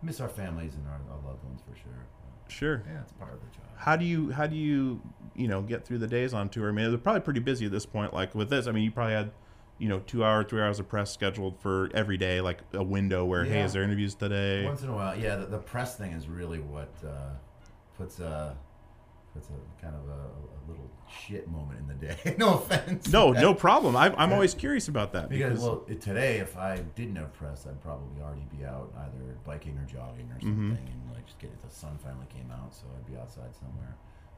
miss 0.03 0.21
our 0.21 0.29
families 0.29 0.75
and 0.75 0.87
our, 0.87 1.01
our 1.11 1.23
loved 1.27 1.43
ones 1.45 1.61
for 1.69 1.75
sure. 1.77 2.07
Sure. 2.47 2.83
Yeah, 2.87 3.01
it's 3.01 3.13
part 3.13 3.33
of 3.33 3.41
the 3.41 3.47
job. 3.57 3.65
How 3.77 3.97
do 3.97 4.05
you 4.05 4.31
how 4.31 4.47
do 4.47 4.55
you 4.55 5.01
you 5.35 5.49
know 5.49 5.63
get 5.63 5.85
through 5.85 5.99
the 5.99 6.07
days 6.07 6.35
on 6.35 6.51
tour? 6.51 6.69
I 6.69 6.73
mean, 6.73 6.89
they're 6.91 6.99
probably 6.99 7.23
pretty 7.23 7.41
busy 7.41 7.65
at 7.67 7.73
this 7.73 7.87
point. 7.87 8.13
Like 8.13 8.35
with 8.35 8.51
this, 8.51 8.67
I 8.67 8.73
mean, 8.73 8.85
you 8.85 8.91
probably 8.91 9.15
had 9.15 9.33
you 9.79 9.89
know 9.89 10.01
two 10.01 10.23
hour, 10.23 10.45
three 10.45 10.61
hours 10.61 10.79
of 10.79 10.87
press 10.89 11.11
scheduled 11.11 11.59
for 11.59 11.91
every 11.95 12.19
day, 12.19 12.41
like 12.43 12.61
a 12.75 12.83
window 12.83 13.25
where 13.25 13.45
hey, 13.45 13.63
is 13.63 13.73
there 13.73 13.83
interviews 13.83 14.15
today? 14.15 14.65
Once 14.65 14.83
in 14.83 14.91
a 14.91 14.95
while, 14.95 15.19
yeah. 15.19 15.37
The, 15.37 15.47
the 15.47 15.59
press 15.59 15.97
thing 15.97 16.13
is 16.13 16.29
really 16.29 16.61
what 16.61 16.93
uh, 17.05 17.31
puts 17.97 18.21
a 18.21 18.57
puts 19.35 19.49
a 19.51 19.83
kind 19.83 19.95
of 19.95 20.09
a, 20.09 20.13
a 20.23 20.61
little 20.71 20.89
shit 21.09 21.47
moment 21.49 21.79
in 21.81 21.87
the 21.89 21.95
day. 22.07 22.35
no 22.39 22.55
offense. 22.55 23.13
No, 23.13 23.33
no 23.33 23.53
problem. 23.55 23.97
I, 23.97 24.15
I'm 24.17 24.33
always 24.33 24.55
curious 24.55 24.89
about 24.89 25.13
that 25.13 25.29
because, 25.29 25.51
because- 25.61 25.63
well, 25.65 25.85
it- 25.89 26.01
today 26.01 26.39
if 26.39 26.57
I 26.57 26.79
didn't 26.95 27.17
have 27.17 27.33
press, 27.35 27.67
I'd 27.67 27.81
probably 27.83 28.23
already 28.23 28.47
be 28.57 28.65
out 28.65 28.93
either 28.99 29.37
biking 29.45 29.77
or 29.77 29.85
jogging 29.85 30.31
or 30.31 30.41
something, 30.41 30.55
Mhm. 30.57 30.79
and 30.79 31.13
like 31.13 31.27
just 31.27 31.39
get 31.39 31.51
the 31.63 31.75
sun 31.75 31.99
finally 32.03 32.27
came 32.35 32.51
out, 32.51 32.73
so 32.75 32.85
I'd 32.97 33.07
be 33.13 33.19
outside 33.19 33.55
somewhere. 33.55 33.97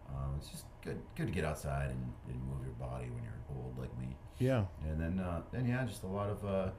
Um, 0.09 0.35
it's 0.39 0.49
just 0.49 0.65
good, 0.83 1.01
good 1.17 1.27
to 1.27 1.33
get 1.33 1.45
outside 1.45 1.91
and, 1.91 2.13
and 2.29 2.37
move 2.49 2.65
your 2.65 2.75
body 2.75 3.07
when 3.11 3.23
you're 3.25 3.33
old 3.57 3.77
like 3.79 3.97
me. 3.99 4.17
Yeah. 4.39 4.65
And 4.89 5.01
then, 5.01 5.19
uh, 5.19 5.43
then 5.53 5.67
yeah, 5.67 5.85
just 5.85 6.05
a 6.05 6.07
lot 6.07 6.29
of, 6.31 6.45
uh, 6.45 6.71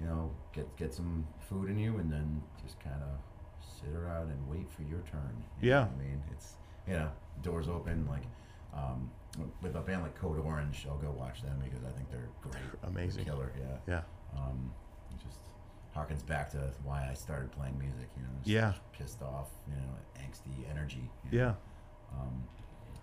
you 0.00 0.06
know, 0.06 0.30
get 0.52 0.74
get 0.76 0.94
some 0.94 1.26
food 1.48 1.68
in 1.68 1.78
you, 1.78 1.98
and 1.98 2.10
then 2.10 2.40
just 2.64 2.78
kind 2.80 3.02
of 3.02 3.18
sit 3.80 3.92
around 3.94 4.30
and 4.30 4.48
wait 4.48 4.70
for 4.70 4.82
your 4.82 5.00
turn. 5.00 5.42
you 5.60 5.70
know 5.70 5.76
Yeah. 5.76 5.84
what 5.86 5.92
I 6.00 6.04
mean, 6.08 6.22
it's 6.32 6.54
you 6.86 6.94
know, 6.94 7.10
doors 7.42 7.68
open 7.68 8.06
like. 8.08 8.22
Um, 8.74 9.10
with 9.62 9.74
a 9.76 9.80
band 9.80 10.02
like 10.02 10.14
Code 10.14 10.38
Orange, 10.38 10.86
I'll 10.88 10.98
go 10.98 11.10
watch 11.10 11.42
them 11.42 11.58
because 11.64 11.82
I 11.84 11.90
think 11.90 12.10
they're 12.10 12.28
great. 12.42 12.62
Amazing. 12.84 13.24
They're 13.24 13.34
killer, 13.34 13.52
yeah. 13.58 13.76
Yeah. 14.34 14.38
Um, 14.38 14.70
it 15.10 15.16
just 15.24 15.38
harkens 15.96 16.24
back 16.26 16.50
to 16.50 16.70
why 16.84 17.08
I 17.10 17.14
started 17.14 17.50
playing 17.52 17.78
music. 17.78 18.10
You 18.16 18.22
know, 18.24 18.28
Yeah. 18.44 18.74
pissed 18.92 19.22
off, 19.22 19.48
you 19.66 19.74
know, 19.74 19.94
angsty 20.22 20.68
energy. 20.70 21.08
you 21.30 21.38
Yeah. 21.38 21.54
Um, 22.12 22.44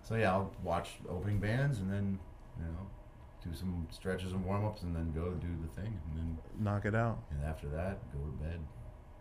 so 0.04 0.14
yeah, 0.14 0.32
I'll 0.32 0.52
watch 0.62 0.98
opening 1.08 1.40
bands 1.40 1.78
and 1.80 1.92
then 1.92 2.18
you 2.58 2.64
know 2.64 2.86
do 3.44 3.52
some 3.56 3.86
stretches 3.90 4.32
and 4.32 4.44
warm 4.44 4.64
ups 4.64 4.82
and 4.82 4.94
then 4.94 5.10
go 5.12 5.30
do 5.32 5.48
the 5.62 5.80
thing 5.80 5.98
and 6.10 6.16
then 6.18 6.38
knock 6.58 6.84
it 6.84 6.94
out. 6.94 7.18
And 7.30 7.42
after 7.44 7.68
that, 7.70 7.98
go 8.12 8.18
to 8.20 8.32
bed. 8.44 8.60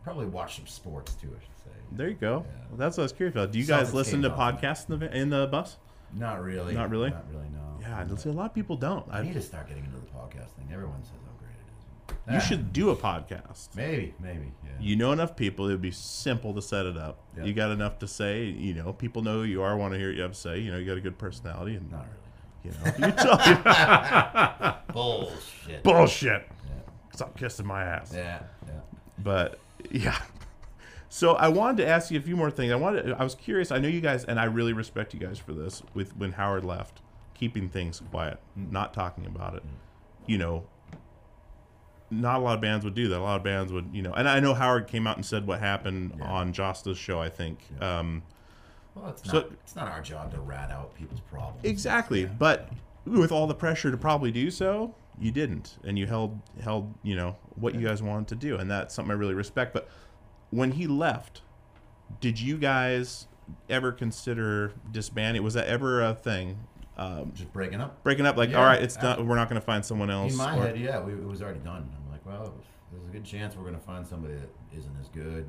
Probably 0.04 0.26
watch 0.26 0.56
some 0.58 0.68
sports 0.68 1.14
too. 1.16 1.28
I 1.30 1.40
should 1.40 1.64
say. 1.64 1.70
There 1.92 2.08
you 2.10 2.16
go. 2.16 2.46
Well, 2.70 2.78
that's 2.78 2.98
what 2.98 3.04
I 3.04 3.06
was 3.06 3.12
curious 3.14 3.36
about. 3.36 3.52
Do 3.52 3.60
you 3.60 3.66
guys 3.66 3.94
listen 3.94 4.22
to 4.24 4.30
podcasts 4.30 4.90
in 4.90 5.00
the 5.00 5.16
in 5.18 5.30
the 5.30 5.48
bus? 5.48 5.78
Not 6.14 6.42
really. 6.44 6.74
Not 6.74 6.90
really. 6.90 7.10
Not 7.12 7.26
really. 7.32 7.46
No. 7.54 7.60
Yeah, 7.82 8.06
I 8.12 8.16
see 8.16 8.30
a 8.30 8.34
lot 8.34 8.46
of 8.48 8.54
people 8.56 8.76
don't. 8.76 9.06
I 9.12 9.22
need 9.22 9.34
to 9.34 9.42
start 9.42 9.68
getting 9.68 9.86
into 9.86 9.98
the 9.98 10.06
podcast 10.08 10.50
thing. 10.58 10.68
Everyone 10.74 11.02
says 11.04 11.14
how 11.26 11.38
great 11.40 11.52
it 11.52 12.32
is. 12.32 12.34
You 12.34 12.38
Ah, 12.38 12.40
should 12.40 12.74
do 12.74 12.90
a 12.90 12.96
podcast. 12.96 13.76
Maybe, 13.76 14.14
maybe. 14.20 14.52
Yeah. 14.64 14.72
You 14.80 14.96
know 14.96 15.12
enough 15.12 15.36
people; 15.36 15.68
it 15.68 15.72
would 15.72 15.82
be 15.82 15.92
simple 15.92 16.54
to 16.56 16.62
set 16.62 16.86
it 16.86 16.98
up. 16.98 17.20
Yeah. 17.38 17.46
You 17.46 17.54
got 17.54 17.72
enough 17.72 18.00
to 18.00 18.08
say. 18.08 18.46
You 18.46 18.74
know, 18.74 18.92
people 18.94 19.22
know 19.22 19.36
who 19.40 19.44
you 19.44 19.62
are, 19.62 19.78
want 19.78 19.94
to 19.94 20.00
hear 20.00 20.10
what 20.10 20.16
you 20.18 20.22
have 20.24 20.32
to 20.34 20.38
say. 20.38 20.60
You 20.60 20.72
know, 20.72 20.78
you 20.78 20.86
got 20.86 20.98
a 20.98 21.02
good 21.02 21.18
personality, 21.18 21.76
and 21.76 21.92
not 21.92 22.06
really. 22.06 22.16
You 22.62 22.72
know, 22.72 23.08
you 23.08 23.14
tell 23.14 24.78
Bullshit. 24.94 25.84
bullshit. 25.84 26.48
Stop 27.14 27.38
kissing 27.38 27.66
my 27.66 27.84
ass. 27.84 28.12
Yeah, 28.14 28.40
yeah. 28.68 28.74
But 29.20 29.60
yeah. 29.92 30.18
So 31.12 31.34
I 31.36 31.48
wanted 31.48 31.78
to 31.84 31.88
ask 31.88 32.12
you 32.12 32.20
a 32.20 32.22
few 32.22 32.36
more 32.36 32.52
things. 32.52 32.72
I 32.72 32.76
wanted 32.76 33.12
I 33.14 33.24
was 33.24 33.34
curious. 33.36 33.72
I 33.72 33.80
know 33.80 33.88
you 33.88 34.02
guys 34.02 34.24
and 34.26 34.40
I 34.40 34.44
really 34.46 34.74
respect 34.74 35.14
you 35.14 35.20
guys 35.20 35.40
for 35.40 35.54
this 35.54 35.82
with 35.94 36.16
when 36.16 36.34
Howard 36.34 36.64
left, 36.64 37.02
keeping 37.34 37.68
things 37.70 38.02
quiet, 38.12 38.40
not 38.56 38.94
talking 38.94 39.26
about 39.26 39.56
it. 39.56 39.64
You 40.28 40.38
know, 40.38 40.66
not 42.12 42.38
a 42.40 42.44
lot 42.44 42.56
of 42.56 42.62
bands 42.62 42.86
would 42.86 42.96
do 42.96 43.08
that. 43.10 43.18
A 43.20 43.22
lot 43.22 43.38
of 43.38 43.44
bands 43.44 43.72
would, 43.72 43.90
you 43.94 44.02
know, 44.02 44.14
and 44.14 44.28
I 44.28 44.40
know 44.40 44.54
Howard 44.54 44.88
came 44.88 45.06
out 45.08 45.16
and 45.16 45.26
said 45.26 45.46
what 45.48 45.60
happened 45.60 46.20
on 46.22 46.54
Jasta's 46.54 46.98
show, 46.98 47.20
I 47.20 47.30
think. 47.30 47.60
Um 47.82 48.24
Well, 48.96 49.10
it's 49.10 49.24
So- 49.30 49.42
not, 49.42 49.52
it's 49.64 49.76
not 49.76 49.88
our 49.92 50.02
job 50.02 50.32
to 50.34 50.40
rat 50.40 50.72
out 50.72 50.94
people's 50.96 51.22
problems. 51.22 51.64
Exactly, 51.64 52.26
but 52.26 52.70
with 53.06 53.32
all 53.32 53.48
the 53.48 53.56
pressure 53.56 53.90
to 53.92 53.98
probably 53.98 54.32
do 54.32 54.52
so, 54.52 54.94
you 55.20 55.32
didn't, 55.32 55.78
and 55.84 55.98
you 56.00 56.08
held 56.08 56.40
held 56.62 56.94
you 57.04 57.16
know 57.16 57.36
what 57.56 57.76
you 57.76 57.86
guys 57.86 58.02
wanted 58.02 58.28
to 58.30 58.36
do, 58.36 58.58
and 58.58 58.70
that's 58.70 58.94
something 58.94 59.12
I 59.12 59.16
really 59.16 59.34
respect. 59.34 59.74
But 59.74 59.90
when 60.52 60.72
he 60.72 60.88
left, 60.88 61.42
did 62.22 62.40
you 62.40 62.58
guys 62.58 63.28
ever 63.70 63.92
consider 63.92 64.74
disbanding? 64.92 65.44
Was 65.44 65.54
that 65.56 65.68
ever 65.68 66.02
a 66.04 66.14
thing? 66.14 66.60
Um, 66.98 67.32
Just 67.34 67.54
breaking 67.54 67.80
up. 67.80 68.04
breaking 68.04 68.26
up, 68.26 68.36
like 68.36 68.50
Yeah, 68.50 68.60
all 68.60 68.66
right, 68.66 68.82
it's 68.82 68.98
done. 68.98 69.26
We're 69.26 69.38
not 69.38 69.48
going 69.50 69.60
to 69.60 69.66
find 69.66 69.86
someone 69.86 70.10
else. 70.10 70.34
In 70.34 70.38
my 70.38 70.58
or- 70.58 70.64
head, 70.64 70.78
yeah, 70.78 71.00
we, 71.00 71.14
it 71.14 71.24
was 71.24 71.42
already 71.42 71.60
done. 71.60 71.90
I'm 71.96 72.12
like, 72.12 72.26
well, 72.26 72.54
there's 72.92 73.06
a 73.06 73.12
good 73.12 73.24
chance 73.24 73.56
we're 73.56 73.66
gonna 73.66 73.80
find 73.80 74.06
somebody 74.06 74.34
that 74.34 74.50
isn't 74.78 74.96
as 75.00 75.08
good. 75.10 75.46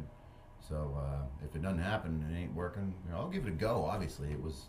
So 0.61 0.97
uh, 0.99 1.25
if 1.45 1.57
it 1.57 1.63
doesn't 1.63 1.81
happen 1.81 2.23
and 2.25 2.37
it 2.37 2.39
ain't 2.41 2.55
working, 2.55 2.95
you 3.05 3.11
know, 3.13 3.19
I'll 3.19 3.29
give 3.29 3.47
it 3.47 3.49
a 3.49 3.53
go. 3.53 3.85
Obviously, 3.85 4.31
it 4.31 4.41
was, 4.41 4.69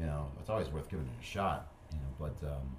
you 0.00 0.06
know, 0.06 0.30
it's 0.40 0.50
always 0.50 0.68
worth 0.68 0.88
giving 0.88 1.06
it 1.06 1.12
a 1.20 1.24
shot. 1.24 1.70
You 1.92 1.98
know, 1.98 2.04
but 2.18 2.46
um, 2.48 2.76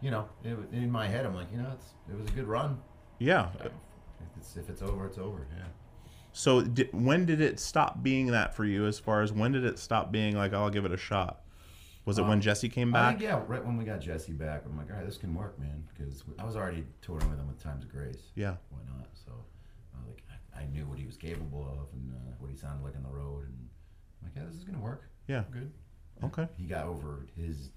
you 0.00 0.10
know, 0.10 0.28
it, 0.44 0.56
in 0.72 0.90
my 0.90 1.06
head, 1.06 1.26
I'm 1.26 1.34
like, 1.34 1.50
you 1.52 1.58
know, 1.58 1.70
it's 1.74 1.86
it 2.10 2.16
was 2.18 2.28
a 2.28 2.32
good 2.32 2.46
run. 2.46 2.78
Yeah. 3.18 3.48
If 3.62 3.72
it's, 4.38 4.56
if 4.56 4.68
it's 4.70 4.82
over, 4.82 5.06
it's 5.06 5.18
over. 5.18 5.46
Yeah. 5.56 5.64
So 6.32 6.62
di- 6.62 6.88
when 6.92 7.26
did 7.26 7.40
it 7.40 7.58
stop 7.60 8.02
being 8.02 8.28
that 8.28 8.54
for 8.54 8.64
you? 8.64 8.86
As 8.86 8.98
far 8.98 9.22
as 9.22 9.32
when 9.32 9.52
did 9.52 9.64
it 9.64 9.78
stop 9.78 10.10
being 10.12 10.36
like 10.36 10.52
I'll 10.54 10.70
give 10.70 10.84
it 10.84 10.92
a 10.92 10.96
shot? 10.96 11.42
Was 12.06 12.18
it 12.18 12.22
when 12.22 12.32
Um, 12.34 12.40
Jesse 12.40 12.68
came 12.68 12.92
back? 12.92 13.18
think, 13.18 13.22
yeah, 13.28 13.42
right 13.46 13.64
when 13.64 13.76
we 13.76 13.84
got 13.84 14.00
Jesse 14.00 14.32
back, 14.32 14.62
I'm 14.64 14.76
like, 14.76 14.90
all 14.90 14.96
right, 14.96 15.04
this 15.04 15.18
can 15.18 15.34
work, 15.34 15.58
man, 15.60 15.84
because 15.92 16.24
I 16.38 16.44
was 16.44 16.56
already 16.56 16.84
touring 17.02 17.28
with 17.28 17.38
him 17.38 17.46
with 17.46 17.62
Times 17.62 17.84
of 17.84 17.90
Grace. 17.92 18.30
Yeah. 18.34 18.54
Why 18.70 18.78
not? 18.96 19.06
So, 19.12 19.32
I 19.94 20.08
like, 20.08 20.22
I, 20.56 20.62
I 20.62 20.66
knew 20.66 20.86
what 20.86 20.98
he 20.98 21.04
was 21.04 21.16
capable 21.18 21.62
of 21.62 21.92
and 21.92 22.10
uh, 22.14 22.32
what 22.38 22.50
he 22.50 22.56
sounded 22.56 22.82
like 22.82 22.96
on 22.96 23.02
the 23.02 23.10
road, 23.10 23.44
and 23.48 23.68
I'm 24.22 24.28
like, 24.28 24.32
yeah, 24.36 24.44
this 24.46 24.54
is 24.56 24.64
gonna 24.64 24.80
work. 24.82 25.02
Yeah. 25.28 25.44
Good. 25.50 25.70
Okay. 26.24 26.48
He 26.56 26.64
got 26.64 26.86
over 26.86 27.26
his 27.36 27.70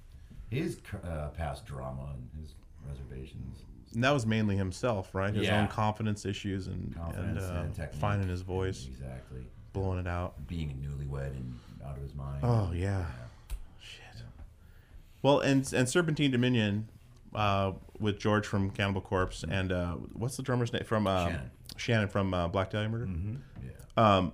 his 0.53 0.79
uh, 1.03 1.29
past 1.29 1.65
drama 1.65 2.13
and 2.13 2.41
his 2.43 2.53
reservations. 2.87 3.63
And 3.93 4.03
that 4.03 4.11
was 4.11 4.25
mainly 4.25 4.55
himself, 4.57 5.13
right? 5.13 5.33
His 5.33 5.47
Yeah. 5.47 5.61
own 5.61 5.67
confidence 5.67 6.25
issues 6.25 6.67
and, 6.67 6.95
Confidence 6.95 7.43
and, 7.43 7.79
uh, 7.79 7.83
and 7.83 7.95
finding 7.95 8.27
his 8.29 8.41
voice, 8.41 8.87
Exactly. 8.87 9.45
blowing 9.71 9.99
it 9.99 10.07
out. 10.07 10.47
Being 10.47 10.71
a 10.71 10.73
newlywed 10.73 11.31
and 11.31 11.59
out 11.85 11.97
of 11.97 12.01
his 12.01 12.15
mind. 12.15 12.39
Oh 12.43 12.71
yeah, 12.73 13.05
shit. 13.79 14.23
Well, 15.21 15.39
and 15.41 15.71
and 15.73 15.87
Serpentine 15.87 16.31
Dominion 16.31 16.89
uh, 17.35 17.73
with 17.99 18.19
George 18.19 18.45
from 18.47 18.69
Cannibal 18.71 19.01
Corpse 19.01 19.43
and 19.47 19.71
uh, 19.71 19.93
what's 20.13 20.37
the 20.37 20.43
drummer's 20.43 20.73
name 20.73 20.83
from 20.85 21.05
uh, 21.07 21.25
Shannon. 21.27 21.51
Shannon 21.77 22.07
from 22.07 22.33
uh, 22.33 22.47
Black 22.47 22.69
Dahlia 22.71 22.89
Murder. 22.89 23.05
Mm-hmm. 23.07 23.35
Yeah. 23.63 23.71
Um, 24.17 24.33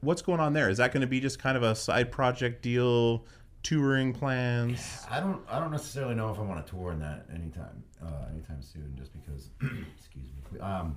what's 0.00 0.22
going 0.22 0.40
on 0.40 0.52
there? 0.52 0.68
Is 0.70 0.78
that 0.78 0.92
going 0.92 1.00
to 1.02 1.06
be 1.06 1.18
just 1.20 1.38
kind 1.38 1.56
of 1.56 1.62
a 1.62 1.74
side 1.74 2.10
project 2.12 2.62
deal, 2.62 3.24
touring 3.64 4.12
plans? 4.12 4.78
I 5.10 5.18
don't. 5.18 5.42
I 5.50 5.58
don't 5.58 5.72
necessarily 5.72 6.14
know 6.14 6.30
if 6.30 6.38
I 6.38 6.42
want 6.42 6.64
to 6.64 6.70
tour 6.70 6.92
in 6.92 7.00
that 7.00 7.26
anytime, 7.34 7.82
uh, 8.00 8.26
anytime 8.32 8.62
soon. 8.62 8.94
Just 8.96 9.12
because, 9.12 9.50
excuse 9.96 10.28
me. 10.52 10.60
Um, 10.60 10.96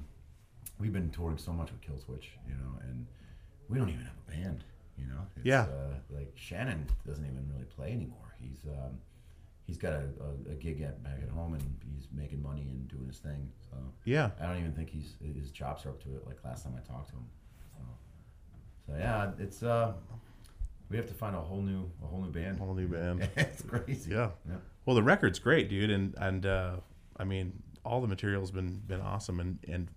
we've 0.79 0.93
been 0.93 1.09
touring 1.09 1.37
so 1.39 1.51
much 1.51 1.71
with 1.71 1.81
Killswitch, 1.81 2.27
you 2.47 2.53
know, 2.53 2.79
and 2.87 3.07
we 3.69 3.79
don't 3.79 3.89
even 3.89 4.01
have 4.05 4.13
a 4.27 4.31
band. 4.31 4.63
You 4.97 5.05
know. 5.07 5.21
It's, 5.35 5.45
Yeah. 5.45 5.61
Uh, 5.63 5.95
like 6.11 6.31
Shannon 6.35 6.85
doesn't 7.07 7.25
even 7.25 7.49
really 7.51 7.65
play 7.65 7.91
anymore. 7.91 8.35
He's 8.39 8.59
um, 8.67 8.97
he's 9.65 9.77
got 9.77 9.93
a, 9.93 10.03
a, 10.49 10.51
a 10.51 10.55
gig 10.55 10.81
at, 10.81 11.03
back 11.03 11.19
at 11.23 11.29
home, 11.29 11.53
and 11.53 11.63
he's 11.93 12.07
making 12.13 12.41
money 12.41 12.61
and 12.69 12.87
doing 12.87 13.07
his 13.07 13.17
thing. 13.17 13.49
So 13.69 13.77
Yeah. 14.05 14.29
I 14.41 14.45
don't 14.45 14.57
even 14.59 14.73
think 14.73 14.89
he's 14.89 15.15
his 15.35 15.51
chops 15.51 15.85
are 15.85 15.89
up 15.89 16.01
to 16.03 16.09
it. 16.15 16.25
Like 16.27 16.37
last 16.43 16.63
time 16.63 16.73
I 16.75 16.81
talked 16.87 17.09
to 17.09 17.15
him. 17.15 17.25
So, 17.73 17.79
so 18.87 18.97
yeah, 18.97 19.31
it's 19.39 19.63
uh, 19.63 19.93
we 20.89 20.97
have 20.97 21.07
to 21.07 21.13
find 21.13 21.35
a 21.35 21.39
whole 21.39 21.61
new 21.61 21.89
a 22.03 22.07
whole 22.07 22.21
new 22.21 22.31
band. 22.31 22.59
Whole 22.59 22.73
new 22.73 22.87
band. 22.87 23.27
it's 23.35 23.61
crazy. 23.63 24.11
Yeah. 24.11 24.29
Yeah. 24.47 24.55
Well, 24.85 24.95
the 24.95 25.03
record's 25.03 25.39
great, 25.39 25.69
dude, 25.69 25.89
and 25.91 26.15
and 26.17 26.45
uh, 26.45 26.75
I 27.17 27.23
mean, 27.23 27.61
all 27.83 28.01
the 28.01 28.07
material's 28.07 28.51
been 28.51 28.77
been 28.87 29.01
awesome, 29.01 29.39
and 29.39 29.59
and 29.67 29.87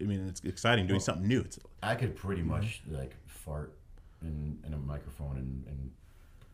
I 0.00 0.04
mean, 0.04 0.26
it's 0.28 0.40
exciting 0.44 0.86
doing 0.86 0.96
Well, 0.96 1.04
something 1.04 1.26
new. 1.28 1.40
It's 1.40 1.58
I 1.82 1.94
could 1.94 2.16
pretty 2.16 2.42
much 2.42 2.82
like 2.88 3.14
fart 3.26 3.74
in, 4.22 4.58
in 4.66 4.72
a 4.74 4.78
microphone 4.78 5.36
and, 5.36 5.64
and 5.68 5.90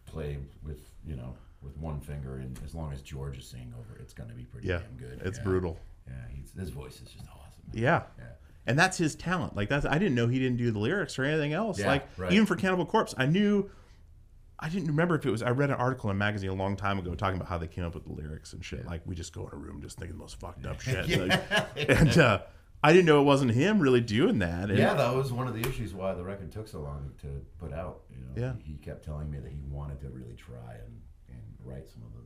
play 0.06 0.38
with 0.64 0.80
you 1.06 1.16
know 1.16 1.34
with 1.62 1.76
one 1.78 2.00
finger, 2.00 2.36
and 2.36 2.58
as 2.64 2.74
long 2.74 2.92
as 2.92 3.00
George 3.00 3.38
is 3.38 3.46
singing 3.46 3.72
over, 3.78 3.98
it's 4.00 4.12
gonna 4.12 4.34
be 4.34 4.44
pretty 4.44 4.68
Yeah, 4.68 4.78
damn 4.80 4.96
good. 4.96 5.22
it's 5.24 5.38
Yeah. 5.38 5.44
brutal. 5.44 5.78
Yeah, 6.06 6.14
he's, 6.30 6.52
his 6.58 6.68
voice 6.70 6.96
is 7.00 7.08
just 7.08 7.24
awesome. 7.30 7.62
Yeah. 7.72 8.02
Yeah. 8.18 8.24
And 8.66 8.78
that's 8.78 8.98
his 8.98 9.14
talent. 9.14 9.56
Like 9.56 9.68
that's 9.70 9.86
I 9.86 9.98
didn't 9.98 10.14
know 10.14 10.26
he 10.28 10.38
didn't 10.38 10.56
do 10.58 10.70
the 10.70 10.78
lyrics 10.78 11.18
or 11.18 11.24
anything 11.24 11.52
else. 11.52 11.78
Yeah, 11.78 11.86
like 11.86 12.08
right. 12.18 12.32
even 12.32 12.44
for 12.46 12.56
Cannibal 12.56 12.84
Corpse, 12.86 13.14
I 13.16 13.26
knew 13.26 13.70
I 14.58 14.68
didn't 14.68 14.86
remember 14.88 15.16
if 15.16 15.26
it 15.26 15.30
was 15.30 15.42
I 15.42 15.50
read 15.50 15.70
an 15.70 15.76
article 15.76 16.10
in 16.10 16.16
a 16.16 16.18
magazine 16.18 16.50
a 16.50 16.54
long 16.54 16.76
time 16.76 16.98
ago 16.98 17.14
talking 17.14 17.36
about 17.36 17.48
how 17.48 17.58
they 17.58 17.66
came 17.66 17.84
up 17.84 17.94
with 17.94 18.04
the 18.04 18.12
lyrics 18.12 18.52
and 18.52 18.64
shit. 18.64 18.86
Like 18.86 19.02
we 19.04 19.14
just 19.14 19.32
go 19.34 19.46
in 19.46 19.52
a 19.52 19.56
room 19.56 19.80
just 19.82 19.98
thinking 19.98 20.16
the 20.16 20.22
most 20.22 20.38
fucked 20.38 20.64
up 20.66 20.80
shit. 20.80 21.06
Yeah. 21.08 21.18
Like, 21.76 21.88
and 21.90 22.16
uh, 22.18 22.42
I 22.82 22.92
didn't 22.92 23.06
know 23.06 23.20
it 23.20 23.24
wasn't 23.24 23.50
him 23.52 23.80
really 23.80 24.00
doing 24.00 24.38
that. 24.38 24.70
And- 24.70 24.78
Yeah, 24.78 24.94
that 24.94 25.14
was 25.14 25.32
one 25.32 25.48
of 25.48 25.54
the 25.54 25.68
issues 25.68 25.92
why 25.94 26.14
the 26.14 26.22
record 26.24 26.52
took 26.52 26.68
so 26.68 26.80
long 26.80 27.10
to 27.22 27.26
put 27.58 27.72
out. 27.72 28.02
You 28.10 28.18
know, 28.24 28.46
Yeah. 28.46 28.52
he, 28.64 28.74
kept 28.76 29.04
telling 29.04 29.30
me 29.30 29.38
that 29.40 29.50
he 29.50 29.60
wanted 29.68 30.00
to 30.00 30.08
really 30.10 30.34
try 30.34 30.74
and, 30.74 31.00
and 31.28 31.42
write 31.64 31.88
some 31.88 32.02
of 32.04 32.12
the 32.12 32.20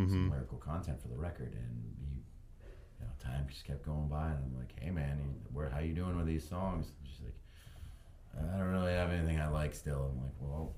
Mhm. 0.00 0.10
some 0.10 0.30
lyrical 0.30 0.58
content 0.58 1.00
for 1.00 1.08
the 1.08 1.16
record, 1.16 1.54
and 1.54 1.94
he, 1.98 2.16
you 3.00 3.00
know, 3.00 3.06
time 3.18 3.46
just 3.48 3.64
kept 3.64 3.82
going 3.82 4.08
by, 4.08 4.26
and 4.28 4.38
I'm 4.44 4.58
like, 4.58 4.72
hey 4.78 4.90
man, 4.90 5.18
you- 5.18 5.40
where 5.52 5.68
how 5.70 5.78
you 5.80 5.94
doing 5.94 6.16
with 6.18 6.26
these 6.26 6.46
songs? 6.48 6.92
And 6.98 7.08
she's 7.08 7.20
like, 7.22 7.34
I 8.54 8.58
don't 8.58 8.68
really 8.72 8.92
have 8.92 9.10
anything 9.10 9.40
I 9.40 9.48
like 9.48 9.74
still. 9.74 10.12
I'm 10.14 10.22
like, 10.22 10.34
well, 10.38 10.74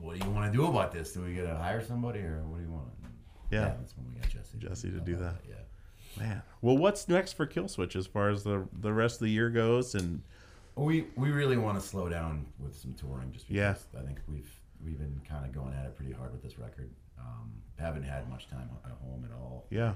what 0.00 0.18
do 0.18 0.24
you 0.26 0.30
want 0.32 0.50
to 0.52 0.56
do 0.56 0.66
about 0.66 0.92
this? 0.92 1.12
Do 1.12 1.22
we 1.22 1.34
get 1.34 1.42
to 1.42 1.54
hire 1.56 1.82
somebody, 1.84 2.20
or 2.20 2.42
what 2.46 2.58
do 2.58 2.64
you 2.64 2.70
want? 2.70 2.88
And 3.02 3.12
Yeah. 3.50 3.74
that's 3.78 3.96
when 3.96 4.06
we 4.12 4.20
got 4.20 4.28
Jesse. 4.28 4.58
Jesse 4.58 4.90
to 4.90 5.00
do 5.00 5.16
that. 5.16 5.36
Yeah. 5.48 5.54
Man. 6.18 6.42
Well, 6.62 6.78
what's 6.78 7.08
next 7.08 7.32
for 7.34 7.46
Killswitch 7.46 7.94
as 7.96 8.06
far 8.06 8.30
as 8.30 8.42
the 8.44 8.66
the 8.72 8.92
rest 8.92 9.16
of 9.16 9.20
the 9.26 9.30
year 9.30 9.50
goes? 9.50 9.94
And 9.94 10.22
We 10.74 11.06
we 11.16 11.30
really 11.30 11.56
want 11.56 11.80
to 11.80 11.86
slow 11.86 12.08
down 12.08 12.46
with 12.58 12.76
some 12.76 12.94
touring, 12.94 13.32
just 13.32 13.48
because 13.48 13.86
Yeah. 13.94 14.00
I 14.00 14.02
think 14.04 14.20
we've 14.28 14.60
we've 14.84 14.98
been 14.98 15.20
kind 15.28 15.44
of 15.46 15.52
going 15.52 15.72
at 15.74 15.86
it 15.86 15.96
pretty 15.96 16.12
hard 16.12 16.32
with 16.32 16.42
this 16.42 16.58
record. 16.58 16.90
Um, 17.18 17.50
haven't 17.78 18.04
had 18.04 18.28
much 18.30 18.48
time 18.48 18.68
at 18.84 18.90
home 18.92 19.24
at 19.24 19.34
all. 19.34 19.66
Yeah. 19.70 19.94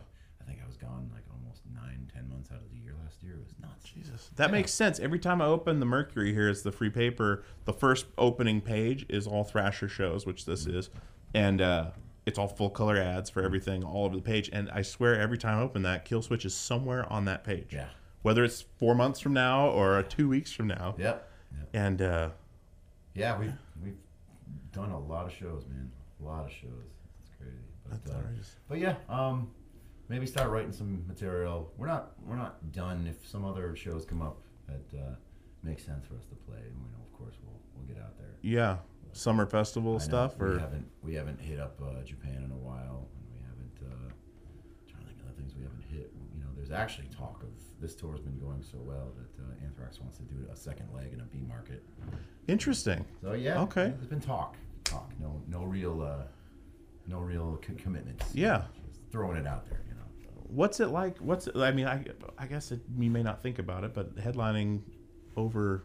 I 0.50 0.52
think 0.54 0.64
I 0.64 0.66
was 0.66 0.76
gone 0.76 1.08
like 1.14 1.22
almost 1.32 1.62
nine, 1.72 2.10
ten 2.12 2.28
months 2.28 2.50
out 2.50 2.58
of 2.60 2.70
the 2.72 2.76
year 2.78 2.94
last 3.04 3.22
year. 3.22 3.34
It 3.34 3.44
was 3.44 3.54
nuts. 3.60 3.84
Jesus, 3.88 4.30
that 4.36 4.50
makes 4.50 4.72
sense. 4.72 4.98
Every 4.98 5.20
time 5.20 5.40
I 5.40 5.44
open 5.46 5.78
the 5.78 5.86
Mercury 5.86 6.32
here, 6.34 6.48
it's 6.48 6.62
the 6.62 6.72
free 6.72 6.90
paper. 6.90 7.44
The 7.66 7.72
first 7.72 8.06
opening 8.18 8.60
page 8.60 9.06
is 9.08 9.26
all 9.28 9.44
Thrasher 9.44 9.88
shows, 9.88 10.26
which 10.26 10.44
this 10.46 10.64
Mm-hmm. 10.66 10.78
is, 10.78 10.90
and 11.34 11.60
uh, 11.60 11.90
it's 12.26 12.36
all 12.38 12.48
full 12.48 12.70
color 12.70 12.96
ads 12.96 13.30
for 13.30 13.42
everything 13.44 13.84
all 13.84 14.04
over 14.06 14.16
the 14.16 14.22
page. 14.22 14.50
And 14.52 14.68
I 14.70 14.82
swear, 14.82 15.18
every 15.20 15.38
time 15.38 15.58
I 15.58 15.62
open 15.62 15.82
that, 15.82 16.04
Killswitch 16.04 16.44
is 16.44 16.54
somewhere 16.54 17.10
on 17.12 17.26
that 17.26 17.44
page. 17.44 17.68
Yeah. 17.70 17.86
Whether 18.22 18.42
it's 18.42 18.62
four 18.78 18.94
months 18.96 19.20
from 19.20 19.32
now 19.32 19.68
or 19.68 20.02
two 20.02 20.28
weeks 20.28 20.50
from 20.52 20.66
now. 20.66 20.96
Yep. 20.98 21.30
And 21.72 22.02
uh, 22.02 22.30
Yeah, 23.14 23.38
we've 23.38 23.54
we've 23.82 23.94
done 24.72 24.90
a 24.90 24.98
lot 24.98 25.26
of 25.26 25.32
shows, 25.32 25.64
man. 25.68 25.90
A 26.20 26.24
lot 26.24 26.44
of 26.44 26.50
shows. 26.50 26.90
It's 27.20 27.30
crazy. 27.38 27.56
But, 28.04 28.12
uh. 28.12 28.18
But 28.68 28.78
yeah, 28.78 28.96
um, 29.08 29.50
maybe 30.10 30.26
start 30.26 30.50
writing 30.50 30.72
some 30.72 31.04
material. 31.06 31.72
We're 31.78 31.86
not 31.86 32.12
we're 32.26 32.36
not 32.36 32.72
done. 32.72 33.06
If 33.08 33.26
some 33.26 33.44
other 33.46 33.74
shows 33.76 34.04
come 34.04 34.20
up 34.20 34.38
that 34.68 34.98
uh, 34.98 35.14
make 35.62 35.78
sense 35.80 36.04
for 36.06 36.14
us 36.16 36.24
to 36.26 36.34
play, 36.34 36.58
you 36.58 36.90
know, 36.92 37.02
of 37.10 37.18
course 37.18 37.36
we'll 37.42 37.58
we'll 37.74 37.86
get 37.86 38.02
out 38.02 38.18
there. 38.18 38.34
yeah, 38.42 38.76
summer 39.12 39.46
festival 39.46 39.98
stuff 40.00 40.36
we 40.38 40.46
or 40.48 40.58
haven't 40.58 40.86
we 41.02 41.14
haven't 41.14 41.40
hit 41.40 41.58
up 41.60 41.80
uh, 41.82 42.02
Japan 42.04 42.42
in 42.44 42.50
a 42.50 42.56
while, 42.68 43.08
and 43.16 43.24
we 43.32 43.40
haven't. 43.46 43.76
Uh, 43.80 44.10
trying 44.90 45.02
to 45.04 45.08
think 45.08 45.20
of 45.20 45.26
the 45.28 45.40
things 45.40 45.54
we 45.56 45.62
haven't 45.62 45.84
hit. 45.90 46.12
You 46.34 46.40
know, 46.40 46.48
there's 46.56 46.72
actually 46.72 47.08
talk 47.16 47.42
of 47.42 47.48
this 47.80 47.94
tour's 47.94 48.20
been 48.20 48.38
going 48.38 48.62
so 48.62 48.76
well 48.78 49.12
that 49.16 49.42
uh, 49.42 49.64
Anthrax 49.64 50.00
wants 50.00 50.18
to 50.18 50.24
do 50.24 50.36
a 50.52 50.56
second 50.56 50.88
leg 50.94 51.12
in 51.14 51.20
a 51.20 51.24
B 51.24 51.38
market. 51.48 51.82
interesting. 52.48 53.04
So 53.22 53.32
yeah, 53.32 53.62
Okay. 53.62 53.92
there's 53.96 54.06
been 54.06 54.20
talk, 54.20 54.56
talk. 54.84 55.10
No, 55.20 55.40
no 55.48 55.62
real, 55.64 56.02
uh, 56.02 56.24
no 57.06 57.20
real 57.20 57.58
co- 57.62 57.72
commitments. 57.78 58.26
Yeah. 58.34 58.64
just 58.86 59.00
throwing 59.10 59.36
it 59.38 59.46
out 59.46 59.66
there. 59.70 59.80
What's 60.50 60.80
it 60.80 60.88
like? 60.88 61.18
What's 61.18 61.46
it, 61.46 61.56
I 61.56 61.72
mean, 61.72 61.86
I 61.86 62.04
I 62.38 62.46
guess 62.46 62.72
it, 62.72 62.80
you 62.98 63.10
may 63.10 63.22
not 63.22 63.42
think 63.42 63.58
about 63.58 63.84
it, 63.84 63.94
but 63.94 64.16
headlining 64.16 64.80
over 65.36 65.84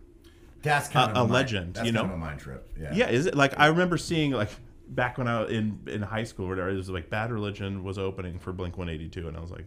That's 0.63 0.87
kind 0.89 1.11
a, 1.11 1.11
of 1.11 1.17
a 1.17 1.19
a 1.19 1.23
mind- 1.23 1.31
legend. 1.33 1.73
that's 1.75 1.85
you 1.85 1.91
know, 1.91 2.01
kind 2.01 2.11
of 2.13 2.17
a 2.17 2.19
mind 2.19 2.39
trip, 2.39 2.69
yeah. 2.79 2.93
Yeah. 2.93 3.09
Is 3.09 3.25
it 3.27 3.35
like 3.35 3.57
I 3.59 3.67
remember 3.67 3.97
seeing 3.97 4.31
like 4.31 4.49
back 4.87 5.17
when 5.17 5.27
I 5.27 5.41
was 5.41 5.51
in 5.51 5.79
in 5.87 6.01
high 6.01 6.23
school 6.23 6.45
or 6.47 6.49
whatever, 6.49 6.69
it 6.69 6.75
was 6.75 6.89
like 6.89 7.09
Bad 7.09 7.31
Religion 7.31 7.83
was 7.83 7.97
opening 7.97 8.39
for 8.39 8.51
Blink 8.53 8.77
One 8.77 8.89
Eighty 8.89 9.07
Two, 9.09 9.27
and 9.27 9.37
I 9.37 9.39
was 9.39 9.51
like, 9.51 9.65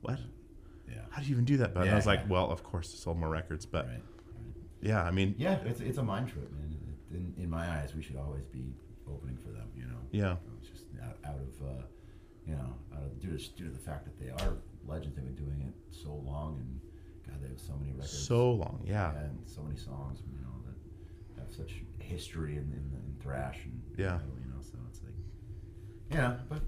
what? 0.00 0.18
Yeah. 0.88 0.96
How 1.10 1.22
do 1.22 1.28
you 1.28 1.32
even 1.34 1.44
do 1.44 1.56
that? 1.58 1.72
But 1.74 1.86
Yeah, 1.86 1.92
I 1.92 1.96
was 1.96 2.06
like, 2.06 2.20
yeah. 2.20 2.26
well, 2.28 2.50
of 2.50 2.62
course, 2.62 2.90
they 2.92 2.96
sold 2.98 3.18
more 3.18 3.28
records, 3.30 3.64
but 3.66 3.88
yeah, 4.80 5.02
I 5.02 5.10
mean, 5.12 5.34
Yeah, 5.38 5.58
it's 5.64 5.80
it's 5.80 5.98
a 5.98 6.02
mind 6.02 6.28
trip, 6.28 6.50
man. 6.52 6.76
In, 7.12 7.34
in 7.44 7.50
my 7.50 7.68
eyes, 7.78 7.94
we 7.94 8.02
should 8.02 8.16
always 8.16 8.44
be 8.46 8.74
opening 9.06 9.36
for 9.36 9.50
them. 9.50 9.68
You 9.76 9.84
know. 9.84 9.98
Yeah. 10.10 10.36
It's 10.60 10.68
just 10.70 10.84
out, 11.02 11.18
out 11.26 11.36
of 11.36 11.66
uh, 11.68 11.82
you 12.46 12.54
know 12.54 12.74
out 12.94 13.02
of 13.04 13.20
due 13.20 13.36
to, 13.36 13.50
due 13.54 13.66
to 13.66 13.70
the 13.70 13.78
fact 13.78 14.04
that 14.04 14.18
they 14.18 14.30
are 14.44 14.54
legends. 14.86 15.16
They've 15.16 15.24
been 15.24 15.34
doing 15.34 15.62
it 15.62 15.74
so 15.94 16.14
long, 16.24 16.58
and 16.58 16.80
God, 17.26 17.42
they 17.42 17.48
have 17.48 17.60
so 17.60 17.74
many 17.80 17.92
records. 17.92 18.26
So 18.26 18.50
long, 18.52 18.82
yeah. 18.86 19.14
and 19.16 19.38
so 19.46 19.62
many 19.62 19.76
songs. 19.76 20.20
You 20.26 20.38
know 20.42 20.54
that 20.66 21.42
have 21.42 21.52
such 21.54 21.82
history 21.98 22.52
in, 22.52 22.58
in, 22.72 22.90
in 22.94 23.14
thrash 23.22 23.58
and 23.64 23.80
Yeah. 23.96 24.18
you 24.40 24.50
know. 24.50 24.60
So 24.60 24.78
it's 24.88 25.00
like, 25.02 25.12
yeah, 26.10 26.36
but 26.48 26.60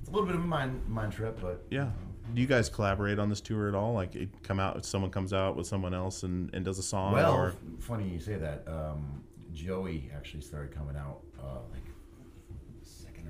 it's 0.00 0.08
a 0.08 0.12
little 0.12 0.26
bit 0.26 0.36
of 0.36 0.42
a 0.42 0.46
mind 0.46 0.86
mind 0.88 1.12
trip, 1.12 1.38
but 1.40 1.64
yeah. 1.70 1.90
Do 2.32 2.40
you 2.40 2.46
guys 2.46 2.68
collaborate 2.68 3.18
on 3.18 3.28
this 3.28 3.40
tour 3.40 3.66
at 3.68 3.74
all? 3.74 3.92
Like, 3.92 4.14
it 4.14 4.28
come 4.44 4.60
out, 4.60 4.84
someone 4.84 5.10
comes 5.10 5.32
out 5.32 5.56
with 5.56 5.66
someone 5.66 5.92
else 5.92 6.22
and, 6.22 6.48
and 6.54 6.64
does 6.64 6.78
a 6.78 6.82
song, 6.82 7.12
Well, 7.12 7.34
or 7.34 7.54
funny 7.80 8.08
you 8.08 8.20
say 8.20 8.36
that. 8.36 8.62
Um, 8.68 9.24
Joey 9.52 10.08
actually 10.14 10.42
started 10.42 10.72
coming 10.72 10.96
out 10.96 11.22
uh, 11.40 11.58
like 11.72 11.82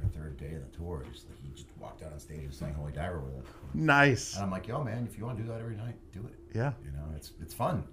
second 0.01 0.20
or 0.20 0.22
third 0.22 0.36
day 0.36 0.55
of 0.55 0.70
the 0.70 0.76
tour. 0.76 1.05
Just 1.12 1.28
like 1.28 1.38
he 1.42 1.48
just 1.51 1.66
walked 1.78 2.03
out 2.03 2.12
on 2.12 2.18
stage 2.18 2.40
and 2.44 2.53
sang 2.55 2.74
"Holy 2.74 2.92
Diver" 2.92 3.20
with 3.20 3.34
us. 3.44 3.51
Nice. 3.74 4.34
And 4.34 4.44
I'm 4.44 4.51
like, 4.51 4.66
yo, 4.68 4.82
man, 4.84 5.07
if 5.11 5.18
you 5.18 5.24
want 5.24 5.36
to 5.38 5.42
do 5.44 5.48
that 5.51 5.61
every 5.61 5.76
night, 5.76 5.94
do 6.12 6.20
it. 6.20 6.38
Yeah. 6.57 6.72
You 6.84 6.90
know, 6.92 7.05
it's 7.16 7.32
it's 7.40 7.55
fun. 7.55 7.84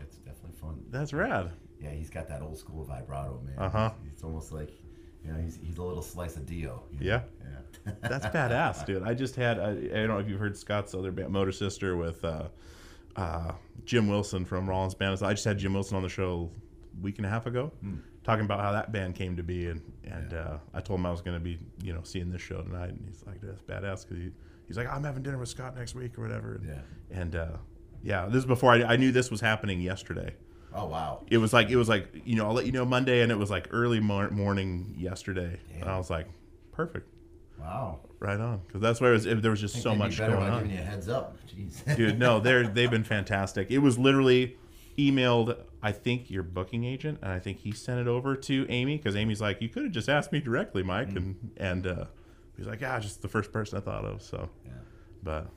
It's 0.00 0.16
definitely 0.16 0.56
fun. 0.60 0.82
That's 0.90 1.12
rad. 1.12 1.50
Yeah, 1.80 1.90
he's 1.90 2.10
got 2.10 2.28
that 2.28 2.42
old 2.42 2.56
school 2.58 2.84
vibrato, 2.84 3.40
man. 3.44 3.58
Uh-huh. 3.58 3.90
It's 4.12 4.22
almost 4.22 4.52
like, 4.52 4.70
you 5.24 5.32
know, 5.32 5.40
he's, 5.40 5.58
he's 5.60 5.78
a 5.78 5.82
little 5.82 6.02
slice 6.02 6.36
of 6.36 6.46
Dio. 6.46 6.84
you 6.92 7.00
know? 7.00 7.04
Yeah. 7.06 7.20
Yeah. 7.86 7.92
That's 8.02 8.26
badass, 8.26 8.86
dude. 8.86 9.02
I 9.02 9.14
just 9.14 9.34
had 9.34 9.58
I, 9.58 9.70
I 9.70 9.74
don't 9.74 10.08
know 10.08 10.18
if 10.18 10.28
you've 10.28 10.38
heard 10.38 10.56
Scott's 10.56 10.94
other 10.94 11.10
band, 11.10 11.30
Motor 11.30 11.50
Sister, 11.50 11.96
with 11.96 12.24
uh, 12.24 12.48
uh, 13.16 13.52
Jim 13.84 14.06
Wilson 14.08 14.44
from 14.44 14.68
Rollins 14.68 14.94
Band. 14.94 15.18
I 15.22 15.32
just 15.32 15.44
had 15.44 15.58
Jim 15.58 15.74
Wilson 15.74 15.96
on 15.96 16.02
the 16.04 16.08
show 16.08 16.50
a 16.96 17.02
week 17.02 17.16
and 17.18 17.26
a 17.26 17.28
half 17.28 17.46
ago, 17.46 17.72
Hmm. 17.80 17.96
Talking 18.24 18.44
about 18.44 18.60
how 18.60 18.72
that 18.72 18.92
band 18.92 19.14
came 19.14 19.36
to 19.36 19.42
be, 19.42 19.66
and 19.68 19.80
and 20.04 20.34
uh, 20.34 20.58
I 20.74 20.80
told 20.80 21.00
him 21.00 21.06
I 21.06 21.10
was 21.10 21.20
going 21.20 21.36
to 21.36 21.40
be 21.42 21.58
you 21.82 21.92
know 21.92 22.00
seeing 22.04 22.30
this 22.30 22.42
show 22.42 22.62
tonight, 22.62 22.90
and 22.90 23.04
he's 23.06 23.24
like, 23.26 23.40
"That's 23.40 23.62
badass," 23.62 24.06
because 24.06 24.22
he, 24.24 24.30
he's 24.66 24.76
like, 24.76 24.88
"I'm 24.88 25.04
having 25.04 25.22
dinner 25.22 25.38
with 25.38 25.48
Scott 25.48 25.76
next 25.76 25.94
week 25.94 26.18
or 26.18 26.22
whatever." 26.22 26.54
And, 26.54 26.66
Yeah. 26.68 27.18
And 27.20 27.36
uh, 27.36 27.56
yeah, 28.02 28.26
this 28.26 28.36
is 28.38 28.46
before 28.46 28.72
I, 28.72 28.82
I 28.82 28.96
knew 28.96 29.12
this 29.12 29.30
was 29.30 29.40
happening 29.40 29.80
yesterday. 29.80 30.34
Oh 30.74 30.86
wow. 30.86 31.24
It 31.28 31.38
was 31.38 31.52
like 31.52 31.70
it 31.70 31.76
was 31.76 31.88
like 31.88 32.08
you 32.24 32.36
know 32.36 32.46
I'll 32.46 32.54
let 32.54 32.66
you 32.66 32.72
know 32.72 32.84
Monday, 32.84 33.20
and 33.20 33.30
it 33.30 33.38
was 33.38 33.50
like 33.50 33.68
early 33.70 34.00
mor- 34.00 34.30
morning 34.30 34.94
yesterday, 34.96 35.58
and 35.74 35.84
I 35.88 35.98
was 35.98 36.10
like, 36.10 36.26
perfect. 36.72 37.08
Wow. 37.60 38.00
Right 38.18 38.40
on, 38.40 38.60
because 38.66 38.80
that's 38.80 39.00
where 39.00 39.10
it 39.10 39.14
was, 39.14 39.24
there 39.42 39.50
was 39.50 39.60
just 39.60 39.82
so 39.82 39.90
they'd 39.90 39.94
be 39.96 39.98
much 39.98 40.18
going 40.18 40.32
on. 40.34 40.62
Giving 40.62 40.76
you 40.76 40.82
a 40.82 40.84
heads 40.84 41.08
up. 41.08 41.36
Jeez. 41.48 41.96
Dude, 41.96 42.18
no, 42.18 42.38
they're 42.40 42.66
they've 42.66 42.90
been 42.90 43.04
fantastic. 43.04 43.70
It 43.70 43.78
was 43.78 43.98
literally 43.98 44.56
emailed. 44.96 45.56
I 45.82 45.90
think 45.92 46.30
your 46.30 46.42
booking 46.44 46.84
agent, 46.84 47.18
and 47.22 47.32
I 47.32 47.38
think 47.40 47.58
he 47.58 47.72
sent 47.72 48.00
it 48.00 48.06
over 48.06 48.36
to 48.36 48.66
Amy 48.68 48.96
because 48.98 49.16
Amy's 49.16 49.40
like, 49.40 49.60
you 49.60 49.68
could 49.68 49.82
have 49.84 49.92
just 49.92 50.08
asked 50.08 50.30
me 50.32 50.40
directly, 50.40 50.82
Mike, 50.82 51.08
Mm. 51.10 51.16
and 51.16 51.50
and 51.56 51.86
uh, 51.86 52.04
he's 52.56 52.66
like, 52.66 52.80
yeah, 52.80 52.98
just 53.00 53.20
the 53.22 53.28
first 53.28 53.52
person 53.52 53.78
I 53.78 53.80
thought 53.80 54.04
of. 54.04 54.22
So, 54.22 54.48
yeah. 54.64 54.72
but. 55.22 55.48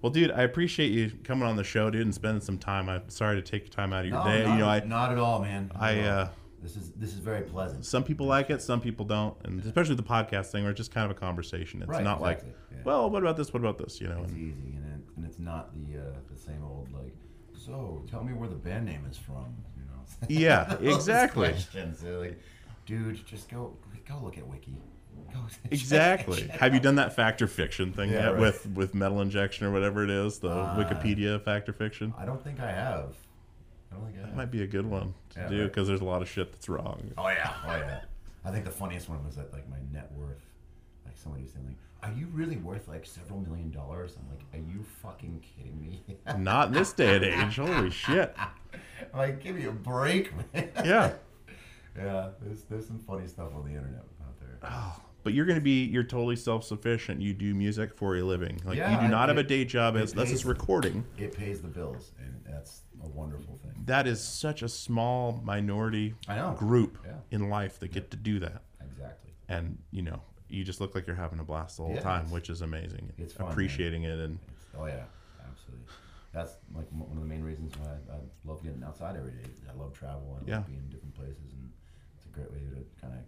Well, 0.00 0.10
dude, 0.12 0.30
I 0.30 0.42
appreciate 0.42 0.92
you 0.92 1.10
coming 1.24 1.42
on 1.48 1.56
the 1.56 1.64
show, 1.64 1.90
dude, 1.90 2.02
and 2.02 2.14
spending 2.14 2.40
some 2.40 2.56
time. 2.56 2.88
I'm 2.88 3.08
sorry 3.10 3.34
to 3.34 3.42
take 3.42 3.62
your 3.62 3.70
time 3.72 3.92
out 3.92 4.04
of 4.04 4.10
your 4.12 4.18
No, 4.24 4.30
day. 4.30 4.44
not, 4.44 4.52
you 4.52 4.58
know, 4.60 4.68
I 4.68 4.84
not 4.84 5.10
at 5.10 5.18
all, 5.18 5.40
man. 5.42 5.72
Not 5.74 5.82
I 5.82 6.00
all. 6.02 6.06
uh, 6.20 6.28
this 6.62 6.76
is 6.76 6.92
this 6.92 7.12
is 7.12 7.18
very 7.18 7.42
pleasant. 7.42 7.84
some 7.84 8.04
people 8.04 8.26
like 8.26 8.48
it, 8.48 8.62
some 8.62 8.80
people 8.80 9.04
don't, 9.04 9.34
and 9.44 9.60
especially 9.64 9.96
the 9.96 10.04
podcast 10.04 10.52
thing, 10.52 10.62
where 10.62 10.70
it's 10.70 10.78
just 10.78 10.92
kind 10.94 11.04
of 11.10 11.16
a 11.16 11.18
conversation. 11.18 11.82
It's 11.82 11.88
Right, 11.90 12.04
not 12.04 12.20
exactly, 12.20 12.50
like, 12.50 12.56
yeah. 12.70 12.78
well, 12.84 13.10
what 13.10 13.22
about 13.24 13.36
this? 13.36 13.52
What 13.52 13.58
about 13.58 13.76
this? 13.78 14.00
You 14.00 14.06
know, 14.06 14.20
It's 14.22 14.30
and, 14.30 14.40
easy, 14.40 14.76
and 14.76 14.84
it, 15.02 15.16
and 15.16 15.24
it's 15.26 15.40
not 15.40 15.72
the 15.74 15.98
uh, 15.98 16.04
the 16.32 16.38
same 16.38 16.62
old 16.62 16.92
like. 16.92 17.16
So 17.64 18.02
tell 18.10 18.22
me 18.24 18.32
where 18.32 18.48
the 18.48 18.54
band 18.54 18.86
name 18.86 19.04
is 19.10 19.16
from. 19.16 19.46
You 19.76 19.82
know. 19.84 20.26
Yeah, 20.28 20.74
exactly. 20.80 21.48
questions. 21.48 22.00
They're 22.00 22.18
like, 22.18 22.38
dude, 22.86 23.24
just 23.26 23.48
go 23.48 23.76
go 24.08 24.18
look 24.22 24.38
at 24.38 24.46
Wiki. 24.46 24.76
Go 25.32 25.40
exactly. 25.70 26.46
Have 26.48 26.72
you 26.74 26.80
done 26.80 26.94
that 26.96 27.14
Fact 27.14 27.42
or 27.42 27.46
Fiction 27.48 27.92
thing 27.92 28.10
Yeah, 28.10 28.18
yet 28.20 28.28
right. 28.32 28.40
with 28.40 28.66
with 28.74 28.94
metal 28.94 29.20
injection 29.20 29.66
or 29.66 29.72
whatever 29.72 30.04
it 30.04 30.10
is, 30.10 30.38
the 30.38 30.48
Uh, 30.50 30.76
Wikipedia 30.76 31.42
Fact 31.42 31.68
or 31.68 31.72
Fiction? 31.72 32.14
I 32.16 32.24
don't 32.24 32.42
think 32.42 32.60
I 32.60 32.70
have. 32.70 33.14
I 33.90 33.96
don't 33.96 34.04
think 34.06 34.16
I 34.18 34.20
have. 34.20 34.28
That 34.30 34.36
might 34.36 34.50
be 34.50 34.62
a 34.62 34.66
good 34.66 34.86
one 34.86 35.14
to 35.30 35.40
Yeah, 35.40 35.48
do 35.48 35.60
right. 35.62 35.64
because 35.68 35.88
there's 35.88 36.00
a 36.00 36.04
lot 36.04 36.22
of 36.22 36.28
shit 36.28 36.52
that's 36.52 36.68
wrong. 36.68 37.10
Oh 37.18 37.28
yeah, 37.28 37.52
oh 37.66 37.76
yeah. 37.76 38.00
I 38.44 38.50
think 38.50 38.64
the 38.64 38.70
funniest 38.70 39.08
one 39.08 39.24
was 39.26 39.36
that 39.36 39.52
like 39.52 39.68
my 39.68 39.78
net 39.92 40.10
worth. 40.12 40.40
Like 41.04 41.16
somebody 41.18 41.42
was 41.44 41.52
saying 41.52 41.66
like, 41.66 41.76
"Are 42.02 42.12
you 42.12 42.26
really 42.32 42.56
worth 42.56 42.88
like 42.88 43.04
several 43.06 43.40
million 43.40 43.70
dollars?" 43.70 44.16
I'm 44.18 44.28
like, 44.28 44.44
"Are 44.54 44.64
you 44.64 44.82
fucking 45.02 45.40
kidding 45.56 45.80
me?" 45.80 46.02
Not 46.38 46.68
in 46.68 46.74
this 46.74 46.92
day 46.92 47.16
and 47.16 47.24
age. 47.24 47.56
Holy 47.56 47.90
shit. 47.90 48.34
I'm 49.12 49.18
like, 49.18 49.40
give 49.42 49.56
me 49.56 49.64
a 49.64 49.72
break, 49.72 50.32
man. 50.54 50.70
Yeah. 50.84 51.12
yeah. 51.96 52.28
There's 52.40 52.62
there's 52.64 52.86
some 52.86 52.98
funny 52.98 53.26
stuff 53.26 53.54
on 53.54 53.64
the 53.64 53.70
internet 53.76 54.04
out 54.22 54.38
there. 54.40 54.58
Oh, 54.62 55.00
but 55.24 55.32
you're 55.34 55.46
going 55.46 55.58
to 55.58 55.64
be 55.64 55.84
you're 55.84 56.02
totally 56.04 56.36
self 56.36 56.64
sufficient. 56.64 57.20
You 57.20 57.32
do 57.34 57.54
music 57.54 57.94
for 57.96 58.16
a 58.16 58.22
living. 58.22 58.60
Like 58.64 58.76
Yeah, 58.78 58.94
you 58.94 59.00
do 59.06 59.08
not 59.08 59.24
I- 59.28 59.32
have 59.32 59.38
a 59.38 59.42
day 59.42 59.64
job 59.64 59.96
as 59.96 60.12
that's 60.12 60.30
just 60.30 60.44
recording. 60.44 61.04
It 61.16 61.36
pays 61.36 61.60
the 61.62 61.68
bills, 61.68 62.12
and 62.18 62.34
that's 62.46 62.82
a 63.02 63.08
wonderful 63.08 63.58
thing. 63.62 63.72
That 63.86 64.06
is 64.06 64.22
such 64.22 64.62
a 64.62 64.68
small 64.68 65.40
minority 65.44 66.14
I 66.28 66.36
know. 66.36 66.54
group 66.58 66.98
Yeah. 67.04 67.12
in 67.30 67.48
life 67.48 67.78
that 67.80 67.92
get 67.92 68.10
to 68.10 68.16
do 68.16 68.38
that. 68.40 68.62
Exactly. 68.80 69.32
And 69.48 69.78
you 69.90 70.02
know, 70.02 70.20
you 70.48 70.64
just 70.64 70.80
look 70.80 70.94
like 70.94 71.06
you're 71.06 71.16
having 71.16 71.38
a 71.38 71.44
blast 71.44 71.76
the 71.76 71.82
whole 71.84 71.94
Yeah, 71.94 72.00
time, 72.00 72.30
which 72.30 72.50
is 72.50 72.60
amazing. 72.62 73.12
it's 73.18 73.32
fun, 73.32 73.46
man. 73.46 73.52
appreciating 73.52 74.02
it 74.04 74.18
and 74.18 74.38
Oh 74.78 74.86
yeah, 74.86 75.04
absolutely. 75.48 75.86
That's 76.32 76.56
like 76.74 76.86
one 76.90 77.16
of 77.16 77.20
the 77.22 77.26
main 77.28 77.42
reasons 77.42 77.72
why 77.76 77.86
I, 77.86 78.16
I 78.16 78.18
love 78.44 78.62
getting 78.62 78.82
outside 78.82 79.16
every 79.16 79.32
day. 79.32 79.48
I 79.68 79.76
love 79.78 79.92
travel. 79.94 80.30
I 80.36 80.38
love 80.40 80.48
Yeah. 80.48 80.62
being 80.66 80.78
in 80.78 80.88
different 80.90 81.14
places, 81.14 81.52
and 81.54 81.70
it's 82.16 82.26
a 82.26 82.28
great 82.28 82.50
way 82.52 82.58
to 82.58 82.84
kind 83.00 83.14
of 83.14 83.20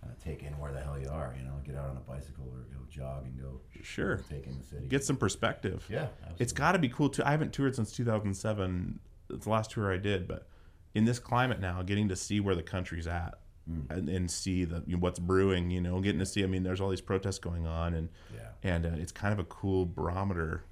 kind 0.00 0.12
of 0.12 0.22
take 0.22 0.42
in 0.42 0.58
where 0.58 0.72
the 0.72 0.80
hell 0.80 0.98
you 0.98 1.08
are. 1.08 1.34
You 1.38 1.44
know, 1.44 1.54
get 1.64 1.76
out 1.76 1.88
on 1.88 1.96
a 1.96 2.00
bicycle 2.00 2.44
or 2.52 2.62
go 2.76 2.84
jog 2.90 3.24
and 3.26 3.40
go 3.40 3.60
Sure. 3.82 4.16
take 4.28 4.46
in 4.46 4.58
the 4.58 4.64
city. 4.64 4.86
Get 4.88 5.04
some 5.04 5.16
perspective. 5.16 5.86
Yeah, 5.88 6.08
It's 6.38 6.52
got 6.52 6.72
to 6.72 6.78
be 6.78 6.88
cool 6.88 7.08
too. 7.08 7.22
I 7.24 7.30
haven't 7.30 7.52
toured 7.52 7.74
since 7.76 7.92
2007. 7.92 8.98
It's 9.30 9.44
the 9.44 9.50
last 9.50 9.70
tour 9.70 9.92
I 9.92 9.96
did, 9.96 10.26
but 10.28 10.48
in 10.94 11.04
this 11.04 11.18
climate 11.18 11.60
now, 11.60 11.82
getting 11.82 12.08
to 12.08 12.16
see 12.16 12.40
where 12.40 12.54
the 12.54 12.62
country's 12.62 13.06
at 13.06 13.38
Mm. 13.70 13.90
and, 13.90 14.08
and 14.08 14.30
see 14.30 14.64
the 14.64 14.84
you 14.86 14.94
know, 14.96 15.00
what's 15.00 15.18
brewing. 15.18 15.70
You 15.70 15.80
know, 15.80 16.00
getting 16.00 16.20
to 16.20 16.26
see. 16.26 16.44
I 16.44 16.46
mean, 16.46 16.62
there's 16.62 16.80
all 16.80 16.88
these 16.90 17.00
protests 17.00 17.38
going 17.40 17.66
on, 17.66 17.94
and 17.94 18.08
Yeah. 18.34 18.40
and 18.62 18.86
uh, 18.86 18.90
it's 18.94 19.10
kind 19.12 19.32
of 19.32 19.40
a 19.40 19.44
cool 19.44 19.86
barometer 19.86 20.62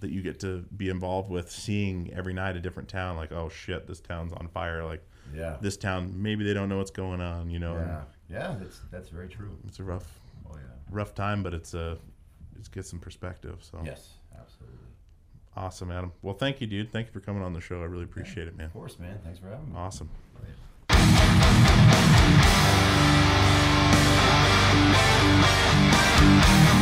that 0.00 0.10
you 0.10 0.20
get 0.22 0.40
to 0.40 0.64
be 0.76 0.88
involved 0.88 1.30
with, 1.30 1.50
seeing 1.50 2.12
every 2.12 2.32
night 2.32 2.56
a 2.56 2.60
different 2.60 2.88
town. 2.88 3.16
Like, 3.16 3.30
oh 3.32 3.48
shit, 3.50 3.86
this 3.86 4.00
town's 4.00 4.32
on 4.32 4.48
fire. 4.48 4.82
Like, 4.84 5.02
Yeah. 5.32 5.58
this 5.60 5.76
town 5.76 6.12
maybe 6.20 6.42
they 6.42 6.52
don't 6.54 6.68
know 6.68 6.78
what's 6.78 6.90
going 6.90 7.20
on. 7.20 7.50
You 7.50 7.60
know, 7.60 7.74
Yeah, 7.74 8.02
yeah, 8.28 8.56
that's 8.60 8.80
that's 8.90 9.08
very 9.10 9.28
true. 9.28 9.56
it's 9.68 9.78
a 9.78 9.84
rough, 9.84 10.18
Oh 10.50 10.54
yeah. 10.56 10.62
rough 10.90 11.14
time, 11.14 11.44
but 11.44 11.54
it's 11.54 11.74
a 11.74 11.98
it's 12.58 12.66
get 12.68 12.84
some 12.84 12.98
perspective. 12.98 13.58
So 13.62 13.80
Yes, 13.84 14.14
absolutely. 14.36 14.78
Awesome, 15.56 15.90
Adam. 15.92 16.12
Well, 16.22 16.34
thank 16.34 16.60
you, 16.60 16.66
dude. 16.66 16.90
Thank 16.90 17.06
you 17.08 17.12
for 17.12 17.20
coming 17.20 17.42
on 17.42 17.52
the 17.52 17.60
show. 17.60 17.80
I 17.80 17.84
really 17.84 18.04
appreciate 18.04 18.48
it, 18.48 18.56
man. 18.56 18.66
Of 18.66 18.72
course, 18.72 18.98
man. 18.98 19.18
Thanks 19.22 19.38
for 19.38 19.48
having 19.50 19.68
me. 19.70 19.76
Awesome. 19.76 20.08
Stand 26.20 26.79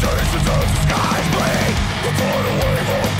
Temptations 0.00 0.48
the 0.48 0.76
skies 0.80 1.28
bleed 1.36 1.76
Upon 2.08 2.40
a 2.40 2.54
wave 2.56 2.90
of 2.96 3.10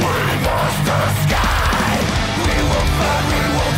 We 0.00 0.16
must 0.48 0.86
escape 0.96 2.08
We 2.40 2.56
will 2.64 2.88
find, 2.96 3.24
we 3.28 3.42
will 3.52 3.69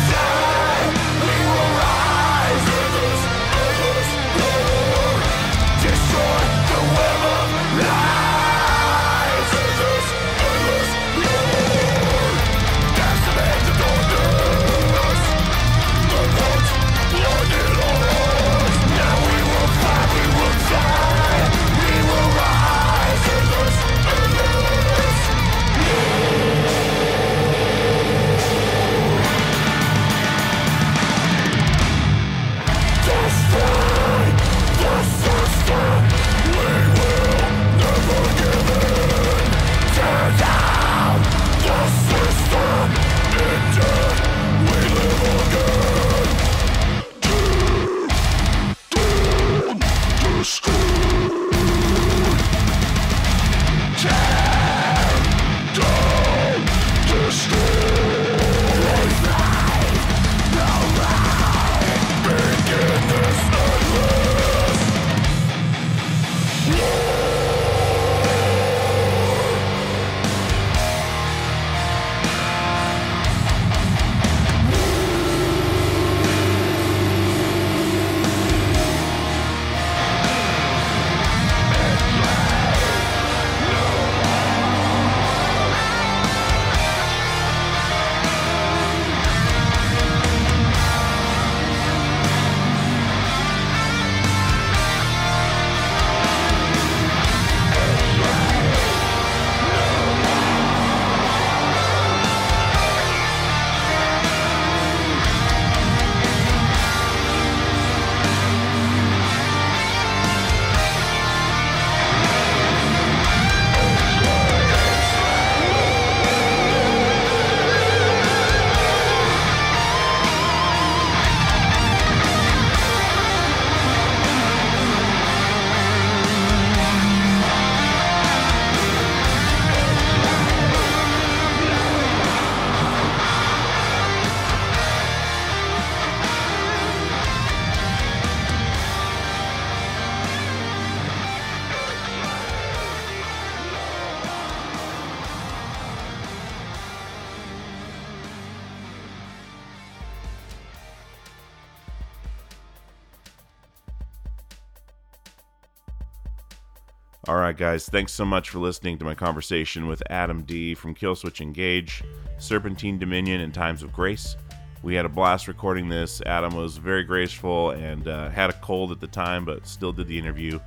right, 157.53 157.71
guys. 157.73 157.87
Thanks 157.87 158.11
so 158.11 158.25
much 158.25 158.49
for 158.49 158.57
listening 158.57 158.97
to 158.97 159.05
my 159.05 159.13
conversation 159.13 159.85
with 159.85 160.01
Adam 160.09 160.41
D 160.41 160.73
from 160.73 160.95
Killswitch 160.95 161.39
Engage, 161.39 162.03
Serpentine 162.39 162.97
Dominion, 162.97 163.41
and 163.41 163.53
Times 163.53 163.83
of 163.83 163.93
Grace. 163.93 164.37
We 164.81 164.95
had 164.95 165.05
a 165.05 165.09
blast 165.09 165.47
recording 165.47 165.87
this. 165.87 166.19
Adam 166.25 166.55
was 166.55 166.77
very 166.77 167.03
graceful 167.03 167.69
and 167.71 168.07
uh, 168.07 168.31
had 168.31 168.49
a 168.49 168.53
cold 168.53 168.91
at 168.91 168.99
the 168.99 169.07
time, 169.07 169.45
but 169.45 169.67
still 169.67 169.93
did 169.93 170.07
the 170.07 170.17
interview. 170.17 170.59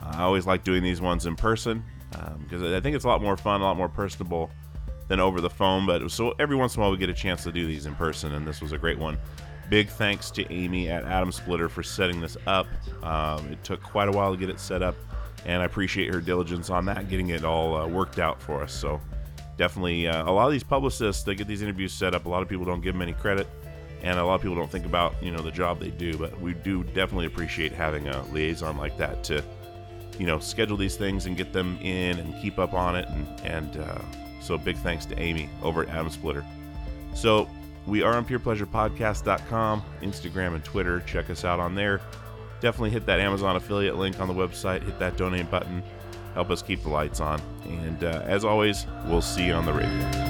Uh, 0.00 0.14
I 0.14 0.22
always 0.22 0.46
like 0.46 0.64
doing 0.64 0.82
these 0.82 1.02
ones 1.02 1.26
in 1.26 1.36
person 1.36 1.84
because 2.38 2.62
I 2.62 2.80
think 2.80 2.96
it's 2.96 3.04
a 3.04 3.08
lot 3.08 3.20
more 3.20 3.36
fun, 3.36 3.60
a 3.60 3.64
lot 3.64 3.76
more 3.76 3.90
personable 3.90 4.50
than 5.08 5.20
over 5.20 5.42
the 5.42 5.50
phone. 5.50 5.84
But 5.84 6.10
so 6.10 6.34
every 6.38 6.56
once 6.56 6.74
in 6.74 6.80
a 6.80 6.82
while 6.82 6.90
we 6.90 6.96
get 6.96 7.10
a 7.10 7.14
chance 7.14 7.42
to 7.44 7.52
do 7.52 7.66
these 7.66 7.84
in 7.84 7.94
person, 7.96 8.32
and 8.32 8.48
this 8.48 8.62
was 8.62 8.72
a 8.72 8.78
great 8.78 8.98
one. 8.98 9.18
Big 9.68 9.90
thanks 9.90 10.30
to 10.32 10.50
Amy 10.50 10.88
at 10.88 11.04
Atom 11.04 11.32
Splitter 11.32 11.68
for 11.68 11.82
setting 11.82 12.18
this 12.18 12.38
up. 12.46 12.66
Um, 13.02 13.52
it 13.52 13.62
took 13.62 13.82
quite 13.82 14.08
a 14.08 14.12
while 14.12 14.32
to 14.32 14.38
get 14.38 14.48
it 14.48 14.58
set 14.58 14.82
up, 14.82 14.96
and 15.46 15.62
I 15.62 15.64
appreciate 15.64 16.12
her 16.12 16.20
diligence 16.20 16.70
on 16.70 16.84
that, 16.86 17.08
getting 17.08 17.30
it 17.30 17.44
all 17.44 17.76
uh, 17.76 17.86
worked 17.86 18.18
out 18.18 18.40
for 18.42 18.62
us. 18.62 18.72
So 18.72 19.00
definitely, 19.56 20.08
uh, 20.08 20.28
a 20.28 20.32
lot 20.32 20.46
of 20.46 20.52
these 20.52 20.64
publicists 20.64 21.22
that 21.24 21.36
get 21.36 21.46
these 21.46 21.62
interviews 21.62 21.92
set 21.92 22.14
up, 22.14 22.26
a 22.26 22.28
lot 22.28 22.42
of 22.42 22.48
people 22.48 22.64
don't 22.64 22.80
give 22.80 22.94
them 22.94 23.02
any 23.02 23.12
credit, 23.12 23.46
and 24.02 24.18
a 24.18 24.24
lot 24.24 24.34
of 24.34 24.42
people 24.42 24.56
don't 24.56 24.70
think 24.70 24.86
about 24.86 25.14
you 25.22 25.30
know 25.30 25.42
the 25.42 25.50
job 25.50 25.80
they 25.80 25.90
do. 25.90 26.16
But 26.16 26.40
we 26.40 26.54
do 26.54 26.84
definitely 26.84 27.26
appreciate 27.26 27.72
having 27.72 28.08
a 28.08 28.22
liaison 28.26 28.76
like 28.76 28.96
that 28.98 29.24
to 29.24 29.42
you 30.20 30.26
know 30.26 30.38
schedule 30.38 30.76
these 30.76 30.96
things 30.96 31.24
and 31.24 31.36
get 31.36 31.52
them 31.52 31.78
in 31.80 32.18
and 32.18 32.34
keep 32.40 32.58
up 32.58 32.74
on 32.74 32.94
it 32.94 33.08
and 33.08 33.26
and 33.40 33.76
uh, 33.78 33.98
so 34.40 34.58
big 34.58 34.76
thanks 34.76 35.06
to 35.06 35.18
amy 35.18 35.48
over 35.62 35.82
at 35.82 35.88
atom 35.88 36.10
splitter 36.10 36.44
so 37.14 37.48
we 37.86 38.02
are 38.02 38.14
on 38.14 38.24
peerpleasurepodcast.com 38.24 39.82
instagram 40.02 40.54
and 40.54 40.62
twitter 40.62 41.00
check 41.00 41.30
us 41.30 41.44
out 41.44 41.58
on 41.58 41.74
there 41.74 42.02
definitely 42.60 42.90
hit 42.90 43.06
that 43.06 43.20
amazon 43.20 43.56
affiliate 43.56 43.96
link 43.96 44.20
on 44.20 44.28
the 44.28 44.34
website. 44.34 44.82
Hit 44.82 44.98
that 44.98 45.16
donate 45.16 45.50
button. 45.50 45.82
Help 46.34 46.50
us 46.50 46.62
keep 46.62 46.82
the 46.82 46.88
lights 46.88 47.20
on. 47.20 47.40
And 47.64 48.04
uh, 48.04 48.22
as 48.24 48.44
always 48.44 48.86
we'll 49.06 49.22
see 49.22 49.46
you 49.46 49.54
on 49.54 49.66
the 49.66 49.72
radio 49.72 50.29